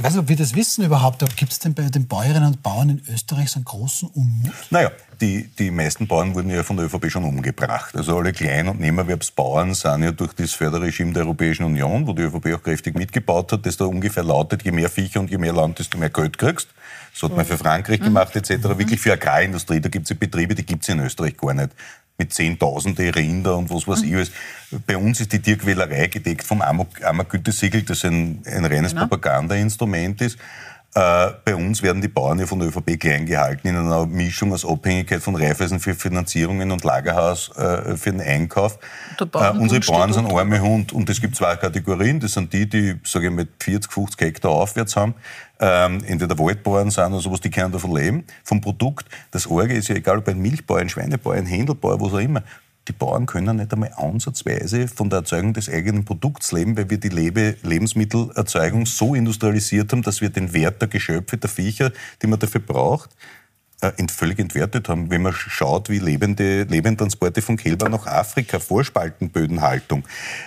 ich 0.00 0.04
weiß 0.04 0.14
nicht, 0.14 0.22
ob 0.22 0.28
wir 0.30 0.36
das 0.36 0.54
wissen 0.54 0.82
überhaupt, 0.82 1.22
aber 1.22 1.30
gibt 1.34 1.52
es 1.52 1.58
denn 1.58 1.74
bei 1.74 1.82
den 1.82 2.06
Bäuerinnen 2.06 2.46
und 2.46 2.62
Bauern 2.62 2.88
in 2.88 3.02
Österreich 3.12 3.50
so 3.50 3.58
einen 3.58 3.66
großen 3.66 4.08
Unmut? 4.08 4.50
Naja, 4.70 4.90
die, 5.20 5.46
die 5.58 5.70
meisten 5.70 6.06
Bauern 6.06 6.34
wurden 6.34 6.48
ja 6.48 6.62
von 6.62 6.78
der 6.78 6.86
ÖVP 6.86 7.10
schon 7.10 7.24
umgebracht. 7.24 7.94
Also 7.94 8.16
alle 8.16 8.32
Klein- 8.32 8.68
und 8.68 8.80
Nebenerwerbsbauern 8.80 9.74
sind 9.74 10.02
ja 10.02 10.12
durch 10.12 10.32
das 10.32 10.52
Förderregime 10.52 11.12
der 11.12 11.24
Europäischen 11.24 11.64
Union, 11.64 12.06
wo 12.06 12.14
die 12.14 12.22
ÖVP 12.22 12.54
auch 12.54 12.62
kräftig 12.62 12.96
mitgebaut 12.96 13.52
hat, 13.52 13.66
das 13.66 13.76
da 13.76 13.84
ungefähr 13.84 14.24
lautet, 14.24 14.64
je 14.64 14.72
mehr 14.72 14.88
Viecher 14.88 15.20
und 15.20 15.30
je 15.30 15.36
mehr 15.36 15.52
Land, 15.52 15.78
desto 15.78 15.98
mehr 15.98 16.08
Geld 16.08 16.38
kriegst. 16.38 16.68
Das 17.12 17.22
hat 17.22 17.36
man 17.36 17.44
für 17.44 17.58
Frankreich 17.58 18.00
gemacht 18.00 18.34
etc. 18.36 18.62
Wirklich 18.78 19.00
für 19.00 19.12
Agrarindustrie, 19.12 19.80
da 19.80 19.90
gibt 19.90 20.04
es 20.04 20.10
ja 20.10 20.16
Betriebe, 20.18 20.54
die 20.54 20.64
gibt 20.64 20.82
es 20.82 20.88
in 20.88 21.00
Österreich 21.00 21.36
gar 21.36 21.52
nicht 21.52 21.72
mit 22.20 22.34
Zehntausende 22.34 23.14
Rinder 23.14 23.56
und 23.56 23.70
was 23.70 23.88
weiß 23.88 24.02
ich 24.02 24.14
alles. 24.14 24.30
Bei 24.86 24.96
uns 24.96 25.20
ist 25.20 25.32
die 25.32 25.40
Tierquälerei 25.40 26.06
gedeckt 26.06 26.44
vom 26.44 26.60
Ammergütesiegel, 26.60 27.82
das 27.82 28.04
ein, 28.04 28.42
ein 28.44 28.66
reines 28.66 28.92
genau. 28.92 29.06
Propagandainstrument 29.06 30.20
ist. 30.20 30.38
Äh, 30.94 31.30
bei 31.44 31.54
uns 31.54 31.82
werden 31.82 32.02
die 32.02 32.08
Bauern 32.08 32.38
ja 32.38 32.46
von 32.46 32.58
der 32.58 32.68
ÖVP 32.68 32.98
klein 32.98 33.26
gehalten 33.26 33.68
in 33.68 33.76
einer 33.76 34.06
Mischung 34.06 34.52
aus 34.52 34.66
Abhängigkeit 34.66 35.22
von 35.22 35.36
Reifeisen 35.36 35.78
für 35.78 35.94
Finanzierungen 35.94 36.72
und 36.72 36.82
Lagerhaus 36.82 37.56
äh, 37.56 37.96
für 37.96 38.10
den 38.10 38.20
Einkauf. 38.20 38.78
Äh, 39.20 39.50
unsere 39.50 39.80
Bauern 39.80 40.12
sind 40.12 40.32
arme 40.32 40.60
Hund 40.60 40.92
und 40.92 41.08
es 41.08 41.20
gibt 41.20 41.36
zwei 41.36 41.54
Kategorien. 41.56 42.18
Das 42.18 42.32
sind 42.32 42.52
die, 42.52 42.68
die, 42.68 43.00
sage 43.04 43.28
ich 43.28 43.32
mal, 43.32 43.46
40, 43.60 43.92
50 43.92 44.20
Hektar 44.20 44.50
aufwärts 44.50 44.96
haben 44.96 45.14
ähm, 45.60 46.02
entweder 46.06 46.38
Waldbauern 46.38 46.90
sind 46.90 47.12
oder 47.12 47.20
sowas, 47.20 47.40
die 47.40 47.50
können 47.50 47.70
davon 47.70 47.94
leben, 47.94 48.24
vom 48.42 48.60
Produkt. 48.60 49.06
Das 49.30 49.46
Orge 49.46 49.74
ist 49.74 49.88
ja 49.88 49.94
egal, 49.94 50.18
ob 50.18 50.28
ein 50.28 50.40
Milchbauer, 50.40 50.78
ein 50.78 50.88
Schweinebauer, 50.88 51.34
ein 51.34 51.46
Händelbauer, 51.46 52.00
was 52.00 52.14
auch 52.14 52.18
immer, 52.18 52.42
die 52.90 52.96
Bauern 52.96 53.26
können 53.26 53.58
nicht 53.58 53.72
einmal 53.72 53.92
ansatzweise 53.96 54.88
von 54.88 55.10
der 55.10 55.20
Erzeugung 55.20 55.52
des 55.52 55.68
eigenen 55.68 56.04
Produkts 56.04 56.50
leben, 56.50 56.76
weil 56.76 56.90
wir 56.90 56.98
die 56.98 57.08
Lebe 57.08 57.56
Lebensmittelerzeugung 57.62 58.84
so 58.84 59.14
industrialisiert 59.14 59.92
haben, 59.92 60.02
dass 60.02 60.20
wir 60.20 60.30
den 60.30 60.52
Wert 60.52 60.82
der 60.82 60.88
Geschöpfe, 60.88 61.36
der 61.36 61.48
Viecher, 61.48 61.92
die 62.20 62.26
man 62.26 62.40
dafür 62.40 62.60
braucht, 62.60 63.10
äh, 63.80 63.92
völlig 64.08 64.40
entwertet 64.40 64.88
haben. 64.88 65.08
Wenn 65.08 65.22
man 65.22 65.32
schaut, 65.32 65.88
wie 65.88 66.00
lebende 66.00 66.64
Lebendtransporte 66.64 67.42
von 67.42 67.56
Kälbern 67.56 67.92
nach 67.92 68.06
Afrika, 68.06 68.58
Vorspaltenbödenhaltung, 68.58 70.02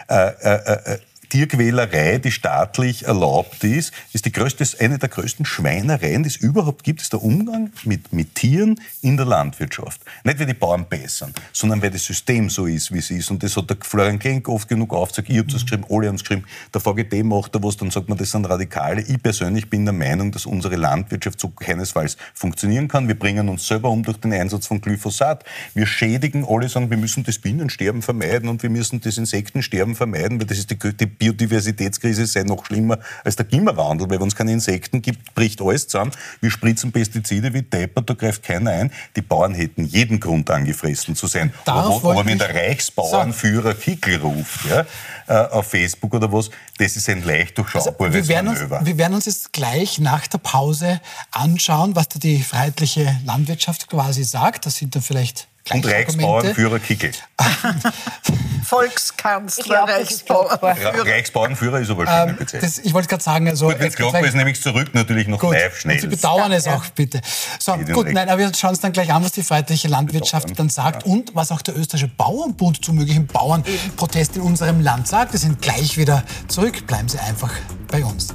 äh, 0.10 0.28
äh, 0.42 0.96
äh 0.96 0.98
Tierquälerei, 1.34 2.20
die 2.20 2.32
staatlich 2.32 3.08
erlaubt 3.08 3.64
ist, 3.64 3.92
ist 4.14 4.26
die 4.26 4.32
größte, 4.32 4.64
eine 4.80 5.00
der 5.00 5.10
größten 5.10 5.48
Schweinereien, 5.48 6.22
die 6.22 6.30
es 6.30 6.36
überhaupt 6.36 6.84
gibt, 6.84 7.02
ist 7.02 7.12
der 7.12 7.24
Umgang 7.24 7.72
mit, 7.86 8.14
mit 8.14 8.36
Tieren 8.36 8.80
in 9.02 9.18
der 9.18 9.26
Landwirtschaft. 9.26 10.00
Nicht, 10.24 10.38
weil 10.38 10.46
die 10.46 10.54
Bauern 10.54 10.86
bessern, 10.88 11.34
sondern 11.52 11.82
weil 11.82 11.90
das 11.90 12.06
System 12.06 12.52
so 12.52 12.68
ist, 12.68 12.92
wie 12.92 13.00
es 13.00 13.10
ist. 13.10 13.32
Und 13.32 13.42
das 13.42 13.58
hat 13.58 13.68
der 13.68 13.78
Florian 13.82 14.20
Klenk 14.20 14.48
oft 14.48 14.70
genug 14.70 14.94
aufgezeigt. 14.94 15.32
Ich 15.32 15.40
habe 15.40 15.52
das 15.52 15.64
geschrieben, 15.64 15.86
alle 15.90 16.08
haben 16.08 16.18
es 16.18 16.22
geschrieben. 16.22 16.44
Der 16.72 16.82
VGT 16.82 17.24
macht 17.24 17.56
da 17.56 17.64
was, 17.64 17.78
dann 17.78 17.90
sagt 17.90 18.10
man, 18.10 18.20
das 18.20 18.30
sind 18.30 18.46
Radikale. 18.46 19.02
Ich 19.02 19.24
persönlich 19.24 19.72
bin 19.72 19.86
der 19.86 19.94
Meinung, 19.96 20.32
dass 20.32 20.46
unsere 20.46 20.76
Landwirtschaft 20.76 21.40
so 21.40 21.50
keinesfalls 21.50 22.16
funktionieren 22.36 22.88
kann. 22.88 23.08
Wir 23.08 23.18
bringen 23.18 23.50
uns 23.50 23.66
selber 23.66 23.90
um 23.90 24.04
durch 24.04 24.18
den 24.18 24.34
Einsatz 24.34 24.68
von 24.68 24.82
Glyphosat. 24.82 25.44
Wir 25.74 25.88
schädigen, 25.88 26.46
alle 26.48 26.70
sagen, 26.70 26.92
wir 26.92 26.98
müssen 26.98 27.24
das 27.24 27.40
Bienensterben 27.40 28.04
vermeiden 28.04 28.50
und 28.50 28.62
wir 28.62 28.70
müssen 28.70 29.02
das 29.02 29.18
Insektensterben 29.18 29.96
vermeiden, 29.96 30.40
weil 30.40 30.46
das 30.46 30.60
ist 30.60 30.70
die, 30.70 30.78
die 30.78 31.23
Biodiversitätskrise 31.24 32.26
sei 32.26 32.44
noch 32.44 32.66
schlimmer 32.66 33.00
als 33.24 33.36
der 33.36 33.46
Klimawandel, 33.46 34.10
weil 34.10 34.20
wenn 34.20 34.28
es 34.28 34.36
keine 34.36 34.52
Insekten 34.52 35.02
gibt, 35.02 35.34
bricht 35.36 35.62
alles 35.62 35.88
zusammen. 35.88 36.12
Wir 36.42 36.52
spritzen 36.52 36.92
Pestizide 36.92 37.54
wie 37.54 37.62
Deppert, 37.62 38.10
da 38.10 38.14
greift 38.14 38.44
keiner 38.44 38.72
ein. 38.72 38.92
Die 39.16 39.22
Bauern 39.22 39.54
hätten 39.54 39.86
jeden 39.86 40.20
Grund 40.20 40.50
angefressen 40.50 41.16
zu 41.16 41.28
sein. 41.28 41.54
aber, 41.66 41.96
aber 41.96 42.26
wenn 42.26 42.38
der 42.38 42.54
Reichsbauernführer 42.54 43.74
Kickel 43.74 44.18
ruft, 44.18 44.66
ja, 44.70 44.86
äh, 45.28 45.48
auf 45.50 45.68
Facebook 45.68 46.14
oder 46.14 46.32
was, 46.32 46.50
das 46.78 46.96
ist 46.98 47.08
ein 47.10 47.24
leicht 47.24 47.58
durchschaubares 47.58 48.00
also 48.00 48.14
wir 48.14 48.28
werden 48.28 48.48
Manöver. 48.48 48.80
Uns, 48.80 48.88
wir 48.88 48.98
werden 48.98 49.14
uns 49.14 49.26
jetzt 49.26 49.54
gleich 49.54 50.00
nach 50.00 50.28
der 50.28 50.40
Pause 50.40 51.00
anschauen, 51.32 51.96
was 51.96 52.10
da 52.10 52.20
die 52.20 52.42
freiheitliche 52.44 53.16
Landwirtschaft 53.26 53.88
quasi 53.88 54.24
sagt. 54.24 54.66
Das 54.66 54.76
sind 54.76 54.96
dann 54.96 55.02
vielleicht 55.02 55.48
und 55.72 55.86
Reichsbauernführer 55.86 56.80
Kickel. 56.80 57.12
Volkskanzler, 58.66 59.84
Reichsbauernführer. 59.84 61.06
Reichsbauernführer 61.06 61.80
ist 61.80 61.90
aber 61.90 62.06
schöne 62.06 62.38
ähm, 62.40 62.48
das, 62.60 62.80
Ich 62.80 62.94
wollte 62.94 63.08
gerade 63.08 63.24
sagen, 63.24 63.48
also. 63.48 63.68
Gut, 63.68 63.80
wenn 63.80 63.88
es 63.88 63.96
klappt, 63.96 64.26
ist 64.26 64.36
nämlich 64.36 64.62
zurück 64.62 64.90
natürlich 64.94 65.28
noch 65.28 65.40
gut, 65.40 65.54
live 65.54 65.80
schnell. 65.80 66.00
Sie 66.00 66.08
bedauern 66.08 66.52
es 66.52 66.68
auch, 66.68 66.86
bitte. 66.90 67.22
So, 67.60 67.76
gut, 67.78 68.12
nein, 68.12 68.30
aber 68.30 68.40
wir 68.40 68.52
schauen 68.54 68.72
uns 68.72 68.80
dann 68.80 68.92
gleich 68.92 69.12
an, 69.14 69.24
was 69.24 69.32
die 69.34 69.44
freiheitliche 69.44 69.88
Landwirtschaft 69.88 70.58
dann 70.58 70.70
sagt 70.70 71.06
ja. 71.06 71.12
und 71.12 71.36
was 71.36 71.52
auch 71.52 71.62
der 71.62 71.78
österreichische 71.78 72.12
Bauernbund 72.16 72.84
zu 72.84 72.94
möglichen 72.94 73.28
Bauernprotesten 73.28 74.42
in 74.42 74.48
unserem 74.48 74.82
Land 74.82 75.08
sagt. 75.08 75.34
Wir 75.34 75.40
sind 75.40 75.62
gleich 75.62 75.98
wieder 75.98 76.24
zurück. 76.48 76.86
Bleiben 76.88 77.08
Sie 77.08 77.20
einfach 77.20 77.52
bei 77.88 78.04
uns. 78.04 78.34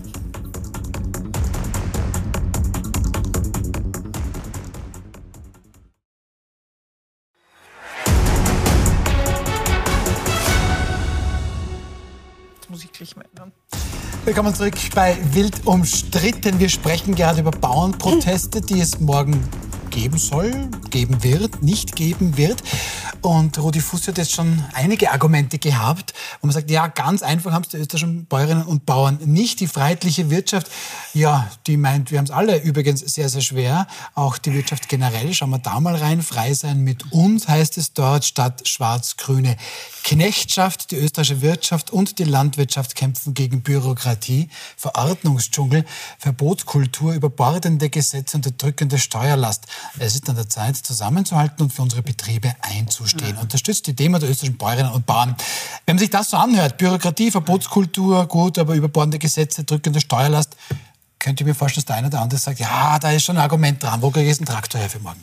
Wirklich 13.00 13.16
meinen. 13.16 13.52
Willkommen 14.24 14.54
zurück 14.54 14.74
bei 14.94 15.16
Wild 15.32 15.66
umstritten. 15.66 16.58
Wir 16.58 16.68
sprechen 16.68 17.14
gerade 17.14 17.40
über 17.40 17.52
Bauernproteste, 17.52 18.60
die 18.60 18.80
es 18.80 18.98
morgen 18.98 19.48
geben 19.98 20.18
soll, 20.18 20.52
geben 20.90 21.24
wird, 21.24 21.60
nicht 21.60 21.96
geben 21.96 22.36
wird. 22.36 22.62
Und 23.20 23.58
Rudi 23.58 23.80
Fuß 23.80 24.06
hat 24.06 24.18
jetzt 24.18 24.32
schon 24.32 24.64
einige 24.72 25.10
Argumente 25.10 25.58
gehabt, 25.58 26.14
wo 26.40 26.46
man 26.46 26.54
sagt, 26.54 26.70
ja, 26.70 26.86
ganz 26.86 27.22
einfach 27.22 27.50
haben 27.50 27.62
es 27.62 27.70
die 27.70 27.78
österreichischen 27.78 28.26
Bäuerinnen 28.26 28.64
und 28.64 28.86
Bauern 28.86 29.18
nicht. 29.24 29.58
Die 29.58 29.66
freiheitliche 29.66 30.30
Wirtschaft, 30.30 30.68
ja, 31.14 31.50
die 31.66 31.76
meint, 31.76 32.12
wir 32.12 32.18
haben 32.18 32.26
es 32.26 32.30
alle 32.30 32.62
übrigens 32.62 33.00
sehr, 33.00 33.28
sehr 33.28 33.40
schwer. 33.40 33.88
Auch 34.14 34.38
die 34.38 34.52
Wirtschaft 34.52 34.88
generell, 34.88 35.34
schauen 35.34 35.50
wir 35.50 35.58
da 35.58 35.80
mal 35.80 35.96
rein. 35.96 36.22
Frei 36.22 36.54
sein 36.54 36.84
mit 36.84 37.12
uns 37.12 37.48
heißt 37.48 37.76
es 37.76 37.92
dort, 37.92 38.24
statt 38.24 38.68
schwarz-grüne 38.68 39.56
Knechtschaft. 40.04 40.92
Die 40.92 40.96
österreichische 40.96 41.42
Wirtschaft 41.42 41.90
und 41.90 42.20
die 42.20 42.24
Landwirtschaft 42.24 42.94
kämpfen 42.94 43.34
gegen 43.34 43.62
Bürokratie, 43.62 44.48
Verordnungsdschungel, 44.76 45.84
Verbotskultur, 46.18 47.14
überbordende 47.14 47.90
Gesetze 47.90 48.36
und 48.36 48.62
drückende 48.62 48.98
Steuerlast. 48.98 49.66
Es 49.98 50.14
ist 50.14 50.28
an 50.28 50.36
der 50.36 50.48
Zeit, 50.48 50.76
zusammenzuhalten 50.76 51.62
und 51.62 51.72
für 51.72 51.82
unsere 51.82 52.02
Betriebe 52.02 52.54
einzustehen. 52.60 53.36
Ja. 53.36 53.40
Unterstützt 53.40 53.86
die 53.86 53.94
Demo 53.94 54.18
der 54.18 54.30
österreichischen 54.30 54.58
Bäuerinnen 54.58 54.92
und 54.92 55.06
Bauern. 55.06 55.34
Wenn 55.86 55.96
man 55.96 55.98
sich 56.00 56.10
das 56.10 56.30
so 56.30 56.36
anhört, 56.36 56.78
Bürokratie, 56.78 57.30
Verbotskultur, 57.30 58.26
gut, 58.26 58.58
aber 58.58 58.74
überbordende 58.74 59.18
Gesetze, 59.18 59.64
drückende 59.64 60.00
Steuerlast, 60.00 60.56
könnte 61.18 61.42
ich 61.42 61.46
mir 61.46 61.54
vorstellen, 61.54 61.84
dass 61.84 61.86
der 61.86 61.96
eine 61.96 62.06
oder 62.08 62.20
andere 62.20 62.38
sagt, 62.38 62.60
ja, 62.60 62.98
da 62.98 63.10
ist 63.10 63.24
schon 63.24 63.36
ein 63.36 63.42
Argument 63.42 63.82
dran. 63.82 64.02
Wo 64.02 64.10
kriege 64.10 64.24
ich 64.24 64.30
jetzt 64.30 64.40
einen 64.40 64.46
Traktor 64.46 64.80
her 64.80 64.88
für 64.88 65.00
morgen? 65.00 65.20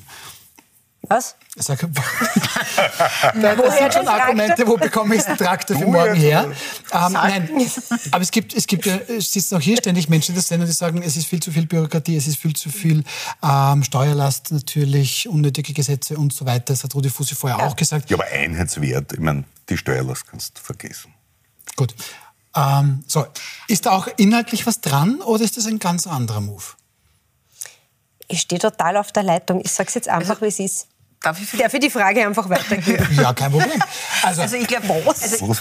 Was? 1.07 1.35
Sag, 1.57 1.79
das 1.91 3.77
sind 3.77 3.93
schon 3.93 4.07
Argumente, 4.07 4.67
wo 4.67 4.75
bekomme 4.75 5.15
ich 5.15 5.25
einen 5.25 5.37
Traktor 5.37 5.77
für 5.77 5.85
morgen 5.85 6.15
her? 6.15 6.51
Ähm, 6.91 7.13
nein, 7.13 7.49
aber 8.11 8.21
es 8.21 8.31
gibt, 8.31 8.53
es 8.53 8.67
gibt 8.67 8.85
ja, 8.85 8.97
es 9.07 9.31
sitzen 9.31 9.55
auch 9.55 9.61
hier 9.61 9.77
ständig 9.77 10.09
Menschen 10.09 10.31
in 10.31 10.35
der 10.35 10.43
Sendung, 10.43 10.67
die 10.67 10.73
sagen, 10.73 11.01
es 11.01 11.15
ist 11.15 11.27
viel 11.27 11.41
zu 11.41 11.51
viel 11.51 11.65
Bürokratie, 11.65 12.17
es 12.17 12.27
ist 12.27 12.37
viel 12.37 12.55
zu 12.55 12.69
viel 12.69 13.03
ähm, 13.43 13.83
Steuerlast 13.83 14.51
natürlich, 14.51 15.27
unnötige 15.29 15.73
Gesetze 15.73 16.17
und 16.17 16.33
so 16.33 16.45
weiter. 16.45 16.65
Das 16.73 16.83
hat 16.83 16.93
Rudi 16.95 17.09
Fussi 17.09 17.35
vorher 17.35 17.59
ja. 17.59 17.67
auch 17.67 17.75
gesagt. 17.75 18.09
Ja, 18.09 18.17
aber 18.17 18.25
Einheitswert, 18.25 19.13
ich 19.13 19.19
meine, 19.19 19.45
die 19.69 19.77
Steuerlast 19.77 20.27
kannst 20.27 20.57
du 20.57 20.61
vergessen. 20.61 21.13
Gut. 21.75 21.95
Ähm, 22.55 23.03
so, 23.07 23.25
ist 23.67 23.85
da 23.85 23.91
auch 23.91 24.07
inhaltlich 24.17 24.65
was 24.65 24.81
dran 24.81 25.21
oder 25.21 25.43
ist 25.43 25.57
das 25.57 25.67
ein 25.67 25.79
ganz 25.79 26.07
anderer 26.07 26.41
Move? 26.41 26.63
Ich 28.27 28.41
stehe 28.41 28.59
total 28.59 28.97
auf 28.97 29.11
der 29.11 29.23
Leitung. 29.23 29.61
Ich 29.63 29.71
sage 29.71 29.89
es 29.89 29.95
jetzt 29.95 30.09
einfach, 30.09 30.41
also, 30.41 30.41
wie 30.41 30.47
es 30.47 30.59
ist. 30.59 30.87
Darf 31.25 31.41
ich, 31.41 31.59
Darf 31.59 31.73
ich 31.73 31.79
die 31.79 31.89
Frage 31.89 32.23
einfach 32.23 32.47
weitergeben? 32.47 33.07
ja, 33.19 33.33
kein 33.33 33.51
Problem. 33.51 33.81
Also, 34.21 34.43
also 34.43 34.57
ich 34.57 34.67
glaube, 34.67 34.85
also, 35.07 35.55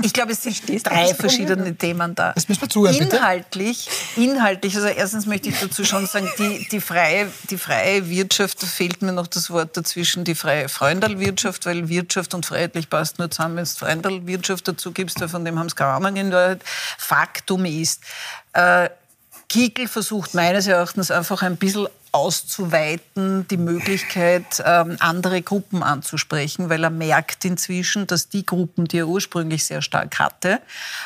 ich 0.00 0.12
glaube, 0.12 0.30
es 0.30 0.42
sind 0.44 0.86
drei 0.86 1.12
verschiedene 1.12 1.74
Themen 1.74 2.14
da. 2.14 2.32
Das 2.34 2.48
müssen 2.48 2.60
wir 2.60 2.68
zuhören, 2.68 2.94
inhaltlich, 2.94 3.88
bitte. 4.14 4.30
inhaltlich, 4.30 4.76
also 4.76 4.86
erstens 4.86 5.26
möchte 5.26 5.48
ich 5.48 5.58
dazu 5.58 5.84
schon 5.84 6.06
sagen, 6.06 6.30
die, 6.38 6.68
die, 6.70 6.80
freie, 6.80 7.26
die 7.50 7.58
freie 7.58 8.08
Wirtschaft, 8.08 8.62
da 8.62 8.66
fehlt 8.68 9.02
mir 9.02 9.10
noch 9.10 9.26
das 9.26 9.50
Wort 9.50 9.76
dazwischen, 9.76 10.22
die 10.22 10.36
freie 10.36 10.68
Freundalwirtschaft, 10.68 11.66
weil 11.66 11.88
Wirtschaft 11.88 12.32
und 12.34 12.46
freiheitlich 12.46 12.88
passt 12.88 13.18
nur 13.18 13.28
zusammen, 13.28 13.56
wenn 13.56 13.64
du 13.64 13.70
Freundalwirtschaft 13.70 14.68
dazu 14.68 14.92
gibst, 14.92 15.20
weil 15.20 15.28
von 15.28 15.44
dem 15.44 15.58
haben 15.58 15.66
es 15.66 15.74
keine 15.74 15.94
Ahnung 15.94 16.14
in 16.14 16.30
Wahrheit. 16.30 16.60
Faktum 16.96 17.64
ist, 17.64 18.02
äh, 18.52 18.88
Kickel 19.48 19.88
versucht 19.88 20.34
meines 20.34 20.68
Erachtens 20.68 21.10
einfach 21.10 21.42
ein 21.42 21.56
bisschen 21.56 21.88
auszuweiten, 22.12 23.48
die 23.48 23.56
Möglichkeit, 23.56 24.62
ähm, 24.64 24.96
andere 25.00 25.40
Gruppen 25.40 25.82
anzusprechen, 25.82 26.68
weil 26.68 26.84
er 26.84 26.90
merkt 26.90 27.46
inzwischen, 27.46 28.06
dass 28.06 28.28
die 28.28 28.44
Gruppen, 28.44 28.86
die 28.86 28.98
er 28.98 29.08
ursprünglich 29.08 29.64
sehr 29.64 29.80
stark 29.80 30.18
hatte, 30.18 30.60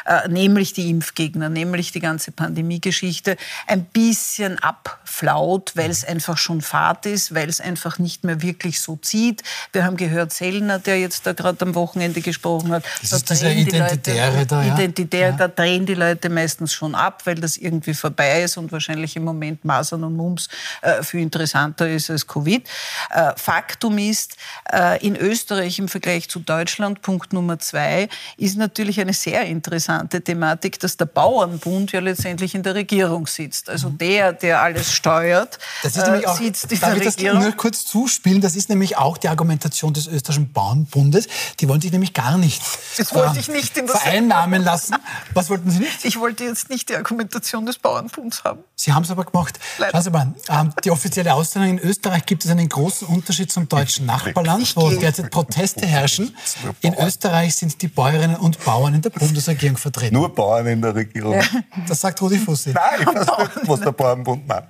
äh, 0.05 0.29
nämlich 0.29 0.73
die 0.73 0.91
Impfgegner, 0.91 1.49
nämlich 1.49 1.93
die 1.93 2.01
ganze 2.01 2.33
Pandemiegeschichte, 2.33 3.37
ein 3.69 3.85
bisschen 3.85 4.59
abflaut, 4.59 5.73
weil 5.77 5.91
es 5.91 6.05
einfach 6.05 6.39
schon 6.39 6.61
Fahrt 6.61 7.07
ist, 7.07 7.33
weil 7.33 7.49
es 7.49 7.61
einfach 7.61 8.01
nicht 8.01 8.25
mehr 8.25 8.43
wirklich 8.43 8.81
so 8.81 8.97
zieht. 8.97 9.45
Wir 9.73 9.85
haben 9.85 9.97
gehört, 9.97 10.33
Sellner, 10.33 10.81
der 10.81 10.99
jetzt 10.99 11.25
da 11.25 11.35
gerade 11.35 11.65
am 11.65 11.77
Wochenende 11.77 12.21
gesprochen 12.21 12.73
hat, 12.73 12.85
das 13.01 13.11
da 13.11 13.17
ist 13.17 13.31
dieser 13.31 13.53
Identitäre 13.53 14.39
Leute, 14.39 14.47
da, 14.47 14.63
ja? 14.65 14.75
Identitär, 14.75 15.29
ja. 15.29 15.37
da 15.37 15.47
drehen 15.47 15.87
die 15.87 15.95
Leute 15.95 16.31
meistens 16.31 16.73
schon 16.73 16.97
ab, 16.97 17.23
weil 17.27 17.37
das 17.37 17.57
irgendwie 17.57 17.95
vorbei 17.95 18.43
ist 18.43 18.57
und 18.57 18.73
wahrscheinlich 18.73 19.15
im 19.15 19.23
Moment 19.23 19.65
Masern 19.65 20.03
und 20.03 20.17
Mumps 20.17 20.49
äh, 20.83 20.96
viel 21.03 21.21
interessanter 21.21 21.89
ist 21.89 22.11
als 22.11 22.27
Covid. 22.27 22.69
Äh, 23.11 23.33
Faktum 23.37 23.99
ist, 23.99 24.37
äh, 24.73 25.05
in 25.05 25.17
Österreich 25.17 25.79
im 25.79 25.89
Vergleich 25.89 26.29
zu 26.29 26.41
Deutschland, 26.41 27.03
Punkt 27.03 27.33
Nummer 27.33 27.59
zwei, 27.59 28.09
ist 28.37 28.57
natürlich 28.57 29.01
eine 29.01 29.13
sehr 29.13 29.45
interessante 29.45 30.23
Thematik, 30.23 30.79
dass 30.81 30.97
der 30.97 31.07
Bauernbund 31.07 31.93
ja 31.93 32.01
letztendlich 32.01 32.55
in 32.55 32.63
der 32.63 32.75
Regierung 32.75 33.27
sitzt. 33.27 33.69
Also 33.69 33.91
mhm. 33.91 33.99
der, 33.99 34.33
der 34.33 34.61
alles 34.61 34.93
steuert, 34.93 35.59
das 35.83 35.97
ist 35.97 36.07
nämlich 36.07 36.27
auch, 36.27 36.37
sitzt 36.37 36.71
in 36.73 36.81
darf 36.81 36.95
der 36.95 37.03
ich 37.03 37.09
Regierung. 37.09 37.39
das 37.39 37.49
nur 37.49 37.57
kurz 37.57 37.85
zuspielen? 37.85 38.41
Das 38.41 38.57
ist 38.57 38.69
nämlich 38.69 38.97
auch 38.97 39.19
die 39.19 39.29
Argumentation 39.29 39.93
des 39.93 40.07
österreichischen 40.07 40.53
Bauernbundes. 40.53 41.29
Die 41.61 41.69
wollen 41.69 41.81
sich 41.81 41.93
nämlich 41.93 42.13
gar 42.13 42.39
nicht, 42.39 42.63
das 42.97 43.15
wollte 43.15 43.39
ich 43.39 43.49
nicht 43.49 43.77
in 43.77 43.89
vereinnahmen 43.89 44.63
lassen. 44.63 44.97
Was 45.35 45.51
wollten 45.51 45.71
Sie 45.71 45.81
nicht? 45.81 46.05
Ich 46.05 46.19
wollte 46.19 46.45
jetzt 46.45 46.71
nicht 46.71 46.89
die 46.89 46.97
Argumentation 46.97 47.67
des 47.67 47.79
Bauernbunds 47.79 48.45
haben. 48.45 48.61
Sie 48.75 48.93
haben 48.93 49.03
es 49.03 49.11
aber 49.11 49.25
gemacht. 49.25 49.59
Leider. 49.79 49.93
Schauen 49.93 50.03
Sie 50.03 50.11
mal, 50.11 50.35
ähm, 50.49 50.73
die 50.87 50.93
offizielle 50.93 51.35
Aussage 51.35 51.69
in 51.69 51.81
Österreich 51.81 52.25
gibt 52.27 52.45
es 52.45 52.51
einen 52.51 52.69
großen 52.69 53.09
Unterschied 53.09 53.51
zum 53.51 53.69
deutschen 53.69 54.07
Nachbarland, 54.07 54.77
wo 54.77 54.89
derzeit 54.89 55.33
Proteste 55.33 55.85
herrschen. 55.85 56.35
In 56.81 56.95
Österreich 56.95 57.57
sind 57.57 57.83
die 57.83 57.89
Bäuerinnen 57.89 58.37
und 58.37 58.65
Bauern 58.65 58.95
in 58.95 59.03
der 59.03 59.11
Bundesregierung 59.11 59.77
vertreten. 59.77 60.15
Nur 60.15 60.33
Bauern 60.33 60.67
in 60.67 60.81
der 60.81 60.95
Regierung. 60.95 61.43
Das 61.89 62.01
sagt 62.01 62.23
Rudi 62.23 62.39
Fussi. 62.39 62.71
Nein, 62.71 63.01
ich 63.01 63.07
weiß 63.07 63.17
nicht, 63.57 63.69
was 63.69 63.81
der 63.81 63.93
Bauernbund 63.93 64.47
macht. 64.47 64.65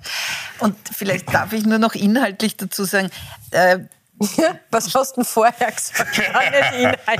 Und 0.59 0.75
vielleicht 0.91 1.31
darf 1.31 1.53
ich 1.53 1.65
nur 1.65 1.77
noch 1.77 1.93
inhaltlich 1.93 2.57
dazu 2.57 2.83
sagen, 2.85 3.11
äh, 3.51 3.79
Was 4.71 4.95
hast 4.95 5.11
du 5.11 5.21
denn 5.21 5.25
vorher 5.25 5.71
gesagt? 5.71 6.19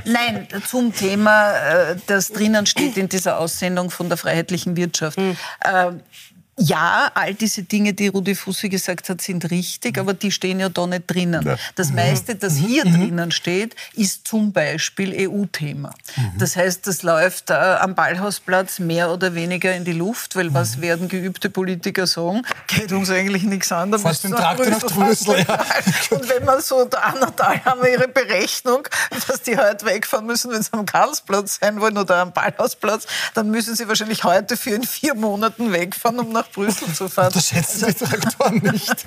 Nein, 0.05 0.47
zum 0.67 0.91
Thema, 0.91 1.51
äh, 1.51 1.95
das 2.07 2.29
drinnen 2.29 2.65
steht 2.65 2.97
in 2.97 3.07
dieser 3.07 3.39
Aussendung 3.39 3.91
von 3.91 4.09
der 4.09 4.17
freiheitlichen 4.17 4.75
Wirtschaft. 4.75 5.19
Mhm. 5.19 5.37
Ja, 6.59 7.11
all 7.13 7.35
diese 7.35 7.61
Dinge, 7.61 7.93
die 7.93 8.07
Rudi 8.07 8.33
Fussi 8.33 8.67
gesagt 8.67 9.09
hat, 9.09 9.21
sind 9.21 9.51
richtig, 9.51 9.99
aber 9.99 10.15
die 10.15 10.31
stehen 10.31 10.59
ja 10.59 10.69
da 10.69 10.87
nicht 10.87 11.03
drinnen. 11.05 11.45
Ja. 11.45 11.55
Das 11.75 11.91
meiste, 11.91 12.33
das 12.33 12.55
mhm. 12.55 12.65
hier 12.65 12.85
mhm. 12.87 12.93
drinnen 12.93 13.31
steht, 13.31 13.75
ist 13.93 14.27
zum 14.27 14.51
Beispiel 14.53 15.29
EU-Thema. 15.29 15.93
Mhm. 16.15 16.31
Das 16.39 16.55
heißt, 16.55 16.87
das 16.87 17.03
läuft 17.03 17.51
äh, 17.51 17.53
am 17.53 17.93
Ballhausplatz 17.93 18.79
mehr 18.79 19.11
oder 19.11 19.35
weniger 19.35 19.75
in 19.75 19.85
die 19.85 19.93
Luft, 19.93 20.35
weil 20.35 20.51
was 20.55 20.77
mhm. 20.77 20.81
werden 20.81 21.07
geübte 21.09 21.51
Politiker 21.51 22.07
sagen? 22.07 22.41
Geht 22.65 22.91
uns 22.91 23.11
eigentlich 23.11 23.43
nichts 23.43 23.71
an. 23.71 23.91
Da 23.91 23.99
Fast 23.99 24.23
den 24.23 24.31
Traktor 24.31 24.65
nach 24.65 24.79
Brüssel, 24.79 25.45
ja. 25.47 25.63
Und 26.09 26.27
wenn 26.27 26.43
man 26.43 26.59
so, 26.61 26.85
der 26.85 27.05
Annatal 27.05 27.63
haben 27.65 27.83
wir 27.83 27.91
ihre 27.91 28.07
Berechnung, 28.07 28.87
dass 29.27 29.43
die 29.43 29.55
heute 29.55 29.85
wegfahren 29.85 30.25
müssen, 30.25 30.51
wenn 30.51 30.63
sie 30.63 30.73
am 30.73 30.87
Karlsplatz 30.87 31.59
sein 31.61 31.79
wollen 31.79 31.99
oder 31.99 32.17
am 32.17 32.33
Ballhausplatz, 32.33 33.05
dann 33.35 33.51
müssen 33.51 33.75
sie 33.75 33.87
wahrscheinlich 33.87 34.23
heute 34.23 34.57
für 34.57 34.71
in 34.71 34.83
vier 34.83 35.13
Monaten 35.13 35.71
wegfahren, 35.71 36.19
um 36.19 36.31
nach 36.31 36.46
nach 36.47 36.51
Brüssel 36.53 36.93
zu 36.93 37.07
fahren. 37.07 37.31
Das 37.33 37.47
schätzen 37.47 37.87
die 37.99 38.05
Traktoren 38.05 38.61
nicht. 38.71 39.05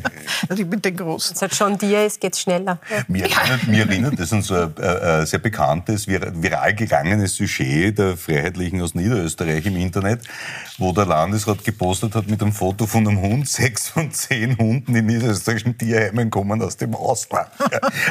also 0.49 0.65
mit 0.65 0.85
den 0.85 0.97
Großen. 0.97 1.37
Seit 1.37 1.55
schon 1.55 1.77
dir 1.79 2.07
ist, 2.07 2.21
geht 2.21 2.37
schneller. 2.37 2.79
Mir 3.09 3.25
erinnert, 3.25 3.67
mir 3.67 3.87
erinnert 3.87 4.19
das 4.19 4.33
ist 4.33 4.47
so 4.47 4.55
ein 4.55 4.77
äh, 4.77 5.27
sehr 5.27 5.39
bekanntes, 5.39 6.07
viral 6.07 6.75
gegangenes 6.75 7.37
Sujet 7.37 7.99
der 7.99 8.17
Freiheitlichen 8.17 8.81
aus 8.83 8.95
Niederösterreich 8.95 9.67
im 9.67 9.77
Internet, 9.77 10.23
wo 10.79 10.93
der 10.93 11.07
Landesrat 11.07 11.65
gepostet 11.65 12.15
hat 12.15 12.29
mit 12.29 12.43
einem 12.43 12.53
Foto 12.53 12.87
von 12.87 13.07
einem 13.07 13.21
Hund. 13.21 13.49
Sechs 13.61 13.89
von 13.89 14.11
zehn 14.13 14.57
Hunden 14.59 14.95
in 14.95 15.07
niederösterreichischen 15.07 15.77
Tierheimen 15.77 16.31
kommen 16.31 16.63
aus 16.63 16.77
dem 16.77 16.95
Ausland. 16.95 17.49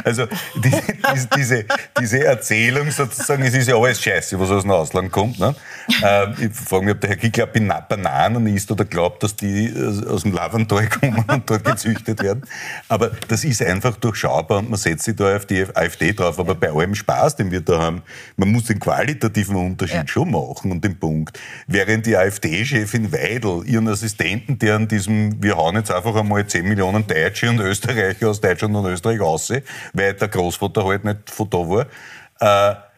Also 0.04 0.26
die, 0.56 0.70
die, 0.70 1.28
diese, 1.36 1.66
diese 2.00 2.24
Erzählung 2.24 2.92
sozusagen, 2.92 3.44
es 3.44 3.54
ist 3.54 3.68
ja 3.68 3.76
alles 3.76 4.02
scheiße, 4.02 4.40
was 4.40 4.50
aus 4.50 4.64
dem 4.64 4.72
Ausland 4.72 5.12
kommt. 5.12 5.40
Ne? 5.40 5.56
Äh, 6.02 6.46
ich 6.46 6.54
frage 6.54 6.86
mich, 6.86 6.96
ob 6.96 7.02
der 7.02 7.12
Herr 7.12 7.18
Kickler 7.18 7.48
Bananen 7.48 8.48
isst 8.48 8.72
oder 8.72 8.86
glaubt, 8.86 9.19
dass 9.20 9.36
die 9.36 9.68
äh, 9.68 10.08
aus 10.08 10.24
dem 10.24 10.34
Lavantal 10.34 10.88
kommen 10.88 11.24
und 11.28 11.50
dort 11.50 11.64
gezüchtet 11.64 12.22
werden. 12.22 12.44
Aber 12.88 13.12
das 13.28 13.44
ist 13.44 13.62
einfach 13.62 13.98
durchschaubar 13.98 14.60
und 14.60 14.70
man 14.70 14.80
setzt 14.80 15.06
sich 15.06 15.16
da 15.16 15.36
auf 15.36 15.46
die 15.46 15.66
AfD 15.74 16.14
drauf. 16.14 16.40
Aber 16.40 16.56
bei 16.56 16.72
allem 16.72 16.96
Spaß, 16.96 17.36
den 17.36 17.52
wir 17.52 17.62
da 17.62 17.80
haben, 17.80 18.02
man 18.38 18.52
muss 18.52 18.66
den 18.66 18.80
qualitativen 18.80 19.56
Unterschied 19.56 19.96
ja. 19.96 20.08
schon 20.08 20.32
machen 20.32 20.72
und 20.72 20.84
den 20.84 20.98
Punkt. 21.00 21.40
Während 21.68 22.06
die 22.06 22.16
AfD-Chefin 22.16 23.12
Weidel 23.12 23.64
ihren 23.66 23.88
Assistenten, 23.88 24.58
der 24.60 24.76
an 24.76 24.88
diesem, 24.88 25.42
wir 25.42 25.58
hauen 25.58 25.76
jetzt 25.76 25.92
einfach 25.92 26.16
einmal 26.16 26.46
10 26.46 26.68
Millionen 26.68 27.06
Deutsche 27.06 27.50
und 27.50 27.60
Österreicher 27.60 28.30
aus 28.30 28.42
Deutschland 28.42 28.76
und 28.76 28.86
Österreich 28.86 29.22
aus, 29.22 29.52
weil 29.94 30.14
der 30.14 30.28
Großvater 30.28 30.86
halt 30.86 31.06
nicht 31.06 31.30
von 31.30 31.50
da 31.50 31.58
war, 31.58 31.86
äh, 32.40 32.89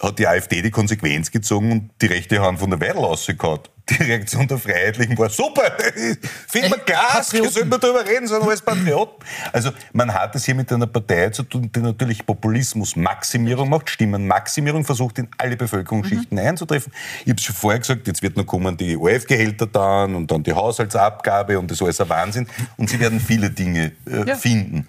hat 0.00 0.18
die 0.18 0.26
AfD 0.26 0.62
die 0.62 0.70
Konsequenz 0.70 1.30
gezogen 1.30 1.72
und 1.72 1.90
die 2.02 2.06
rechte 2.06 2.40
Hand 2.40 2.58
von 2.58 2.70
der 2.70 2.80
Weidel 2.80 3.04
ausgehauen 3.04 3.60
die 3.90 4.02
Reaktion 4.02 4.48
der 4.48 4.58
Freiheitlichen 4.58 5.16
war 5.16 5.28
super, 5.28 5.62
finden 6.48 6.70
wir 6.70 6.78
Gas, 6.78 7.32
wir 7.32 7.48
sollen 7.48 7.70
wir 7.70 7.78
darüber 7.78 8.04
reden, 8.04 8.26
sondern 8.26 8.50
als 8.50 8.60
Patrioten. 8.60 9.24
Also 9.52 9.70
man 9.92 10.12
hat 10.12 10.34
es 10.34 10.44
hier 10.44 10.56
mit 10.56 10.72
einer 10.72 10.88
Partei 10.88 11.30
zu 11.30 11.44
tun, 11.44 11.70
die 11.72 11.80
natürlich 11.80 12.26
Populismusmaximierung 12.26 13.68
macht, 13.68 13.88
Stimmenmaximierung, 13.88 14.84
versucht 14.84 15.18
in 15.18 15.28
alle 15.38 15.56
Bevölkerungsschichten 15.56 16.36
mhm. 16.36 16.46
einzutreffen. 16.46 16.92
Ich 17.24 17.30
habe 17.30 17.38
es 17.38 17.44
schon 17.44 17.54
vorher 17.54 17.78
gesagt, 17.78 18.08
jetzt 18.08 18.22
wird 18.22 18.36
noch 18.36 18.46
kommen 18.46 18.76
die 18.76 18.96
OF-Gehälter 18.96 19.66
dann 19.68 20.16
und 20.16 20.30
dann 20.30 20.42
die 20.42 20.52
Haushaltsabgabe 20.52 21.56
und 21.56 21.70
das 21.70 21.76
ist 21.76 21.82
alles 21.82 22.00
ein 22.00 22.08
Wahnsinn. 22.08 22.48
Und 22.76 22.90
sie 22.90 22.98
werden 22.98 23.20
viele 23.20 23.50
Dinge 23.50 23.92
äh, 24.10 24.26
ja. 24.26 24.34
finden. 24.34 24.84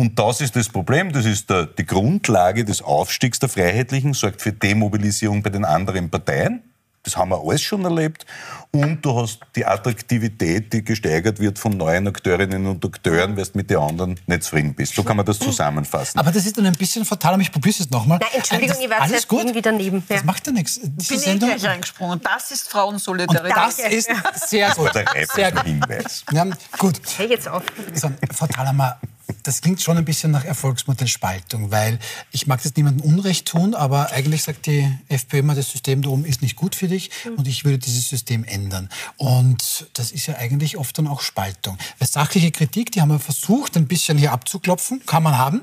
Und 0.00 0.18
das 0.18 0.40
ist 0.40 0.56
das 0.56 0.66
Problem, 0.66 1.12
das 1.12 1.26
ist 1.26 1.50
der, 1.50 1.66
die 1.66 1.84
Grundlage 1.84 2.64
des 2.64 2.80
Aufstiegs 2.80 3.38
der 3.38 3.50
Freiheitlichen, 3.50 4.14
sorgt 4.14 4.40
für 4.40 4.50
Demobilisierung 4.50 5.42
bei 5.42 5.50
den 5.50 5.66
anderen 5.66 6.08
Parteien. 6.08 6.62
Das 7.02 7.18
haben 7.18 7.30
wir 7.30 7.38
alles 7.38 7.60
schon 7.60 7.84
erlebt. 7.84 8.24
Und 8.72 9.04
du 9.04 9.20
hast 9.20 9.40
die 9.54 9.66
Attraktivität, 9.66 10.72
die 10.72 10.82
gesteigert 10.82 11.38
wird 11.38 11.58
von 11.58 11.76
neuen 11.76 12.08
Akteurinnen 12.08 12.66
und 12.66 12.82
Akteuren, 12.82 13.36
weil 13.36 13.44
du 13.44 13.50
mit 13.52 13.68
den 13.68 13.76
anderen 13.76 14.18
nicht 14.26 14.42
zufrieden 14.42 14.72
bist. 14.74 14.94
So 14.94 15.02
kann 15.02 15.18
man 15.18 15.26
das 15.26 15.38
zusammenfassen. 15.38 16.18
Aber 16.18 16.32
das 16.32 16.46
ist 16.46 16.56
dann 16.56 16.64
ein 16.64 16.72
bisschen 16.72 17.04
fatal, 17.04 17.34
aber 17.34 17.42
ich 17.42 17.52
probiere 17.52 17.76
es 17.78 17.90
nochmal. 17.90 18.20
Nein, 18.20 18.30
Entschuldigung, 18.36 18.76
ich 18.80 18.88
war 18.88 19.02
alles 19.02 19.28
gut. 19.28 19.40
irgendwie 19.40 19.60
daneben. 19.60 20.02
Ja. 20.08 20.16
Das 20.16 20.24
macht 20.24 20.46
ja 20.46 20.52
nichts. 20.54 20.80
Diese 20.82 21.12
Bin 21.12 21.22
Sendung, 21.22 21.50
ich 21.54 21.66
reingesprungen. 21.66 22.22
Das 22.22 22.50
ist 22.50 22.70
Frauensolidarität. 22.70 23.54
Das 23.54 23.78
ist 23.78 24.48
sehr 24.48 24.70
gut. 24.70 24.92
Sehr 25.34 25.52
gut. 25.52 25.64
Hinweis. 25.64 26.24
Ja, 26.32 26.46
gut. 26.78 26.98
Hey, 27.18 27.28
jetzt 27.28 27.48
auf. 27.48 27.64
So, 27.92 28.10
Frau 28.32 28.46
Thalhammer, 28.46 28.98
das 29.42 29.60
klingt 29.60 29.80
schon 29.80 29.96
ein 29.96 30.04
bisschen 30.04 30.30
nach 30.30 30.44
Erfolgsmodellspaltung, 30.44 31.70
weil 31.70 31.98
ich 32.32 32.46
mag 32.46 32.62
das 32.62 32.76
niemandem 32.76 33.06
Unrecht 33.06 33.46
tun, 33.46 33.74
aber 33.74 34.10
eigentlich 34.12 34.42
sagt 34.42 34.66
die 34.66 34.90
FPÖ 35.08 35.38
immer, 35.38 35.54
das 35.54 35.70
System 35.70 36.02
da 36.02 36.10
oben 36.10 36.24
ist 36.24 36.42
nicht 36.42 36.56
gut 36.56 36.74
für 36.74 36.88
dich 36.88 37.10
und 37.36 37.48
ich 37.48 37.64
würde 37.64 37.78
dieses 37.78 38.08
System 38.08 38.44
ändern. 38.44 38.88
Und 39.16 39.88
das 39.94 40.12
ist 40.12 40.26
ja 40.26 40.36
eigentlich 40.36 40.76
oft 40.76 40.96
dann 40.98 41.06
auch 41.06 41.20
Spaltung. 41.20 41.76
Weil 41.98 42.08
sachliche 42.08 42.50
Kritik, 42.50 42.92
die 42.92 43.00
haben 43.00 43.10
wir 43.10 43.18
versucht, 43.18 43.76
ein 43.76 43.86
bisschen 43.86 44.18
hier 44.18 44.32
abzuklopfen, 44.32 45.04
kann 45.06 45.22
man 45.22 45.38
haben. 45.38 45.62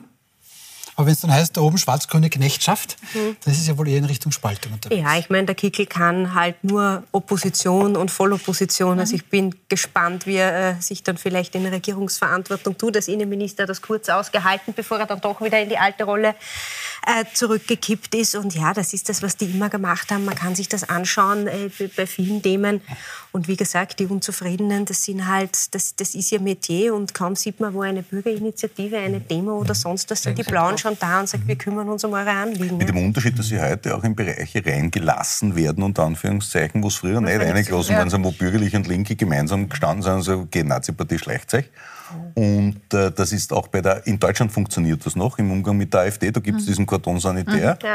Aber 0.97 1.05
wenn 1.05 1.13
es 1.13 1.21
dann 1.21 1.31
heißt, 1.31 1.55
da 1.55 1.61
oben 1.61 1.77
schwarz-grüne 1.77 2.27
Knechtschaft, 2.31 2.97
mhm. 3.13 3.37
dann 3.43 3.53
ist 3.53 3.59
es 3.59 3.67
ja 3.67 3.77
wohl 3.77 3.87
eher 3.87 3.99
in 3.99 4.05
Richtung 4.05 4.31
Spaltung 4.31 4.73
unterwegs. 4.73 4.99
Ja, 4.99 5.15
ich 5.15 5.29
meine, 5.29 5.45
der 5.45 5.53
Kickel 5.53 5.85
kann 5.85 6.33
halt 6.33 6.63
nur 6.63 7.03
Opposition 7.11 7.95
und 7.95 8.09
Vollopposition. 8.09 8.95
Mhm. 8.95 8.99
Also 8.99 9.13
ich 9.15 9.27
bin 9.27 9.53
gespannt, 9.69 10.25
wie 10.25 10.37
er 10.37 10.71
äh, 10.71 10.81
sich 10.81 11.03
dann 11.03 11.19
vielleicht 11.19 11.53
in 11.53 11.67
Regierungsverantwortung 11.67 12.79
tut. 12.79 12.95
Als 12.95 13.07
Innenminister 13.07 13.63
hat 13.63 13.69
das 13.69 13.83
kurz 13.83 14.09
ausgehalten, 14.09 14.73
bevor 14.73 14.97
er 14.97 15.05
dann 15.05 15.21
doch 15.21 15.39
wieder 15.39 15.61
in 15.61 15.69
die 15.69 15.77
alte 15.77 16.03
Rolle 16.03 16.33
äh, 17.05 17.25
zurückgekippt 17.31 18.15
ist. 18.15 18.33
Und 18.33 18.55
ja, 18.55 18.73
das 18.73 18.91
ist 18.93 19.07
das, 19.07 19.21
was 19.21 19.37
die 19.37 19.45
immer 19.45 19.69
gemacht 19.69 20.11
haben. 20.11 20.25
Man 20.25 20.33
kann 20.35 20.55
sich 20.55 20.67
das 20.67 20.89
anschauen 20.89 21.45
äh, 21.45 21.69
bei 21.95 22.07
vielen 22.07 22.41
Themen. 22.41 22.81
Und 23.37 23.47
wie 23.47 23.55
gesagt, 23.55 23.99
die 23.99 24.07
Unzufriedenen, 24.07 24.85
das 24.85 25.03
sind 25.03 25.27
halt, 25.27 25.75
das, 25.75 25.95
das 25.95 26.15
ist 26.15 26.31
ihr 26.31 26.41
Metier. 26.41 26.95
Und 26.95 27.13
kaum 27.13 27.35
sieht 27.35 27.59
man, 27.59 27.71
wo 27.71 27.81
eine 27.83 28.01
Bürgerinitiative, 28.01 28.97
eine 28.97 29.19
Demo 29.19 29.59
oder 29.59 29.75
sonst 29.75 30.09
was, 30.09 30.23
sind 30.23 30.39
die 30.39 30.43
Blauen 30.43 30.75
schon 30.79 30.97
da 30.99 31.19
und 31.19 31.29
sagt, 31.29 31.47
wir 31.47 31.55
kümmern 31.55 31.87
uns 31.87 32.03
um 32.03 32.13
eure 32.13 32.31
Anliegen. 32.31 32.77
Mit 32.77 32.89
dem 32.89 32.97
Unterschied, 32.97 33.37
dass 33.37 33.45
sie 33.45 33.61
heute 33.61 33.95
auch 33.95 34.03
in 34.03 34.15
Bereiche 34.15 34.65
reingelassen 34.65 35.55
werden, 35.55 35.83
unter 35.83 36.05
Anführungszeichen, 36.05 36.81
wo 36.81 36.87
es 36.87 36.95
früher 36.95 37.21
nicht 37.21 37.39
reingelassen 37.39 37.93
ja. 37.93 38.11
waren, 38.11 38.23
wo 38.23 38.31
Bürgerliche 38.31 38.77
und 38.77 38.87
Linke 38.87 39.15
gemeinsam 39.15 39.69
gestanden 39.69 40.01
sind, 40.01 40.13
also 40.13 40.39
okay, 40.39 40.63
Nazi-Partie 40.63 41.19
schleicht 41.19 41.51
sich. 41.51 41.65
Und 42.35 42.93
äh, 42.93 43.11
das 43.11 43.31
ist 43.31 43.51
auch 43.53 43.67
bei 43.67 43.81
der, 43.81 44.05
in 44.07 44.19
Deutschland 44.19 44.51
funktioniert 44.51 45.05
das 45.05 45.15
noch 45.15 45.37
im 45.39 45.51
Umgang 45.51 45.77
mit 45.77 45.93
der 45.93 46.01
AfD, 46.01 46.31
da 46.31 46.39
gibt 46.39 46.59
es 46.59 46.65
mhm. 46.65 46.67
diesen 46.67 46.85
Cordon 46.85 47.19
sanitär. 47.19 47.77
Mhm, 47.81 47.87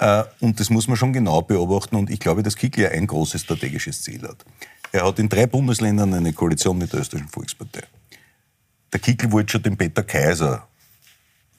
ja. 0.00 0.20
äh, 0.20 0.24
und 0.40 0.58
das 0.58 0.70
muss 0.70 0.88
man 0.88 0.96
schon 0.96 1.12
genau 1.12 1.42
beobachten 1.42 1.96
und 1.96 2.10
ich 2.10 2.20
glaube, 2.20 2.42
dass 2.42 2.56
Kickl 2.56 2.82
ja 2.82 2.88
ein 2.90 3.06
großes 3.06 3.42
strategisches 3.42 4.02
Ziel 4.02 4.22
hat. 4.22 4.44
Er 4.92 5.06
hat 5.06 5.18
in 5.18 5.28
drei 5.28 5.46
Bundesländern 5.46 6.12
eine 6.14 6.32
Koalition 6.32 6.78
mit 6.78 6.92
der 6.92 7.00
Österreichischen 7.00 7.30
Volkspartei. 7.30 7.82
Der 8.92 9.00
Kickl 9.00 9.30
wollte 9.30 9.52
schon 9.52 9.62
den 9.62 9.76
Peter 9.76 10.02
Kaiser 10.02 10.66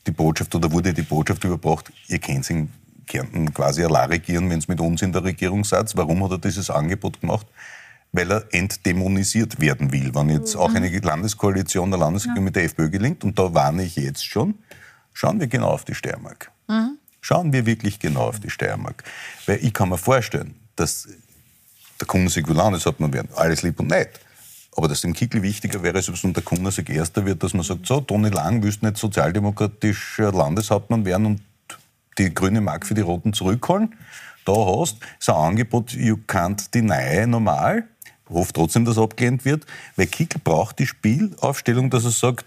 die 0.05 0.12
Botschaft 0.12 0.53
oder 0.55 0.72
wurde 0.72 0.93
die 0.93 1.03
Botschaft 1.03 1.43
überbracht, 1.43 1.91
ihr 2.07 2.20
könnt 2.20 2.49
in 2.49 2.70
Kärnten 3.05 3.53
quasi 3.53 3.84
allein 3.84 4.09
regieren, 4.09 4.49
wenn 4.49 4.59
es 4.59 4.68
mit 4.68 4.80
uns 4.80 5.01
in 5.01 5.12
der 5.12 5.24
Regierung 5.24 5.64
seid. 5.64 5.91
Warum 5.95 6.24
hat 6.24 6.32
er 6.32 6.38
dieses 6.38 6.70
Angebot 6.70 7.20
gemacht? 7.20 7.45
Weil 8.14 8.32
er 8.32 8.45
entdämonisiert 8.51 9.59
werden 9.62 9.91
will. 9.91 10.14
Wenn 10.14 10.30
jetzt 10.30 10.55
auch 10.55 10.74
eine 10.74 10.89
Landeskoalition, 10.89 11.93
eine 11.93 11.97
Landesregierung 11.97 12.43
ja. 12.43 12.45
mit 12.45 12.55
der 12.55 12.64
FPÖ 12.66 12.89
gelingt, 12.89 13.24
und 13.24 13.39
da 13.39 13.53
warne 13.53 13.84
ich 13.84 13.95
jetzt 13.95 14.26
schon, 14.26 14.55
schauen 15.14 15.39
wir 15.39 15.47
genau 15.47 15.70
auf 15.70 15.86
die 15.86 15.95
Steiermark. 15.95 16.51
Mhm. 16.68 16.97
Schauen 17.22 17.53
wir 17.53 17.66
wirklich 17.66 17.99
genau 17.99 18.28
auf 18.28 18.39
die 18.39 18.49
Steiermark. 18.49 19.03
Weil 19.45 19.64
ich 19.64 19.74
kann 19.74 19.89
mir 19.89 19.97
vorstellen, 19.97 20.55
dass 20.76 21.07
der 21.99 22.07
Kundensäkular, 22.07 22.72
das 22.72 22.86
hat 22.86 22.99
man 22.99 23.14
werden, 23.14 23.30
alles 23.36 23.62
lieb 23.62 23.80
und 23.80 23.88
nett. 23.88 24.20
Aber 24.76 24.88
dass 24.88 25.01
dem 25.01 25.14
Kickel 25.14 25.41
wichtiger 25.41 25.84
wäre, 25.84 25.97
als 25.97 26.24
wenn 26.24 26.34
der 26.34 26.43
Kundersig 26.43 26.89
Erster 26.89 27.26
wird, 27.26 27.43
dass 27.43 27.53
man 27.53 27.64
sagt, 27.64 27.86
so, 27.86 28.01
Toni 28.01 28.30
Lang 28.30 28.64
willst 28.64 28.82
nicht 28.82 28.97
sozialdemokratischer 28.97 30.32
Landeshauptmann 30.32 31.05
werden 31.05 31.26
und 31.26 31.41
die 32.18 32.34
grüne 32.34 32.62
Mark 32.62 32.86
für 32.86 32.93
die 32.93 33.01
Roten 33.01 33.34
zurückholen. 33.34 33.95
Da 34.45 34.53
hast 34.53 34.97
du 35.26 35.34
ein 35.34 35.38
Angebot, 35.38 35.93
you 35.93 36.18
can't 36.28 36.72
deny, 36.74 37.28
normal. 37.28 37.84
Hofft 38.32 38.55
trotzdem, 38.55 38.86
dass 38.86 38.97
abgelehnt 38.97 39.45
wird, 39.45 39.65
weil 39.95 40.07
Kickel 40.07 40.39
braucht 40.43 40.79
die 40.79 40.88
Spielaufstellung, 40.88 41.89
dass 41.89 42.05
er 42.05 42.11
sagt, 42.11 42.45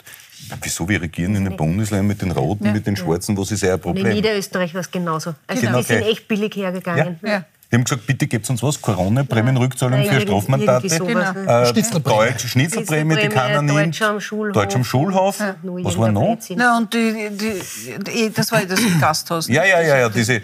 Wieso 0.61 0.89
wir 0.89 1.01
regieren 1.01 1.37
in 1.37 1.45
den 1.45 1.57
Bundesländern 1.57 2.07
mit 2.07 2.20
den 2.20 2.30
Roten, 2.30 2.66
ja, 2.66 2.72
mit 2.72 2.87
den 2.87 2.97
Schwarzen, 2.97 3.37
was 3.37 3.51
ist 3.51 3.62
ja 3.62 3.74
ein 3.74 3.80
Problem? 3.80 4.07
In 4.07 4.14
Niederösterreich 4.14 4.74
war 4.74 4.80
es 4.80 4.91
genauso. 4.91 5.35
Also 5.47 5.62
genau, 5.62 5.78
die 5.78 5.85
sind 5.85 6.03
echt 6.03 6.28
billig 6.28 6.55
hergegangen. 6.57 7.18
Ja, 7.22 7.45
die 7.70 7.76
haben 7.76 7.85
gesagt, 7.85 8.07
bitte 8.07 8.26
gebt 8.26 8.49
uns 8.51 8.62
was, 8.62 8.80
Corona-Prämienrückzahlung 8.80 10.03
ja, 10.03 10.12
für 10.12 10.20
Strafmandate, 10.20 10.87
genau. 10.87 11.20
äh, 11.20 12.01
Deutsch, 12.01 12.47
Schnitzelprämie, 12.47 13.16
die 13.16 13.28
kann 13.28 13.51
er 13.51 13.62
nicht, 13.62 13.74
Deutsch 13.74 14.03
am 14.03 14.20
Schulhof, 14.20 14.55
Deutsch 14.55 14.76
am 14.76 14.85
Schulhof. 14.85 15.41
Ja. 15.41 15.57
was 15.62 15.99
war 15.99 16.12
noch? 16.12 16.39
Na, 16.51 16.78
und 16.78 16.93
die, 16.95 17.30
die, 17.30 17.61
die, 17.99 18.32
das 18.32 18.53
war 18.53 18.64
das 18.64 18.80
Gasthaus. 19.01 19.49
Ja, 19.49 19.64
ja, 19.64 19.80
ja, 19.80 19.99
ja, 19.99 20.09
diese... 20.09 20.43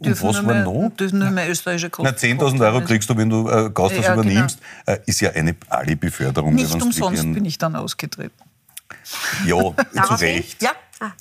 Und 0.00 0.22
was 0.22 0.46
war 0.46 0.54
noch? 0.54 0.90
Dürfen 0.98 1.18
nur 1.18 1.30
mehr 1.30 1.50
österreichische 1.50 1.90
Kosten. 1.90 2.14
10.000 2.14 2.60
Euro 2.60 2.80
kriegst 2.80 3.08
du, 3.10 3.16
wenn 3.16 3.28
du 3.28 3.48
äh, 3.48 3.70
Gasthaus 3.70 4.04
ja, 4.04 4.14
übernimmst. 4.14 4.58
Genau. 4.86 4.98
Äh, 4.98 5.02
ist 5.06 5.20
ja 5.20 5.30
eine 5.30 5.54
Ali-Beförderung. 5.68 6.54
Nicht 6.54 6.72
umsonst 6.74 7.22
bin 7.22 7.44
ich 7.44 7.58
dann 7.58 7.76
ausgetreten. 7.76 8.32
Ja, 9.44 9.56
zu 10.06 10.14
Recht. 10.14 10.62
Ja. 10.62 10.70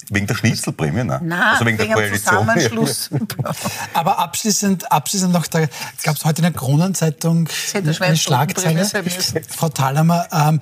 Wegen 0.09 0.27
der 0.27 0.35
Schnitzelprämie, 0.35 1.05
ne? 1.05 1.21
Nein, 1.23 1.41
also 1.41 1.65
wegen, 1.65 1.77
wegen 1.79 1.95
der 1.95 1.97
dem 1.97 2.09
Koalition. 2.09 2.39
Zusammenschluss. 2.39 3.09
Aber 3.93 4.19
abschließend, 4.19 4.91
abschließend 4.91 5.31
noch, 5.31 5.47
da 5.47 5.61
gab 6.03 6.17
es 6.17 6.25
heute 6.25 6.39
in 6.39 6.43
der 6.43 6.51
Kronenzeitung 6.51 7.47
eine, 7.73 8.17
Schlagzeile. 8.17 8.85
Frau 9.47 9.69
Thalhammer, 9.69 10.27
ähm, 10.33 10.59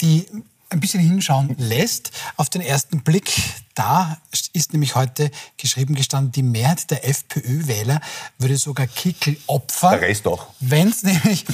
die 0.00 0.26
ein 0.70 0.80
bisschen 0.80 1.00
hinschauen 1.00 1.54
lässt. 1.58 2.12
Auf 2.36 2.48
den 2.48 2.62
ersten 2.62 3.02
Blick, 3.02 3.30
da 3.74 4.18
ist 4.52 4.72
nämlich 4.72 4.94
heute 4.94 5.30
geschrieben 5.56 5.94
gestanden, 5.94 6.32
die 6.32 6.42
Mehrheit 6.42 6.90
der 6.90 7.08
FPÖ-Wähler 7.08 8.00
würde 8.38 8.56
sogar 8.56 8.86
Kickel 8.86 9.36
opfern. 9.46 9.98
Der 9.98 10.08
Rest 10.08 10.26
auch. 10.26 10.46
Wenn 10.60 10.88
es 10.88 11.02
nämlich 11.02 11.44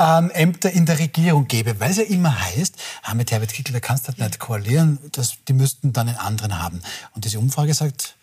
ähm, 0.00 0.30
Ämter 0.30 0.70
in 0.70 0.86
der 0.86 0.98
Regierung 0.98 1.46
gäbe. 1.46 1.78
Weil 1.78 1.90
es 1.90 1.98
ja 1.98 2.04
immer 2.04 2.38
heißt, 2.40 2.76
ah, 3.02 3.14
mit 3.14 3.30
Herbert 3.30 3.52
Kickel, 3.52 3.72
da 3.72 3.80
kannst 3.80 4.04
du 4.04 4.08
halt 4.08 4.18
nicht 4.18 4.38
koalieren, 4.38 4.98
das, 5.12 5.34
die 5.46 5.52
müssten 5.52 5.92
dann 5.92 6.08
einen 6.08 6.18
anderen 6.18 6.60
haben. 6.60 6.80
Und 7.14 7.24
diese 7.24 7.38
Umfrage 7.38 7.74
sagt, 7.74 8.16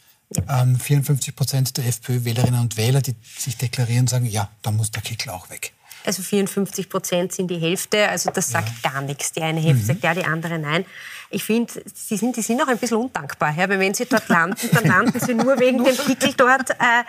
ähm, 0.47 0.79
54 0.79 1.35
Prozent 1.35 1.77
der 1.77 1.85
FPÖ-Wählerinnen 1.87 2.59
und 2.59 2.77
Wähler, 2.77 3.01
die 3.01 3.15
sich 3.37 3.57
deklarieren, 3.57 4.07
sagen, 4.07 4.25
ja, 4.25 4.49
da 4.61 4.71
muss 4.71 4.91
der 4.91 5.01
Kickel 5.01 5.31
auch 5.31 5.49
weg. 5.49 5.73
Also 6.05 6.21
54 6.21 6.89
Prozent 6.89 7.33
sind 7.33 7.49
die 7.51 7.57
Hälfte, 7.57 8.07
also 8.07 8.31
das 8.31 8.49
sagt 8.49 8.81
gar 8.83 9.01
nichts. 9.01 9.31
Die 9.33 9.41
eine 9.41 9.59
Hälfte 9.59 9.85
sagt 9.85 10.03
ja, 10.03 10.13
die 10.13 10.23
andere 10.23 10.57
nein. 10.57 10.85
Ich 11.29 11.43
finde, 11.43 11.71
sie 11.93 12.17
sind, 12.17 12.35
die 12.35 12.41
sind 12.41 12.61
auch 12.61 12.67
ein 12.67 12.77
bisschen 12.77 12.97
undankbar, 12.97 13.53
ja, 13.55 13.69
weil 13.69 13.79
wenn 13.79 13.93
sie 13.93 14.05
dort 14.05 14.27
landen, 14.29 14.69
dann 14.73 14.85
landen 14.85 15.19
sie 15.19 15.33
nur 15.33 15.59
wegen 15.59 15.83
dem 15.83 15.95
Kickel 15.95 16.33
dort. 16.35 16.71
Äh, 16.71 17.03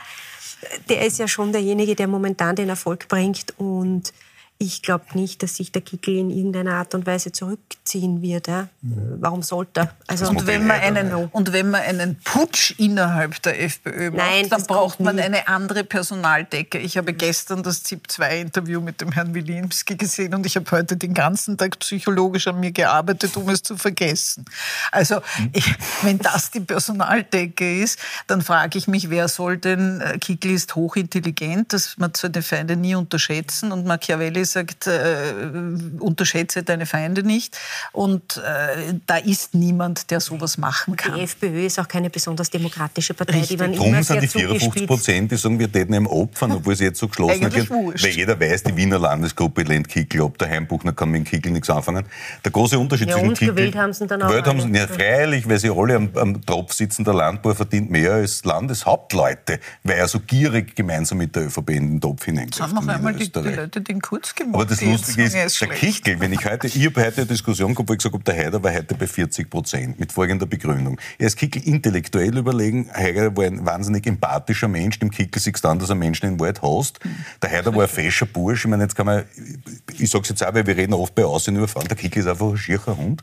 der 0.89 1.07
ist 1.07 1.19
ja 1.19 1.27
schon 1.27 1.53
derjenige, 1.53 1.95
der 1.95 2.07
momentan 2.07 2.57
den 2.57 2.69
Erfolg 2.69 3.09
bringt 3.09 3.55
und 3.59 4.13
ich 4.63 4.83
glaube 4.83 5.07
nicht, 5.15 5.43
dass 5.43 5.57
sich 5.57 5.73
der 5.73 5.81
Kickel 5.81 6.19
in 6.19 6.29
irgendeiner 6.29 6.75
Art 6.75 6.95
und 6.95 7.07
Weise 7.07 7.33
zurückziehen 7.33 8.21
wird. 8.21 8.47
Ja? 8.47 8.69
Warum 8.83 9.43
sollte 9.43 9.81
er? 9.81 9.97
Also, 10.07 10.29
Und 10.29 10.47
wenn, 10.47 10.67
man 10.67 10.79
einen, 10.79 11.15
und 11.15 11.55
wenn 11.55 11.71
man 11.71 11.81
einen 11.81 12.17
Putsch 12.23 12.75
innerhalb 12.77 13.41
der 13.41 13.59
FPÖ 13.59 14.11
macht, 14.11 14.19
Nein, 14.19 14.51
dann 14.51 14.63
braucht 14.65 15.01
man 15.01 15.17
nie. 15.17 15.23
eine 15.23 15.49
andere 15.49 15.83
Personaldecke. 15.83 16.77
Ich 16.77 16.99
habe 16.99 17.15
gestern 17.15 17.63
das 17.63 17.85
ZIP-2-Interview 17.85 18.83
mit 18.83 19.01
dem 19.01 19.13
Herrn 19.13 19.33
Wilimski 19.33 19.97
gesehen 19.97 20.35
und 20.35 20.45
ich 20.45 20.57
habe 20.57 20.71
heute 20.73 20.99
den 20.99 21.15
ganzen 21.15 21.57
Tag 21.57 21.79
psychologisch 21.79 22.47
an 22.47 22.61
mir 22.61 22.73
gearbeitet, 22.73 23.35
um 23.39 23.49
es 23.49 23.63
zu 23.63 23.79
vergessen. 23.79 24.45
Also, 24.93 25.23
ich, 25.55 25.75
wenn 26.03 26.19
das 26.19 26.51
die 26.51 26.61
Personaldecke 26.61 27.81
ist, 27.83 27.99
dann 28.27 28.43
frage 28.43 28.77
ich 28.77 28.89
mich, 28.89 29.09
wer 29.09 29.29
soll 29.29 29.57
denn, 29.57 30.03
äh, 30.03 30.19
Kickl 30.19 30.51
ist 30.51 30.75
hochintelligent, 30.75 31.73
das 31.73 31.97
man 31.97 32.13
seine 32.15 32.43
Feinde 32.43 32.77
nie 32.77 32.95
unterschätzen 32.95 33.73
und 33.73 33.87
Machiavelli 33.87 34.50
sagt, 34.53 34.87
äh, 34.87 35.35
unterschätze 35.99 36.63
deine 36.63 36.87
Feinde 36.87 37.23
nicht 37.23 37.59
und 37.93 38.37
äh, 38.39 38.95
da 39.07 39.17
ist 39.17 39.55
niemand, 39.55 40.11
der 40.11 40.21
sowas 40.21 40.59
machen 40.59 40.97
kann. 40.97 41.15
die 41.15 41.23
FPÖ 41.23 41.67
ist 41.67 41.79
auch 41.79 41.89
keine 41.89 42.11
besonders 42.11 42.51
demokratische 42.51 43.15
Partei. 43.15 43.41
Die 43.49 43.59
waren 43.59 43.75
Drum 43.75 43.89
immer 43.89 44.03
sind 44.03 44.21
sehr 44.21 44.21
die 44.21 44.29
54 44.29 44.69
zugespitzt. 44.69 44.87
Prozent, 44.87 45.33
die 45.33 45.37
sagen, 45.37 45.59
wir 45.59 45.71
täten 45.71 45.95
ihm 45.95 46.07
opfern, 46.07 46.53
obwohl 46.53 46.77
sie 46.77 46.85
jetzt 46.85 46.99
so 46.99 47.09
geschlossen 47.09 47.51
sind. 47.51 47.71
Weil 47.71 48.11
jeder 48.11 48.39
weiß, 48.39 48.65
die 48.65 48.77
Wiener 48.77 48.99
Landesgruppe 48.99 49.63
lehnt 49.63 49.89
Kickel 49.89 50.23
ab. 50.23 50.39
Der 50.39 50.49
Heimbuchner 50.49 50.93
kann 50.93 51.11
mit 51.11 51.21
dem 51.21 51.25
Kickel 51.25 51.53
nichts 51.53 51.71
anfangen. 51.71 52.05
Der 52.45 52.53
große 52.53 52.79
Unterschied 52.79 53.09
Ja, 53.09 53.15
zwischen 53.15 53.29
und 53.29 53.39
Kickel... 53.39 53.55
gewählt 53.55 53.77
haben 53.77 53.93
sie 53.93 54.05
ihn 54.05 54.09
dann 54.09 54.23
auch 54.23 54.29
Gewählt 54.29 54.47
haben 54.47 54.61
alle. 54.61 54.73
sie, 54.73 54.79
ja, 54.79 54.87
freilich, 54.87 55.49
weil 55.49 55.59
sie 55.59 55.71
alle 55.71 55.97
am, 55.97 56.11
am 56.15 56.45
Tropf 56.45 56.73
sitzen. 56.73 57.05
Der 57.05 57.15
Landbauer 57.15 57.55
verdient 57.55 57.91
mehr 57.91 58.13
als 58.13 58.45
Landeshauptleute, 58.45 59.61
weil 59.85 59.99
er 59.99 60.09
so 60.09 60.21
gierig 60.21 60.75
gemeinsam 60.75 61.19
mit 61.19 61.35
der 61.35 61.47
ÖVP 61.47 61.71
in 61.71 61.93
den 61.93 62.01
Topf 62.01 62.25
hineingreift. 62.25 62.75
noch 62.75 62.83
in 62.83 62.91
einmal 62.91 63.15
die, 63.15 63.31
die. 63.31 63.39
Leute 63.39 63.81
den 63.81 64.01
kurz 64.01 64.35
gemacht. 64.45 64.55
Aber 64.55 64.67
das 64.67 64.81
Lustige 64.81 65.23
ist, 65.25 65.35
er 65.35 65.69
der. 65.69 65.77
Kichtel, 65.77 66.21
wenn 66.21 66.33
ich 66.33 66.45
heute, 66.45 66.67
ich 66.67 66.87
habe 66.87 67.05
heute 67.05 67.19
eine 67.19 67.27
Diskussion 67.27 67.75
gehabt, 67.75 67.89
wo 67.89 67.93
ich 67.93 67.99
gesagt 67.99 68.15
habe, 68.15 68.25
der 68.25 68.37
Heider 68.37 68.63
war 68.63 68.73
heute 68.73 68.95
bei 68.95 69.07
40 69.07 69.49
Prozent, 69.51 70.01
mit 70.01 70.13
folgender 70.13 70.47
Begründung. 70.47 71.01
Er 71.19 71.27
ist 71.29 71.37
Kichtel 71.37 71.63
intellektuell 71.67 72.37
überlegen, 72.37 72.91
Heider 72.95 73.37
war 73.37 73.45
ein 73.45 73.65
wahnsinnig 73.65 74.07
empathischer 74.07 74.69
Mensch, 74.69 74.99
dem 74.99 75.11
Kichtel 75.11 75.41
sich 75.41 75.55
dann, 75.63 75.79
dass 75.79 75.89
er 75.89 75.95
Menschen 75.95 76.27
in 76.27 76.41
Wald 76.41 76.63
hasst. 76.63 76.99
Der 77.43 77.51
Heider 77.51 77.75
war 77.75 77.83
ein 77.85 77.89
fescher 77.89 78.27
Bursch, 78.27 78.65
ich 78.65 78.71
meine, 78.71 78.83
jetzt 78.85 78.95
kann 78.97 79.07
man, 79.07 79.25
ich 79.99 80.11
sag's 80.11 80.29
jetzt 80.29 80.45
auch, 80.45 80.53
weil 80.55 80.67
wir 80.67 80.77
reden 80.77 80.95
oft 80.95 81.15
bei 81.15 81.25
Aussehen 81.25 81.57
über 81.57 81.69
Frauen, 81.69 81.89
der 81.89 81.97
Kichtel 81.97 82.21
ist 82.21 82.29
einfach 82.29 82.47
ein 82.49 82.57
schierer 82.59 82.97
Hund. 82.97 83.23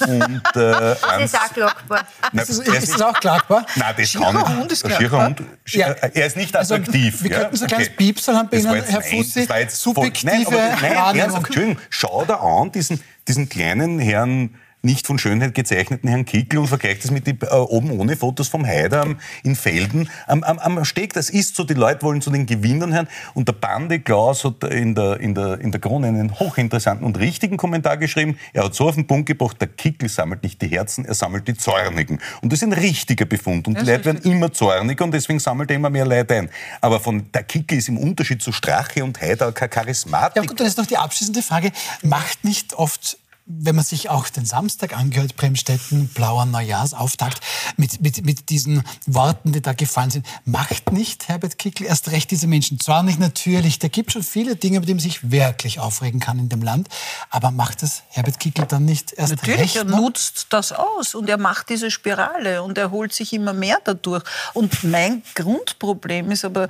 Und, 0.00 0.10
äh, 0.56 0.94
Das 1.14 1.22
ist 1.24 1.36
auch 1.36 1.52
glockbar. 1.54 2.06
Nein, 2.32 2.44
Ist, 2.46 2.58
er 2.66 2.74
ist 2.76 2.92
das 2.94 3.00
auch 3.02 3.18
klagbar? 3.20 3.66
Nein, 3.76 3.94
das 3.96 4.12
kann 4.12 4.34
nicht. 4.34 4.48
Hund 4.48 4.72
ist 4.72 4.84
Ein 4.84 4.90
klagbar. 4.92 5.26
Hund, 5.26 5.42
Ja. 5.68 5.86
er 5.88 6.26
ist 6.26 6.36
nicht 6.36 6.54
Also, 6.56 6.74
attraktiv. 6.74 7.22
wir 7.22 7.30
ja? 7.30 7.38
könnten 7.40 7.56
so 7.56 7.64
ein 7.64 7.68
kleines 7.68 7.90
Piepsal 7.90 8.36
haben 8.36 8.48
bei 8.50 8.56
Das 8.56 8.64
Ihnen, 8.66 8.74
jetzt- 8.76 8.90
Herr 8.92 9.00
nein, 9.00 9.08
Fussi. 9.18 9.40
das 9.40 9.48
war 9.48 9.60
jetzt 9.60 9.80
Subjektive 9.80 10.42
voll- 10.44 10.53
nein, 10.54 10.72
aber, 10.72 10.80
nein, 10.82 10.96
Wahrnehmung. 10.96 11.20
ernsthaft, 11.20 11.46
Entschuldigung, 11.46 11.82
schau 11.90 12.24
da 12.24 12.36
an, 12.36 12.72
diesen, 12.72 13.00
diesen 13.28 13.48
kleinen 13.48 13.98
Herrn 13.98 14.54
nicht 14.84 15.06
von 15.06 15.18
Schönheit 15.18 15.54
gezeichneten 15.54 16.08
Herrn 16.08 16.24
Kickel 16.24 16.58
und 16.58 16.68
vergleicht 16.68 17.04
das 17.04 17.10
mit 17.10 17.26
die, 17.26 17.36
äh, 17.40 17.54
oben 17.54 17.90
ohne 17.90 18.16
Fotos 18.16 18.48
vom 18.48 18.66
Heider 18.66 19.02
am, 19.02 19.18
in 19.42 19.56
Felden 19.56 20.08
am, 20.26 20.42
am, 20.42 20.58
am 20.58 20.84
Steg. 20.84 21.12
Das 21.12 21.30
ist 21.30 21.56
so, 21.56 21.64
die 21.64 21.74
Leute 21.74 22.02
wollen 22.02 22.20
zu 22.20 22.30
den 22.30 22.46
Gewinnern 22.46 22.92
hören. 22.92 23.08
Und 23.34 23.48
der 23.48 23.54
Bande 23.54 24.00
Klaus 24.00 24.44
hat 24.44 24.64
in 24.64 24.94
der, 24.94 25.20
in, 25.20 25.34
der, 25.34 25.60
in 25.60 25.70
der 25.70 25.80
Krone 25.80 26.08
einen 26.08 26.38
hochinteressanten 26.38 27.06
und 27.06 27.18
richtigen 27.18 27.56
Kommentar 27.56 27.96
geschrieben. 27.96 28.38
Er 28.52 28.64
hat 28.64 28.74
so 28.74 28.88
auf 28.88 28.94
den 28.94 29.06
Punkt 29.06 29.26
gebracht, 29.26 29.60
der 29.60 29.68
Kickel 29.68 30.08
sammelt 30.08 30.42
nicht 30.42 30.60
die 30.62 30.68
Herzen, 30.68 31.04
er 31.04 31.14
sammelt 31.14 31.48
die 31.48 31.54
Zornigen. 31.54 32.20
Und 32.42 32.52
das 32.52 32.60
ist 32.60 32.64
ein 32.64 32.72
richtiger 32.72 33.24
Befund. 33.24 33.66
Und 33.66 33.80
die 33.80 33.84
Leute 33.84 34.04
werden 34.04 34.22
immer 34.22 34.52
zorniger 34.52 35.04
und 35.04 35.12
deswegen 35.12 35.38
sammelt 35.38 35.70
er 35.70 35.76
immer 35.76 35.90
mehr 35.90 36.06
Leute 36.06 36.34
ein. 36.34 36.50
Aber 36.80 37.00
von 37.00 37.30
der 37.32 37.42
Kickel 37.42 37.78
ist 37.78 37.88
im 37.88 37.98
Unterschied 37.98 38.42
zu 38.42 38.52
Strache 38.52 39.02
und 39.02 39.20
Heider 39.20 39.52
keine 39.52 39.68
Charismatik. 39.68 40.36
Ja 40.36 40.48
gut, 40.48 40.60
dann 40.60 40.66
ist 40.66 40.78
noch 40.78 40.86
die 40.86 40.96
abschließende 40.96 41.42
Frage. 41.42 41.72
Macht 42.02 42.44
nicht 42.44 42.74
oft, 42.74 43.18
wenn 43.46 43.76
man 43.76 43.84
sich 43.84 44.08
auch 44.08 44.28
den 44.30 44.46
Samstag 44.46 44.96
angehört, 44.96 45.36
Bremstetten, 45.36 46.08
blauer 46.08 46.46
Neujahrsauftakt, 46.46 47.40
mit, 47.76 48.00
mit, 48.00 48.24
mit 48.24 48.48
diesen 48.48 48.82
Worten, 49.06 49.52
die 49.52 49.60
da 49.60 49.74
gefallen 49.74 50.10
sind, 50.10 50.26
macht 50.46 50.92
nicht 50.92 51.28
Herbert 51.28 51.58
Kickl 51.58 51.84
erst 51.84 52.10
recht 52.10 52.30
diese 52.30 52.46
Menschen 52.46 52.80
zornig? 52.80 53.18
Natürlich, 53.18 53.78
da 53.78 53.88
gibt 53.88 54.12
schon 54.12 54.22
viele 54.22 54.56
Dinge, 54.56 54.78
über 54.78 54.86
die 54.86 54.94
man 54.94 55.00
sich 55.00 55.30
wirklich 55.30 55.78
aufregen 55.78 56.20
kann 56.20 56.38
in 56.38 56.48
dem 56.48 56.62
Land, 56.62 56.88
aber 57.28 57.50
macht 57.50 57.82
das 57.82 58.02
Herbert 58.08 58.40
Kickl 58.40 58.64
dann 58.66 58.86
nicht 58.86 59.12
erst 59.12 59.32
Natürlich, 59.32 59.60
recht? 59.60 59.76
er 59.76 59.84
noch? 59.84 59.98
nutzt 60.00 60.46
das 60.50 60.72
aus 60.72 61.14
und 61.14 61.28
er 61.28 61.38
macht 61.38 61.68
diese 61.68 61.90
Spirale 61.90 62.62
und 62.62 62.78
er 62.78 62.90
holt 62.90 63.12
sich 63.12 63.34
immer 63.34 63.52
mehr 63.52 63.78
dadurch. 63.84 64.24
Und 64.54 64.84
mein 64.84 65.22
Grundproblem 65.34 66.30
ist 66.30 66.46
aber 66.46 66.68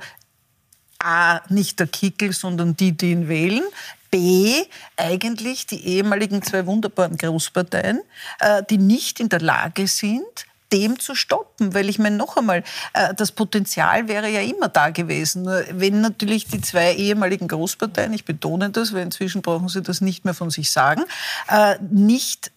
A, 1.05 1.41
nicht 1.49 1.79
der 1.79 1.87
Kickel, 1.87 2.33
sondern 2.33 2.75
die, 2.75 2.91
die 2.91 3.11
ihn 3.11 3.27
wählen. 3.27 3.63
B, 4.09 4.63
eigentlich 4.97 5.67
die 5.67 5.85
ehemaligen 5.85 6.41
zwei 6.41 6.65
wunderbaren 6.65 7.17
Großparteien, 7.17 8.01
äh, 8.39 8.63
die 8.69 8.77
nicht 8.77 9.19
in 9.19 9.29
der 9.29 9.41
Lage 9.41 9.87
sind, 9.87 10.45
dem 10.75 10.99
zu 10.99 11.15
stoppen. 11.15 11.73
Weil 11.73 11.89
ich 11.89 11.99
meine, 11.99 12.17
noch 12.17 12.37
einmal, 12.37 12.63
äh, 12.93 13.13
das 13.13 13.31
Potenzial 13.31 14.07
wäre 14.07 14.29
ja 14.29 14.41
immer 14.41 14.67
da 14.67 14.89
gewesen. 14.89 15.43
Nur 15.43 15.63
Wenn 15.71 16.01
natürlich 16.01 16.47
die 16.47 16.61
zwei 16.61 16.93
ehemaligen 16.93 17.47
Großparteien, 17.47 18.13
ich 18.13 18.25
betone 18.25 18.69
das, 18.69 18.93
weil 18.93 19.03
inzwischen 19.03 19.41
brauchen 19.41 19.69
sie 19.69 19.81
das 19.81 20.01
nicht 20.01 20.25
mehr 20.25 20.33
von 20.33 20.49
sich 20.49 20.71
sagen, 20.71 21.03
äh, 21.49 21.75
nicht 21.89 22.51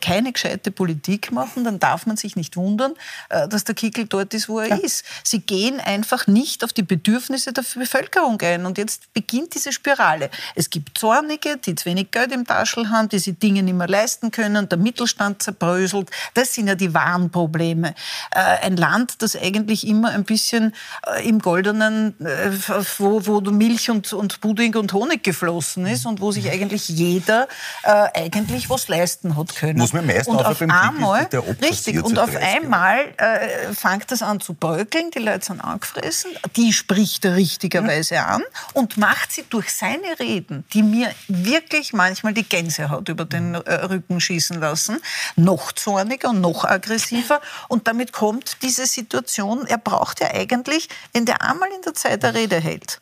keine 0.00 0.32
gescheite 0.32 0.70
Politik 0.70 1.32
machen, 1.32 1.64
dann 1.64 1.78
darf 1.78 2.06
man 2.06 2.16
sich 2.16 2.36
nicht 2.36 2.56
wundern, 2.56 2.92
äh, 3.30 3.48
dass 3.48 3.64
der 3.64 3.74
Kickel 3.74 4.06
dort 4.06 4.34
ist, 4.34 4.48
wo 4.48 4.60
er 4.60 4.82
ist. 4.82 5.04
Sie 5.24 5.40
gehen 5.40 5.80
einfach 5.80 6.26
nicht 6.26 6.62
auf 6.62 6.72
die 6.72 6.82
Bedürfnisse 6.82 7.52
der 7.52 7.64
Bevölkerung 7.74 8.40
ein. 8.42 8.66
Und 8.66 8.78
jetzt 8.78 9.12
beginnt 9.14 9.54
diese 9.54 9.72
Spirale. 9.72 10.30
Es 10.54 10.70
gibt 10.70 10.98
Zornige, 10.98 11.56
die 11.56 11.74
zu 11.74 11.86
wenig 11.86 12.10
Geld 12.10 12.32
im 12.32 12.46
Taschel 12.46 12.90
haben, 12.90 13.08
die 13.08 13.18
sich 13.18 13.38
Dinge 13.38 13.62
nicht 13.62 13.74
mehr 13.74 13.88
leisten 13.88 14.30
können, 14.30 14.68
der 14.68 14.78
Mittelstand 14.78 15.42
zerbröselt. 15.42 16.10
Das 16.34 16.54
sind 16.54 16.68
ja 16.68 16.74
die 16.74 16.92
wahren 16.92 17.30
Probleme. 17.30 17.63
Äh, 17.72 18.40
ein 18.62 18.76
Land, 18.76 19.22
das 19.22 19.36
eigentlich 19.36 19.86
immer 19.86 20.10
ein 20.10 20.24
bisschen 20.24 20.74
äh, 21.06 21.26
im 21.28 21.38
Goldenen, 21.40 22.14
äh, 22.20 22.50
wo, 22.98 23.26
wo 23.26 23.40
Milch 23.40 23.90
und, 23.90 24.12
und 24.12 24.40
Pudding 24.40 24.74
und 24.76 24.92
Honig 24.92 25.22
geflossen 25.22 25.86
ist 25.86 26.06
und 26.06 26.20
wo 26.20 26.32
sich 26.32 26.50
eigentlich 26.50 26.88
jeder 26.88 27.48
eigentlich 27.82 28.70
was 28.70 28.88
leisten 28.88 29.36
hat 29.36 29.54
können. 29.54 29.78
Muss 29.78 29.92
man 29.92 30.06
meist 30.06 30.28
und 30.28 30.44
auf 30.44 30.60
einmal, 30.60 31.28
richtig, 31.62 32.02
und 32.02 32.18
auf 32.18 32.30
30 32.30 32.42
Jahren. 32.42 32.64
einmal 32.64 32.98
äh, 33.16 33.72
fängt 33.74 34.10
das 34.10 34.22
an 34.22 34.40
zu 34.40 34.54
bröckeln, 34.54 35.10
die 35.10 35.18
Leute 35.18 35.44
sind 35.44 35.60
angefressen, 35.60 36.30
die 36.56 36.72
spricht 36.72 37.24
er 37.24 37.36
richtigerweise 37.36 38.20
an 38.22 38.42
und 38.72 38.96
macht 38.96 39.32
sie 39.32 39.44
durch 39.48 39.72
seine 39.72 40.18
Reden, 40.18 40.64
die 40.72 40.82
mir 40.82 41.10
wirklich 41.28 41.92
manchmal 41.92 42.32
die 42.32 42.44
Gänsehaut 42.44 43.08
über 43.08 43.24
den 43.24 43.54
Rücken 43.54 44.20
schießen 44.20 44.60
lassen, 44.60 44.98
noch 45.36 45.72
zorniger 45.72 46.30
und 46.30 46.40
noch 46.40 46.64
aggressiver 46.64 47.40
und 47.68 47.88
damit 47.88 48.12
kommt 48.12 48.58
diese 48.62 48.86
Situation, 48.86 49.66
er 49.66 49.78
braucht 49.78 50.20
ja 50.20 50.28
eigentlich, 50.32 50.88
wenn 51.12 51.24
der 51.24 51.42
einmal 51.42 51.68
in 51.70 51.82
der 51.82 51.94
Zeit 51.94 52.24
eine 52.24 52.34
Rede 52.34 52.60
hält, 52.60 53.00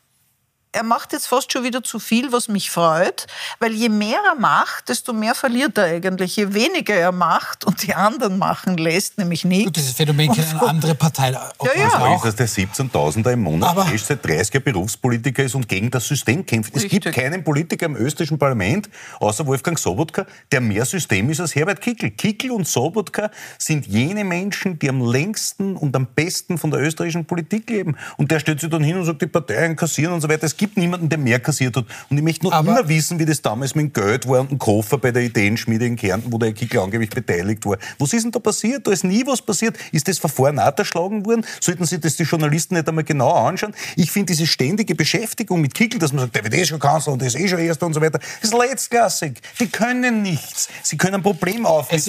er 0.72 0.82
macht 0.82 1.12
jetzt 1.12 1.26
fast 1.26 1.52
schon 1.52 1.64
wieder 1.64 1.82
zu 1.82 1.98
viel, 1.98 2.32
was 2.32 2.48
mich 2.48 2.70
freut, 2.70 3.26
weil 3.60 3.72
je 3.72 3.88
mehr 3.90 4.18
er 4.26 4.40
macht, 4.40 4.88
desto 4.88 5.12
mehr 5.12 5.34
verliert 5.34 5.76
er 5.76 5.84
eigentlich. 5.84 6.36
Je 6.36 6.54
weniger 6.54 6.94
er 6.94 7.12
macht 7.12 7.64
und 7.66 7.82
die 7.86 7.94
anderen 7.94 8.38
machen 8.38 8.78
lässt, 8.78 9.18
nämlich 9.18 9.44
nichts. 9.44 9.66
Gut, 9.66 9.76
dieses 9.76 9.92
Phänomen 9.92 10.32
kennt 10.32 10.48
eine 10.50 10.62
andere 10.62 10.94
Partei 10.94 11.30
Ja, 11.32 11.50
ja. 11.76 11.98
auch. 11.98 12.24
Ist, 12.24 12.40
dass 12.40 12.54
der 12.54 12.66
17.000er 12.66 13.32
im 13.32 13.40
Monat 13.42 13.70
Aber- 13.70 13.84
fest 13.84 14.06
seit 14.06 14.24
30 14.26 14.54
Jahren 14.54 14.64
Berufspolitiker 14.64 15.42
ist 15.44 15.54
und 15.54 15.68
gegen 15.68 15.90
das 15.90 16.08
System 16.08 16.44
kämpft. 16.46 16.74
Es 16.74 16.88
gibt 16.88 17.04
keinen 17.12 17.44
Politiker 17.44 17.86
im 17.86 17.96
österreichischen 17.96 18.38
Parlament, 18.38 18.88
außer 19.20 19.46
Wolfgang 19.46 19.78
Sobotka, 19.78 20.26
der 20.50 20.60
mehr 20.62 20.86
System 20.86 21.28
ist 21.30 21.40
als 21.40 21.54
Herbert 21.54 21.80
Kickl. 21.82 22.10
Kickl 22.10 22.50
und 22.50 22.66
Sobotka 22.66 23.30
sind 23.58 23.86
jene 23.86 24.24
Menschen, 24.24 24.78
die 24.78 24.88
am 24.88 25.04
längsten 25.04 25.76
und 25.76 25.94
am 25.96 26.06
besten 26.06 26.56
von 26.56 26.70
der 26.70 26.80
österreichischen 26.80 27.26
Politik 27.26 27.68
leben. 27.68 27.96
Und 28.16 28.30
der 28.30 28.40
stellt 28.40 28.60
sich 28.60 28.70
dann 28.70 28.82
hin 28.82 28.96
und 28.96 29.04
sagt, 29.04 29.20
die 29.20 29.26
Parteien 29.26 29.76
kassieren 29.76 30.14
und 30.14 30.20
so 30.22 30.28
weiter. 30.28 30.44
Es 30.46 30.56
gibt 30.62 30.76
niemanden, 30.76 31.08
der 31.08 31.18
mehr 31.18 31.40
kassiert 31.40 31.76
hat. 31.76 31.86
Und 32.08 32.16
ich 32.16 32.22
möchte 32.22 32.44
noch 32.44 32.52
Aber- 32.52 32.68
immer 32.78 32.88
wissen, 32.88 33.18
wie 33.18 33.24
das 33.24 33.42
damals 33.42 33.74
mit 33.74 33.86
dem 33.86 33.92
Geld 33.92 34.28
war 34.28 34.40
und 34.40 34.50
dem 34.52 34.58
Koffer 34.58 34.96
bei 34.96 35.10
der 35.10 35.22
Ideenschmiede 35.22 35.84
in 35.86 35.96
Kärnten, 35.96 36.32
wo 36.32 36.38
der 36.38 36.52
Kickl 36.52 36.78
angeblich 36.78 37.10
beteiligt 37.10 37.66
war. 37.66 37.78
Was 37.98 38.12
ist 38.12 38.22
denn 38.22 38.30
da 38.30 38.38
passiert? 38.38 38.86
Da 38.86 38.92
ist 38.92 39.02
nie 39.02 39.26
was 39.26 39.42
passiert. 39.42 39.76
Ist 39.90 40.06
das 40.06 40.18
Verfahren 40.18 40.58
erschlagen 40.58 41.26
worden? 41.26 41.44
Sollten 41.60 41.84
sich 41.84 41.98
das 41.98 42.14
die 42.14 42.22
Journalisten 42.22 42.74
nicht 42.76 42.88
einmal 42.88 43.02
genau 43.02 43.32
anschauen? 43.32 43.74
Ich 43.96 44.12
finde 44.12 44.32
diese 44.32 44.46
ständige 44.46 44.94
Beschäftigung 44.94 45.60
mit 45.60 45.74
Kickl, 45.74 45.98
dass 45.98 46.12
man 46.12 46.20
sagt, 46.26 46.36
der 46.36 46.44
wird 46.44 46.54
eh 46.54 46.64
schon 46.64 46.78
Kanzler 46.78 47.12
und 47.14 47.18
der 47.18 47.26
ist 47.28 47.36
eh 47.36 47.48
schon 47.48 47.58
Erster 47.58 47.86
und 47.86 47.94
so 47.94 48.00
weiter, 48.00 48.20
ist 48.40 48.54
letztklassig. 48.54 49.40
Die 49.58 49.66
können 49.68 50.22
nichts. 50.22 50.68
Sie 50.84 50.96
können 50.96 51.16
ein 51.16 51.22
Problem 51.22 51.66
aufmachen. 51.66 52.00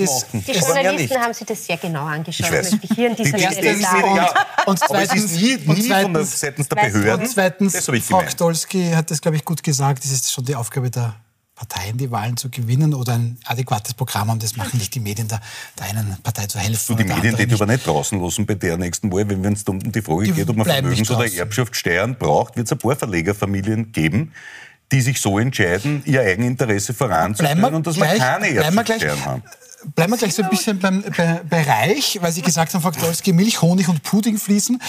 Die 0.46 0.52
Journalisten 0.52 1.18
haben 1.18 1.34
sich 1.34 1.48
das 1.48 1.66
sehr 1.66 1.78
genau 1.78 2.06
angeschaut, 2.06 2.48
Ich 2.48 2.52
weiß. 2.54 2.72
möchte 2.72 2.86
ich 2.88 2.96
hier 2.96 3.16
dieser 3.16 3.38
Die- 3.38 3.48
die- 3.48 3.54
Stelle 3.54 3.74
die- 3.76 3.82
ja. 3.82 4.30
Und 4.66 4.82
aber 4.84 5.02
es 5.02 5.10
zweitens- 5.10 5.24
ist 5.32 5.42
nie, 5.42 5.56
und 5.56 5.78
nie 5.78 5.90
von 5.90 6.14
der, 6.14 6.24
zweitens- 6.24 6.40
seitens 6.40 6.70
der 6.70 6.76
Behörden. 6.76 7.22
Und 7.26 7.32
zweitens, 7.32 7.74
das 7.74 7.88
habe 7.88 7.98
ich 7.98 8.08
gemeint. 8.08 8.24
Stolski 8.44 8.92
hat 8.92 9.10
das, 9.10 9.22
glaube 9.22 9.38
ich, 9.38 9.46
gut 9.46 9.64
gesagt, 9.64 10.04
es 10.04 10.12
ist 10.12 10.30
schon 10.34 10.44
die 10.44 10.56
Aufgabe 10.56 10.92
der 10.92 11.16
Parteien, 11.56 11.98
die 11.98 12.12
Wahlen 12.12 12.36
zu 12.36 12.50
gewinnen 12.50 12.94
oder 12.94 13.14
ein 13.14 13.38
adäquates 13.46 13.94
Programm 13.94 14.30
haben. 14.30 14.40
Das 14.40 14.58
machen 14.58 14.78
nicht 14.80 14.94
die 14.94 15.00
Medien, 15.00 15.30
der, 15.30 15.40
der 15.80 15.86
einen 15.86 16.18
Partei 16.22 16.48
zu 16.48 16.60
helfen. 16.60 16.98
Du, 16.98 17.02
die 17.02 17.08
Medien, 17.10 17.38
die 17.38 17.54
aber 17.54 17.66
nicht 17.68 17.88
draußen 17.88 18.22
lassen 18.22 18.46
bei 18.46 18.56
der 18.56 18.76
nächsten 18.78 19.10
Wahl, 19.14 19.30
wenn 19.30 19.54
es 19.54 19.64
um 19.64 19.80
die 19.80 20.02
Frage 20.02 20.24
Die 20.26 20.32
geht, 20.34 20.50
ob 20.50 20.58
man 20.58 20.66
Vermögens- 20.68 21.10
oder 21.10 21.22
draußen. 21.22 21.38
Erbschaftssteuern 21.38 22.18
braucht, 22.18 22.58
wird 22.58 22.68
es 22.68 22.74
ein 22.74 22.80
paar 22.80 22.98
Verlegerfamilien 22.98 23.94
geben, 23.94 24.34
die 24.92 25.00
sich 25.00 25.22
so 25.22 25.40
entscheiden, 25.40 26.04
ihr 26.06 26.20
Eigeninteresse 26.20 26.94
wir 27.00 27.74
und 27.74 27.88
dass 27.88 27.96
gleich- 27.96 28.20
keine 28.20 28.50
Erbschaftssteuern 28.50 29.26
haben. 29.26 29.44
Bleiben 29.96 30.14
wir 30.14 30.18
gleich 30.18 30.34
so 30.34 30.44
ein 30.44 30.50
bisschen 30.50 30.80
beim 30.80 31.02
bei, 31.16 31.42
bei 31.50 31.62
Reich, 31.64 32.18
weil 32.22 32.32
Sie 32.32 32.42
gesagt 32.42 32.74
haben, 32.74 32.82
Frau 32.82 32.92
Gdolski, 32.92 33.32
Milch, 33.32 33.62
Honig 33.62 33.88
und 33.90 34.02
Pudding 34.04 34.38
fließen. 34.38 34.82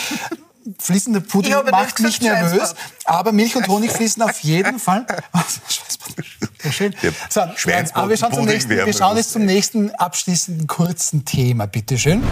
Fließender 0.79 1.21
Pudding 1.21 1.55
macht 1.71 2.01
mich 2.01 2.21
nervös, 2.21 2.75
aber 3.05 3.33
Milch 3.33 3.55
und 3.57 3.69
Honig 3.69 3.91
fließen 3.97 4.23
auf 4.23 4.41
jeden 4.41 4.79
Fall. 4.79 5.07
Schön. 6.71 6.95
So, 7.29 7.43
aber 7.43 8.09
wir 8.09 8.17
schauen, 8.17 8.33
zum 8.33 8.47
nächsten, 8.47 8.71
wir 8.71 8.93
schauen 8.93 9.17
jetzt 9.17 9.33
zum 9.33 9.45
nächsten 9.45 9.91
abschließenden 9.91 10.67
kurzen 10.67 11.25
Thema, 11.25 11.67
bitteschön. 11.67 12.23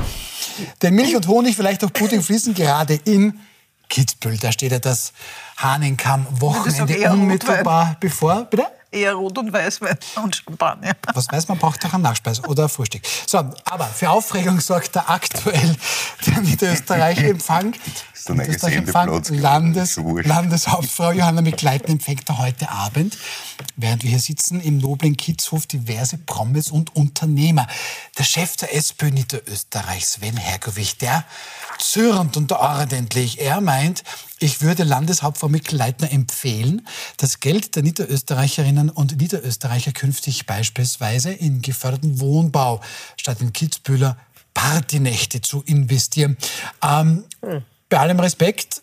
Denn 0.81 0.95
Milch 0.95 1.15
und 1.15 1.29
Honig, 1.29 1.57
vielleicht 1.57 1.85
auch 1.85 1.93
Pudding 1.93 2.23
fließen 2.23 2.55
gerade 2.55 2.95
in 3.05 3.39
Kitzbühel. 3.91 4.39
Da 4.39 4.53
steht 4.53 4.73
ja 4.73 4.79
das 4.79 5.13
Hahnenkamm-Wochenende 5.59 7.11
unmittelbar 7.11 7.97
bevor. 8.01 8.45
Bitte? 8.45 8.67
Eher 8.93 9.15
Rot- 9.15 9.39
und 9.39 9.53
Weißwein 9.53 9.97
und 10.23 10.37
Champagner. 10.37 10.93
Was 11.15 11.27
weiß 11.33 11.49
man, 11.49 11.59
braucht 11.59 11.85
auch 11.87 11.95
einen 11.95 12.03
Nachspeis 12.03 12.45
oder 12.45 12.69
Frühstück. 12.69 13.03
So, 13.27 13.39
aber 13.39 13.87
für 13.87 14.11
Aufregung 14.11 14.61
sorgt 14.61 14.95
da 14.95 15.05
aktuell 15.09 15.77
der 16.27 16.41
Niederösterreich-Empfang. 16.41 17.73
ein 18.29 18.37
neues 18.37 18.63
Niederösterreich-Empfang 18.63 19.23
Landes. 19.41 19.97
Landeshauptfrau 19.97 21.13
Johanna 21.13 21.41
Mikleiten 21.41 21.93
empfängt 21.93 22.29
er 22.29 22.39
heute 22.39 22.71
Abend, 22.71 23.17
während 23.77 24.03
wir 24.03 24.11
hier 24.11 24.21
sitzen, 24.21 24.61
im 24.61 24.77
noblen 24.79 25.17
Kitzhof 25.17 25.67
diverse 25.67 26.19
Promis 26.19 26.71
und 26.71 26.95
Unternehmer. 26.95 27.67
Der 28.19 28.25
Chef 28.25 28.57
der 28.57 28.75
SPÖ 28.75 29.11
Niederösterreich, 29.11 30.07
Sven 30.07 30.37
Hergovich, 30.37 30.99
der 30.99 31.25
zürnt 31.79 32.37
und 32.37 32.53
ordentlich. 32.53 33.41
Er 33.41 33.61
meint, 33.61 34.03
ich 34.39 34.61
würde 34.61 34.85
Landeshauptfrau 34.85 35.49
Mikl-Leitner 35.49 36.13
empfehlen, 36.13 36.87
das 37.17 37.41
Geld 37.41 37.77
der 37.77 37.83
Niederösterreicherinnen 37.83 38.91
und 38.91 39.21
Niederösterreicher 39.21 39.93
künftig 39.93 40.47
beispielsweise 40.47 41.33
in 41.33 41.63
geförderten 41.63 42.21
Wohnbau 42.21 42.81
statt 43.17 43.41
in 43.41 43.53
Kitzbühler 43.53 44.17
Partynächte 44.55 45.41
zu 45.41 45.63
investieren. 45.63 46.37
Ähm, 46.83 47.25
Bei 47.89 47.99
allem 47.99 48.21
Respekt, 48.21 48.83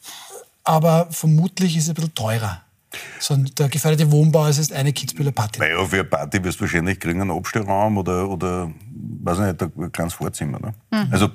aber 0.63 1.07
vermutlich 1.11 1.75
ist 1.75 1.83
es 1.83 1.89
ein 1.89 1.95
bisschen 1.95 2.15
teurer. 2.15 2.61
So 3.19 3.35
ein, 3.35 3.49
der 3.57 3.69
geförderte 3.69 4.11
Wohnbau 4.11 4.47
ist 4.47 4.57
jetzt 4.57 4.73
eine 4.73 4.93
Kitzbühler 4.93 5.31
Party. 5.31 5.59
Naja, 5.59 5.85
für 5.85 5.95
eine 5.95 6.03
Party 6.05 6.43
wirst 6.43 6.59
du 6.59 6.61
wahrscheinlich 6.61 6.99
kriegen 6.99 7.21
einen 7.21 7.31
Abstellraum 7.31 7.97
oder, 7.97 8.27
oder 8.27 8.71
weiß 9.23 9.39
ich 9.39 9.45
nicht, 9.45 9.61
ein 9.61 9.91
kleines 9.91 10.13
Vorzimmer. 10.13 10.59
Ne? 10.59 11.07
Also, 11.11 11.29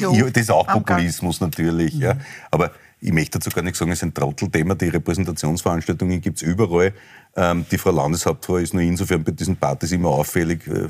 ja, 0.00 0.10
das 0.30 0.42
ist 0.42 0.50
auch. 0.50 0.66
Populismus 0.66 1.40
natürlich. 1.40 1.94
Ja. 1.94 2.16
Aber 2.50 2.72
ich 3.00 3.12
möchte 3.12 3.38
dazu 3.38 3.50
gar 3.50 3.62
nicht 3.62 3.76
sagen, 3.76 3.90
es 3.90 3.98
ist 3.98 4.04
ein 4.04 4.14
Trottelthema. 4.14 4.74
Die 4.74 4.88
Repräsentationsveranstaltungen 4.88 6.20
gibt 6.20 6.36
es 6.36 6.42
überall. 6.42 6.92
Ähm, 7.36 7.64
die 7.70 7.78
Frau 7.78 7.90
Landeshauptfrau 7.90 8.56
ist 8.56 8.74
nur 8.74 8.82
insofern 8.82 9.24
bei 9.24 9.32
diesen 9.32 9.56
Partys 9.56 9.92
immer 9.92 10.10
auffällig. 10.10 10.66
Äh, 10.66 10.88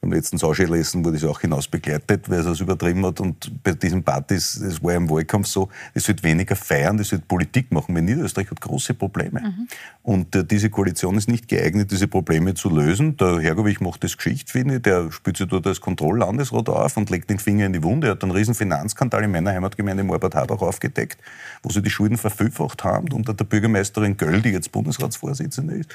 beim 0.00 0.12
letzten 0.12 0.38
Sauscheressen 0.38 1.04
wurde 1.04 1.18
sie 1.18 1.28
auch 1.28 1.40
hinaus 1.40 1.66
begleitet, 1.66 2.30
weil 2.30 2.40
es 2.40 2.60
übertrieben 2.60 3.04
hat. 3.04 3.20
Und 3.20 3.62
bei 3.64 3.72
diesen 3.72 4.04
Partys, 4.04 4.60
das 4.62 4.82
war 4.82 4.92
ja 4.92 4.96
im 4.98 5.10
Wahlkampf 5.10 5.48
so, 5.48 5.68
es 5.92 6.06
wird 6.06 6.22
weniger 6.22 6.54
feiern, 6.54 6.98
es 7.00 7.10
wird 7.10 7.26
Politik 7.26 7.72
machen. 7.72 7.94
Weil 7.94 8.02
Niederösterreich 8.02 8.50
hat 8.50 8.60
große 8.60 8.94
Probleme. 8.94 9.66
Und 10.02 10.34
äh, 10.36 10.44
diese 10.44 10.70
Koalition 10.70 11.16
ist 11.16 11.28
nicht 11.28 11.48
geeignet, 11.48 11.90
diese 11.90 12.06
Probleme 12.06 12.54
zu 12.54 12.70
lösen. 12.70 13.16
Der 13.16 13.40
Hergovich 13.40 13.80
macht 13.80 14.04
das 14.04 14.16
Geschicht, 14.16 14.50
finde 14.50 14.76
ich. 14.76 14.82
Der 14.82 15.10
spielt 15.10 15.36
sich 15.36 15.48
dort 15.48 15.66
als 15.66 15.80
Kontrolllandesrat 15.80 16.68
auf 16.68 16.96
und 16.96 17.10
legt 17.10 17.28
den 17.28 17.40
Finger 17.40 17.66
in 17.66 17.72
die 17.72 17.82
Wunde. 17.82 18.06
Er 18.06 18.10
hat 18.12 18.22
einen 18.22 18.32
riesen 18.32 18.54
Finanzskandal 18.54 19.24
in 19.24 19.32
meiner 19.32 19.50
Heimatgemeinde 19.50 20.04
Morbad-Habach 20.04 20.60
aufgedeckt, 20.60 21.20
wo 21.62 21.70
sie 21.70 21.82
die 21.82 21.90
Schulden 21.90 22.18
verfünffacht 22.18 22.84
haben 22.84 23.10
unter 23.12 23.34
der 23.34 23.44
Bürgermeisterin 23.44 24.16
Göll, 24.16 24.42
die 24.42 24.50
jetzt 24.50 24.70
Bundesratsvorsitzende 24.70 25.74
ist. 25.74 25.90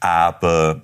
Aber 0.00 0.82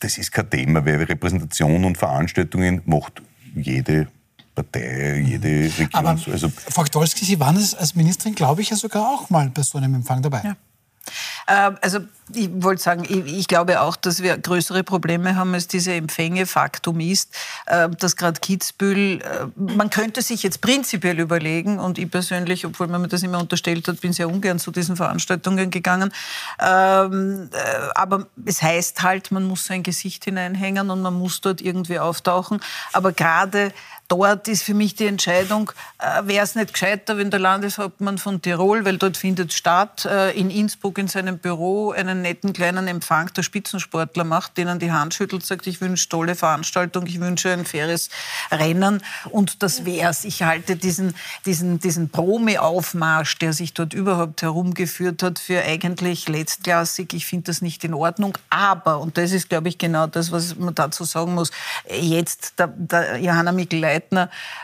das 0.00 0.18
ist 0.18 0.30
kein 0.32 0.50
Thema, 0.50 0.84
weil 0.84 1.02
Repräsentation 1.02 1.84
und 1.84 1.96
Veranstaltungen 1.96 2.82
macht 2.84 3.22
jede 3.54 4.08
Partei, 4.54 5.18
jede 5.24 5.70
Aber 5.92 6.10
Regierung. 6.10 6.32
Also 6.32 6.48
Frau 6.48 6.82
Gdolski, 6.82 7.24
Sie 7.24 7.38
waren 7.38 7.56
als 7.56 7.74
als 7.74 7.94
Ministerin, 7.94 8.34
glaube 8.34 8.62
ich, 8.62 8.70
ja 8.70 8.76
sogar 8.76 9.08
auch 9.08 9.30
mal 9.30 9.50
bei 9.50 9.62
so 9.62 9.78
einem 9.78 9.94
Empfang 9.94 10.22
dabei. 10.22 10.40
Äh, 10.40 10.54
Also 11.46 12.00
ich 12.34 12.50
wollte 12.54 12.82
sagen, 12.82 13.04
ich, 13.04 13.24
ich 13.26 13.48
glaube 13.48 13.80
auch, 13.80 13.94
dass 13.94 14.22
wir 14.22 14.36
größere 14.36 14.82
Probleme 14.82 15.36
haben 15.36 15.54
als 15.54 15.68
diese 15.68 15.92
Empfänge. 15.92 16.46
Faktum 16.46 16.98
ist, 16.98 17.34
äh, 17.66 17.88
dass 17.88 18.16
gerade 18.16 18.40
Kitzbühel, 18.40 19.20
äh, 19.20 19.46
man 19.54 19.90
könnte 19.90 20.22
sich 20.22 20.42
jetzt 20.42 20.60
prinzipiell 20.60 21.20
überlegen, 21.20 21.78
und 21.78 21.98
ich 21.98 22.10
persönlich, 22.10 22.66
obwohl 22.66 22.88
man 22.88 23.02
mir 23.02 23.08
das 23.08 23.22
immer 23.22 23.38
unterstellt 23.38 23.86
hat, 23.86 24.00
bin 24.00 24.12
sehr 24.12 24.28
ungern 24.28 24.58
zu 24.58 24.72
diesen 24.72 24.96
Veranstaltungen 24.96 25.70
gegangen. 25.70 26.12
Ähm, 26.60 27.48
äh, 27.52 27.88
Aber 27.94 28.26
es 28.44 28.60
heißt 28.60 29.02
halt, 29.02 29.30
man 29.30 29.44
muss 29.44 29.66
sein 29.66 29.82
Gesicht 29.82 30.24
hineinhängen 30.24 30.90
und 30.90 31.02
man 31.02 31.14
muss 31.14 31.40
dort 31.40 31.60
irgendwie 31.60 31.98
auftauchen. 31.98 32.60
Aber 32.92 33.12
gerade 33.12 33.72
dort 34.08 34.48
ist 34.48 34.62
für 34.62 34.74
mich 34.74 34.94
die 34.94 35.06
Entscheidung, 35.06 35.72
äh, 35.98 36.26
wäre 36.26 36.44
es 36.44 36.54
nicht 36.54 36.72
gescheiter, 36.72 37.18
wenn 37.18 37.30
der 37.30 37.40
Landeshauptmann 37.40 38.18
von 38.18 38.40
Tirol, 38.40 38.84
weil 38.84 38.98
dort 38.98 39.16
findet 39.16 39.52
statt, 39.52 40.04
äh, 40.04 40.30
in 40.38 40.50
Innsbruck 40.50 40.98
in 40.98 41.08
seinem 41.08 41.38
Büro 41.38 41.90
einen 41.90 42.22
netten 42.22 42.52
kleinen 42.52 42.88
Empfang 42.88 43.32
der 43.34 43.42
Spitzensportler 43.42 44.24
macht, 44.24 44.56
denen 44.56 44.78
die 44.78 44.92
Hand 44.92 45.14
schüttelt, 45.14 45.44
sagt, 45.44 45.66
ich 45.66 45.80
wünsche 45.80 46.08
tolle 46.08 46.34
Veranstaltung, 46.34 47.06
ich 47.06 47.20
wünsche 47.20 47.52
ein 47.52 47.64
faires 47.64 48.08
Rennen 48.50 49.02
und 49.30 49.62
das 49.62 49.84
wär's. 49.84 50.24
Ich 50.24 50.42
halte 50.42 50.76
diesen, 50.76 51.14
diesen, 51.44 51.80
diesen 51.80 52.10
Promi-Aufmarsch, 52.10 53.38
der 53.38 53.52
sich 53.52 53.74
dort 53.74 53.94
überhaupt 53.94 54.42
herumgeführt 54.42 55.22
hat, 55.22 55.38
für 55.38 55.62
eigentlich 55.62 56.28
letztklassig. 56.28 57.12
Ich 57.12 57.26
finde 57.26 57.44
das 57.44 57.62
nicht 57.62 57.84
in 57.84 57.94
Ordnung. 57.94 58.38
Aber, 58.50 59.00
und 59.00 59.18
das 59.18 59.32
ist, 59.32 59.48
glaube 59.48 59.68
ich, 59.68 59.78
genau 59.78 60.06
das, 60.06 60.32
was 60.32 60.56
man 60.56 60.74
dazu 60.74 61.04
sagen 61.04 61.34
muss, 61.34 61.50
jetzt 61.90 62.58
der, 62.58 62.68
der 62.68 63.18
Johanna 63.18 63.52
Mikl-Leitner 63.52 63.95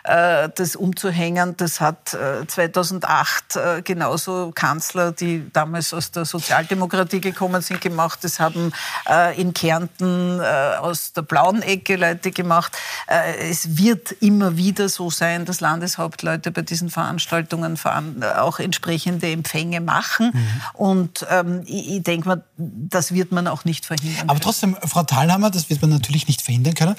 äh, 0.04 0.48
das 0.54 0.76
umzuhängen, 0.76 1.56
das 1.56 1.80
hat 1.80 2.14
äh, 2.14 2.46
2008 2.46 3.56
äh, 3.56 3.82
genauso 3.82 4.52
Kanzler, 4.54 5.12
die 5.12 5.50
damals 5.52 5.94
aus 5.94 6.10
der 6.10 6.24
Sozialdemokratie 6.24 7.20
gekommen 7.20 7.62
sind, 7.62 7.80
gemacht. 7.80 8.20
Das 8.22 8.40
haben 8.40 8.72
äh, 9.08 9.40
in 9.40 9.54
Kärnten 9.54 10.40
äh, 10.40 10.76
aus 10.78 11.12
der 11.12 11.22
blauen 11.22 11.62
Ecke 11.62 11.96
Leute 11.96 12.30
gemacht. 12.30 12.76
Äh, 13.06 13.50
es 13.50 13.76
wird 13.76 14.12
immer 14.20 14.56
wieder 14.56 14.88
so 14.88 15.10
sein, 15.10 15.44
dass 15.44 15.60
Landeshauptleute 15.60 16.50
bei 16.50 16.62
diesen 16.62 16.90
Veranstaltungen 16.90 17.76
veran 17.76 18.22
auch 18.22 18.58
entsprechende 18.58 19.30
Empfänge 19.30 19.80
machen. 19.80 20.32
Und 20.72 21.26
ähm, 21.30 21.62
ich, 21.66 22.02
denke 22.02 22.28
mal, 22.28 22.44
das 22.56 23.12
wird 23.12 23.32
man 23.32 23.46
auch 23.46 23.64
nicht 23.64 23.86
verhindern. 23.86 24.28
Aber 24.28 24.40
trotzdem, 24.40 24.76
Frau 24.84 25.02
Thalhammer, 25.02 25.50
das 25.50 25.70
wird 25.70 25.80
man 25.80 25.90
natürlich 25.90 26.26
nicht 26.28 26.42
verhindern 26.42 26.74
können. 26.74 26.96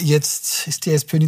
Jetzt 0.00 0.66
ist 0.66 0.86
die 0.86 0.92
SPÖ 0.92 1.18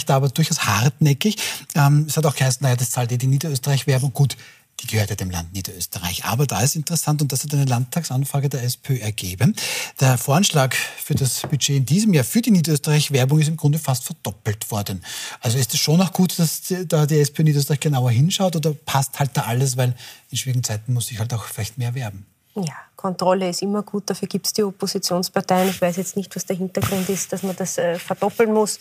Niederösterreich 0.00 0.06
da 0.06 0.16
aber 0.16 0.28
durchaus 0.28 0.60
hartnäckig. 0.60 1.36
Ähm, 1.74 2.06
es 2.08 2.16
hat 2.16 2.26
auch 2.26 2.34
geheißen, 2.34 2.62
naja, 2.62 2.76
das 2.76 2.90
zahlt 2.90 3.12
eh 3.12 3.18
die 3.18 3.26
Niederösterreich-Werbung. 3.26 4.12
Gut, 4.12 4.36
die 4.80 4.86
gehört 4.86 5.10
ja 5.10 5.16
dem 5.16 5.30
Land 5.30 5.52
Niederösterreich. 5.52 6.24
Aber 6.24 6.46
da 6.46 6.60
ist 6.60 6.74
interessant, 6.74 7.20
und 7.20 7.32
das 7.32 7.44
hat 7.44 7.52
eine 7.52 7.66
Landtagsanfrage 7.66 8.48
der 8.48 8.62
SPÖ 8.62 8.98
ergeben, 8.98 9.54
der 10.00 10.16
Voranschlag 10.16 10.74
für 10.74 11.14
das 11.14 11.42
Budget 11.42 11.76
in 11.76 11.86
diesem 11.86 12.14
Jahr 12.14 12.24
für 12.24 12.40
die 12.40 12.50
Niederösterreich-Werbung 12.50 13.40
ist 13.40 13.48
im 13.48 13.56
Grunde 13.56 13.78
fast 13.78 14.04
verdoppelt 14.04 14.70
worden. 14.70 15.02
Also 15.40 15.58
ist 15.58 15.74
es 15.74 15.80
schon 15.80 16.00
auch 16.00 16.12
gut, 16.12 16.38
dass 16.38 16.62
da 16.86 17.06
die 17.06 17.20
SPÖ 17.20 17.44
Niederösterreich 17.44 17.80
genauer 17.80 18.10
hinschaut 18.10 18.56
oder 18.56 18.72
passt 18.72 19.18
halt 19.18 19.30
da 19.34 19.42
alles, 19.42 19.76
weil 19.76 19.94
in 20.30 20.38
schwierigen 20.38 20.64
Zeiten 20.64 20.94
muss 20.94 21.10
ich 21.10 21.18
halt 21.18 21.32
auch 21.34 21.44
vielleicht 21.44 21.76
mehr 21.76 21.94
werben? 21.94 22.26
Ja, 22.54 22.74
Kontrolle 23.00 23.48
ist 23.48 23.62
immer 23.62 23.82
gut, 23.82 24.10
dafür 24.10 24.28
gibt 24.28 24.46
es 24.46 24.52
die 24.52 24.62
Oppositionsparteien. 24.62 25.70
Ich 25.70 25.80
weiß 25.80 25.96
jetzt 25.96 26.16
nicht, 26.16 26.36
was 26.36 26.44
der 26.44 26.56
Hintergrund 26.56 27.08
ist, 27.08 27.32
dass 27.32 27.42
man 27.42 27.56
das 27.56 27.78
äh, 27.78 27.98
verdoppeln 27.98 28.52
muss. 28.52 28.78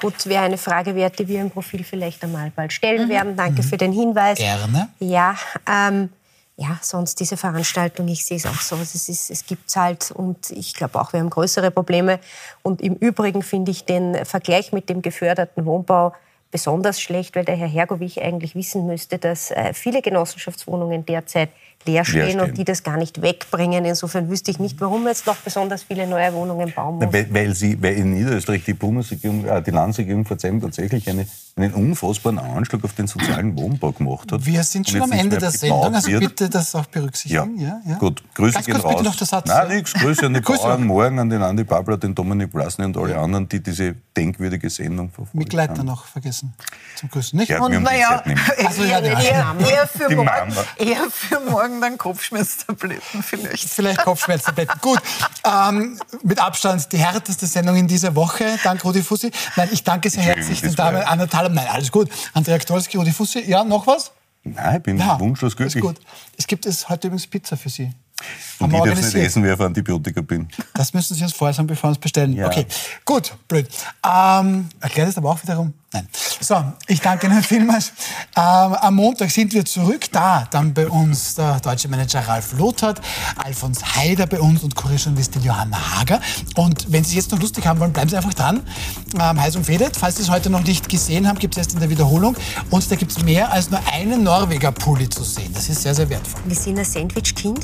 Gut, 0.00 0.26
wäre 0.26 0.44
eine 0.44 0.56
Frage 0.56 0.94
wert, 0.94 1.18
die 1.18 1.26
wir 1.26 1.40
im 1.40 1.50
Profil 1.50 1.82
vielleicht 1.82 2.22
einmal 2.22 2.52
bald 2.54 2.72
stellen 2.72 3.06
mhm. 3.06 3.10
werden. 3.10 3.36
Danke 3.36 3.62
mhm. 3.62 3.66
für 3.66 3.76
den 3.76 3.92
Hinweis. 3.92 4.38
Gerne. 4.38 4.88
Ja, 5.00 5.36
ähm, 5.68 6.10
ja, 6.56 6.78
sonst 6.80 7.18
diese 7.18 7.36
Veranstaltung, 7.36 8.06
ich 8.06 8.24
sehe 8.24 8.36
es 8.36 8.46
auch 8.46 8.60
so. 8.60 8.76
Es, 8.76 8.94
ist, 8.94 9.30
es 9.30 9.44
gibt 9.44 9.68
es 9.68 9.76
halt 9.76 10.12
und 10.12 10.50
ich 10.52 10.72
glaube 10.74 11.00
auch, 11.00 11.12
wir 11.12 11.18
haben 11.18 11.28
größere 11.28 11.72
Probleme. 11.72 12.20
Und 12.62 12.80
im 12.80 12.94
Übrigen 12.94 13.42
finde 13.42 13.72
ich 13.72 13.84
den 13.84 14.24
Vergleich 14.24 14.72
mit 14.72 14.88
dem 14.88 15.02
geförderten 15.02 15.66
Wohnbau 15.66 16.14
besonders 16.50 17.00
schlecht, 17.00 17.36
weil 17.36 17.44
der 17.44 17.56
Herr 17.56 17.68
Hergovich 17.68 18.22
eigentlich 18.22 18.54
wissen 18.54 18.86
müsste, 18.86 19.18
dass 19.18 19.50
äh, 19.50 19.74
viele 19.74 20.00
Genossenschaftswohnungen 20.00 21.04
derzeit 21.04 21.50
leer 21.84 22.04
stehen, 22.04 22.30
stehen, 22.30 22.40
und 22.40 22.58
die 22.58 22.64
das 22.64 22.82
gar 22.82 22.96
nicht 22.96 23.22
wegbringen. 23.22 23.84
Insofern 23.84 24.28
wüsste 24.28 24.50
ich 24.50 24.58
nicht, 24.58 24.80
warum 24.80 25.06
jetzt 25.06 25.26
noch 25.26 25.36
besonders 25.36 25.82
viele 25.82 26.06
neue 26.06 26.32
Wohnungen 26.32 26.72
bauen 26.72 26.96
muss. 26.96 27.12
Weil, 27.12 27.32
weil, 27.32 27.54
sie, 27.54 27.80
weil 27.82 27.94
in 27.94 28.14
Niederösterreich 28.14 28.64
die 28.64 28.74
Bundesregierung, 28.74 29.46
äh, 29.46 29.62
die 29.62 29.70
Landesregierung 29.70 30.24
vor 30.24 30.36
allem 30.42 30.60
tatsächlich 30.60 31.08
eine, 31.08 31.26
einen 31.56 31.72
unfassbaren 31.74 32.38
Anschlag 32.38 32.84
auf 32.84 32.92
den 32.94 33.06
sozialen 33.06 33.56
Wohnbau 33.56 33.92
gemacht 33.92 34.32
hat. 34.32 34.44
Wir 34.44 34.62
sind 34.62 34.88
schon 34.88 35.02
am 35.02 35.12
Ende 35.12 35.38
der 35.38 35.50
Sendung, 35.50 35.94
also 35.94 36.18
bitte 36.18 36.48
das 36.48 36.74
auch 36.74 36.86
berücksichtigen. 36.86 37.58
Ja, 37.58 37.80
ja, 37.84 37.92
ja. 37.92 37.98
gut. 37.98 38.22
Grüße 38.34 38.54
Ganz 38.54 38.66
kurz 38.66 38.84
raus. 38.84 38.92
bitte 38.92 39.04
noch 39.04 39.16
der 39.16 39.26
Satz. 39.26 39.48
Nein, 39.48 39.68
nichts. 39.68 39.94
Grüße 39.94 40.26
an 40.26 40.34
die 40.34 40.40
Bauern, 40.46 40.84
morgen 40.84 41.18
an 41.18 41.30
den 41.30 41.42
Andi 41.42 41.64
Babler, 41.64 41.96
den 41.96 42.14
Dominik 42.14 42.52
Blasny 42.52 42.84
und 42.84 42.96
alle 42.96 43.18
anderen, 43.18 43.48
die 43.48 43.62
diese 43.62 43.94
denkwürdige 44.16 44.68
Sendung 44.70 45.10
verfolgen. 45.10 45.38
Mitleiter 45.38 45.84
noch 45.84 46.06
vergessen 46.06 46.54
zum 46.96 47.10
Grüßen, 47.10 47.38
nicht? 47.38 47.50
Ja, 47.50 47.62
und 47.62 47.82
naja, 47.82 48.22
also, 48.66 48.82
ja, 48.82 49.00
eher, 49.00 49.18
eher, 49.18 49.86
für 49.86 50.14
morgen, 50.14 50.54
eher 50.78 51.10
für 51.10 51.40
morgen 51.40 51.65
dann 51.80 51.98
Kopfschmerzen 51.98 52.66
Kopfschmerztabletten 52.66 53.22
vielleicht. 53.22 53.68
Vielleicht 53.68 54.02
Kopfschmerztabletten. 54.02 54.80
Gut. 54.80 55.00
Ähm, 55.44 56.00
mit 56.22 56.38
Abstand 56.38 56.92
die 56.92 56.98
härteste 56.98 57.46
Sendung 57.46 57.76
in 57.76 57.88
dieser 57.88 58.14
Woche. 58.14 58.58
Dank 58.62 58.84
Rudi 58.84 59.02
Fussi. 59.02 59.30
Nein, 59.56 59.68
ich 59.72 59.84
danke 59.84 60.10
sehr 60.10 60.22
herzlich 60.22 60.60
den 60.60 60.74
Damen 60.74 61.02
Anna 61.02 61.26
Thalem. 61.26 61.54
Nein, 61.54 61.66
alles 61.68 61.90
gut. 61.90 62.10
Andrea 62.34 62.58
Ktolski, 62.58 62.96
Rudi 62.96 63.12
Fussi. 63.12 63.40
Ja, 63.40 63.64
noch 63.64 63.86
was? 63.86 64.12
Nein, 64.44 64.76
ich 64.76 64.82
bin 64.82 64.98
ja, 64.98 65.18
wunschlos 65.18 65.56
glücklich. 65.56 65.76
Ist 65.76 65.82
gut. 65.82 66.00
Es 66.36 66.46
gibt 66.46 66.66
es 66.66 66.88
heute 66.88 67.08
übrigens 67.08 67.26
Pizza 67.26 67.56
für 67.56 67.68
Sie. 67.68 67.92
Und 68.58 68.72
ich 68.72 68.82
darf 68.82 68.96
nicht 68.96 69.14
essen, 69.14 69.42
wer 69.42 69.54
auf 69.54 69.60
Antibiotika 69.60 70.20
bin. 70.22 70.48
Das 70.74 70.94
müssen 70.94 71.14
Sie 71.14 71.22
uns 71.22 71.32
vorher 71.32 71.54
sagen, 71.54 71.66
bevor 71.66 71.88
wir 71.88 71.90
uns 71.90 71.98
bestellen. 71.98 72.32
Ja. 72.32 72.46
Okay, 72.46 72.66
gut, 73.04 73.34
blöd. 73.48 73.68
Ähm, 74.04 74.68
erklärt 74.80 75.08
es 75.08 75.18
aber 75.18 75.30
auch 75.30 75.42
wiederum. 75.42 75.74
Nein. 75.92 76.08
So, 76.40 76.62
ich 76.88 77.00
danke 77.00 77.26
Ihnen 77.26 77.42
vielmals. 77.42 77.92
Ähm, 78.36 78.42
am 78.42 78.94
Montag 78.94 79.30
sind 79.30 79.52
wir 79.54 79.64
zurück. 79.64 80.06
Da 80.10 80.46
dann 80.50 80.74
bei 80.74 80.88
uns 80.88 81.34
der 81.36 81.60
deutsche 81.60 81.88
Manager 81.88 82.20
Ralf 82.20 82.52
Lothart, 82.58 83.00
Alfons 83.36 83.96
Heider 83.96 84.26
bei 84.26 84.40
uns 84.40 84.62
und 84.62 84.74
Kurierjournalistin 84.74 85.42
Johanna 85.42 85.78
Hager. 85.98 86.20
Und 86.56 86.90
wenn 86.92 87.04
Sie 87.04 87.10
es 87.10 87.24
jetzt 87.24 87.32
noch 87.32 87.40
lustig 87.40 87.66
haben 87.66 87.78
wollen, 87.80 87.92
bleiben 87.92 88.10
Sie 88.10 88.16
einfach 88.16 88.34
dran. 88.34 88.62
Ähm, 89.18 89.40
heiß 89.40 89.56
umfädet. 89.56 89.96
Falls 89.96 90.16
Sie 90.16 90.22
es 90.22 90.30
heute 90.30 90.50
noch 90.50 90.62
nicht 90.62 90.88
gesehen 90.88 91.28
haben, 91.28 91.38
gibt 91.38 91.54
es 91.54 91.58
erst 91.58 91.74
in 91.74 91.80
der 91.80 91.88
Wiederholung. 91.88 92.36
Und 92.70 92.90
da 92.90 92.96
gibt 92.96 93.12
es 93.12 93.22
mehr 93.22 93.52
als 93.52 93.70
nur 93.70 93.80
einen 93.92 94.22
Norweger-Pulli 94.24 95.08
zu 95.08 95.24
sehen. 95.24 95.52
Das 95.54 95.68
ist 95.68 95.82
sehr, 95.82 95.94
sehr 95.94 96.08
wertvoll. 96.10 96.40
Wir 96.46 96.56
sind 96.56 96.78
ein 96.78 96.84
Sandwich-Kind. 96.84 97.60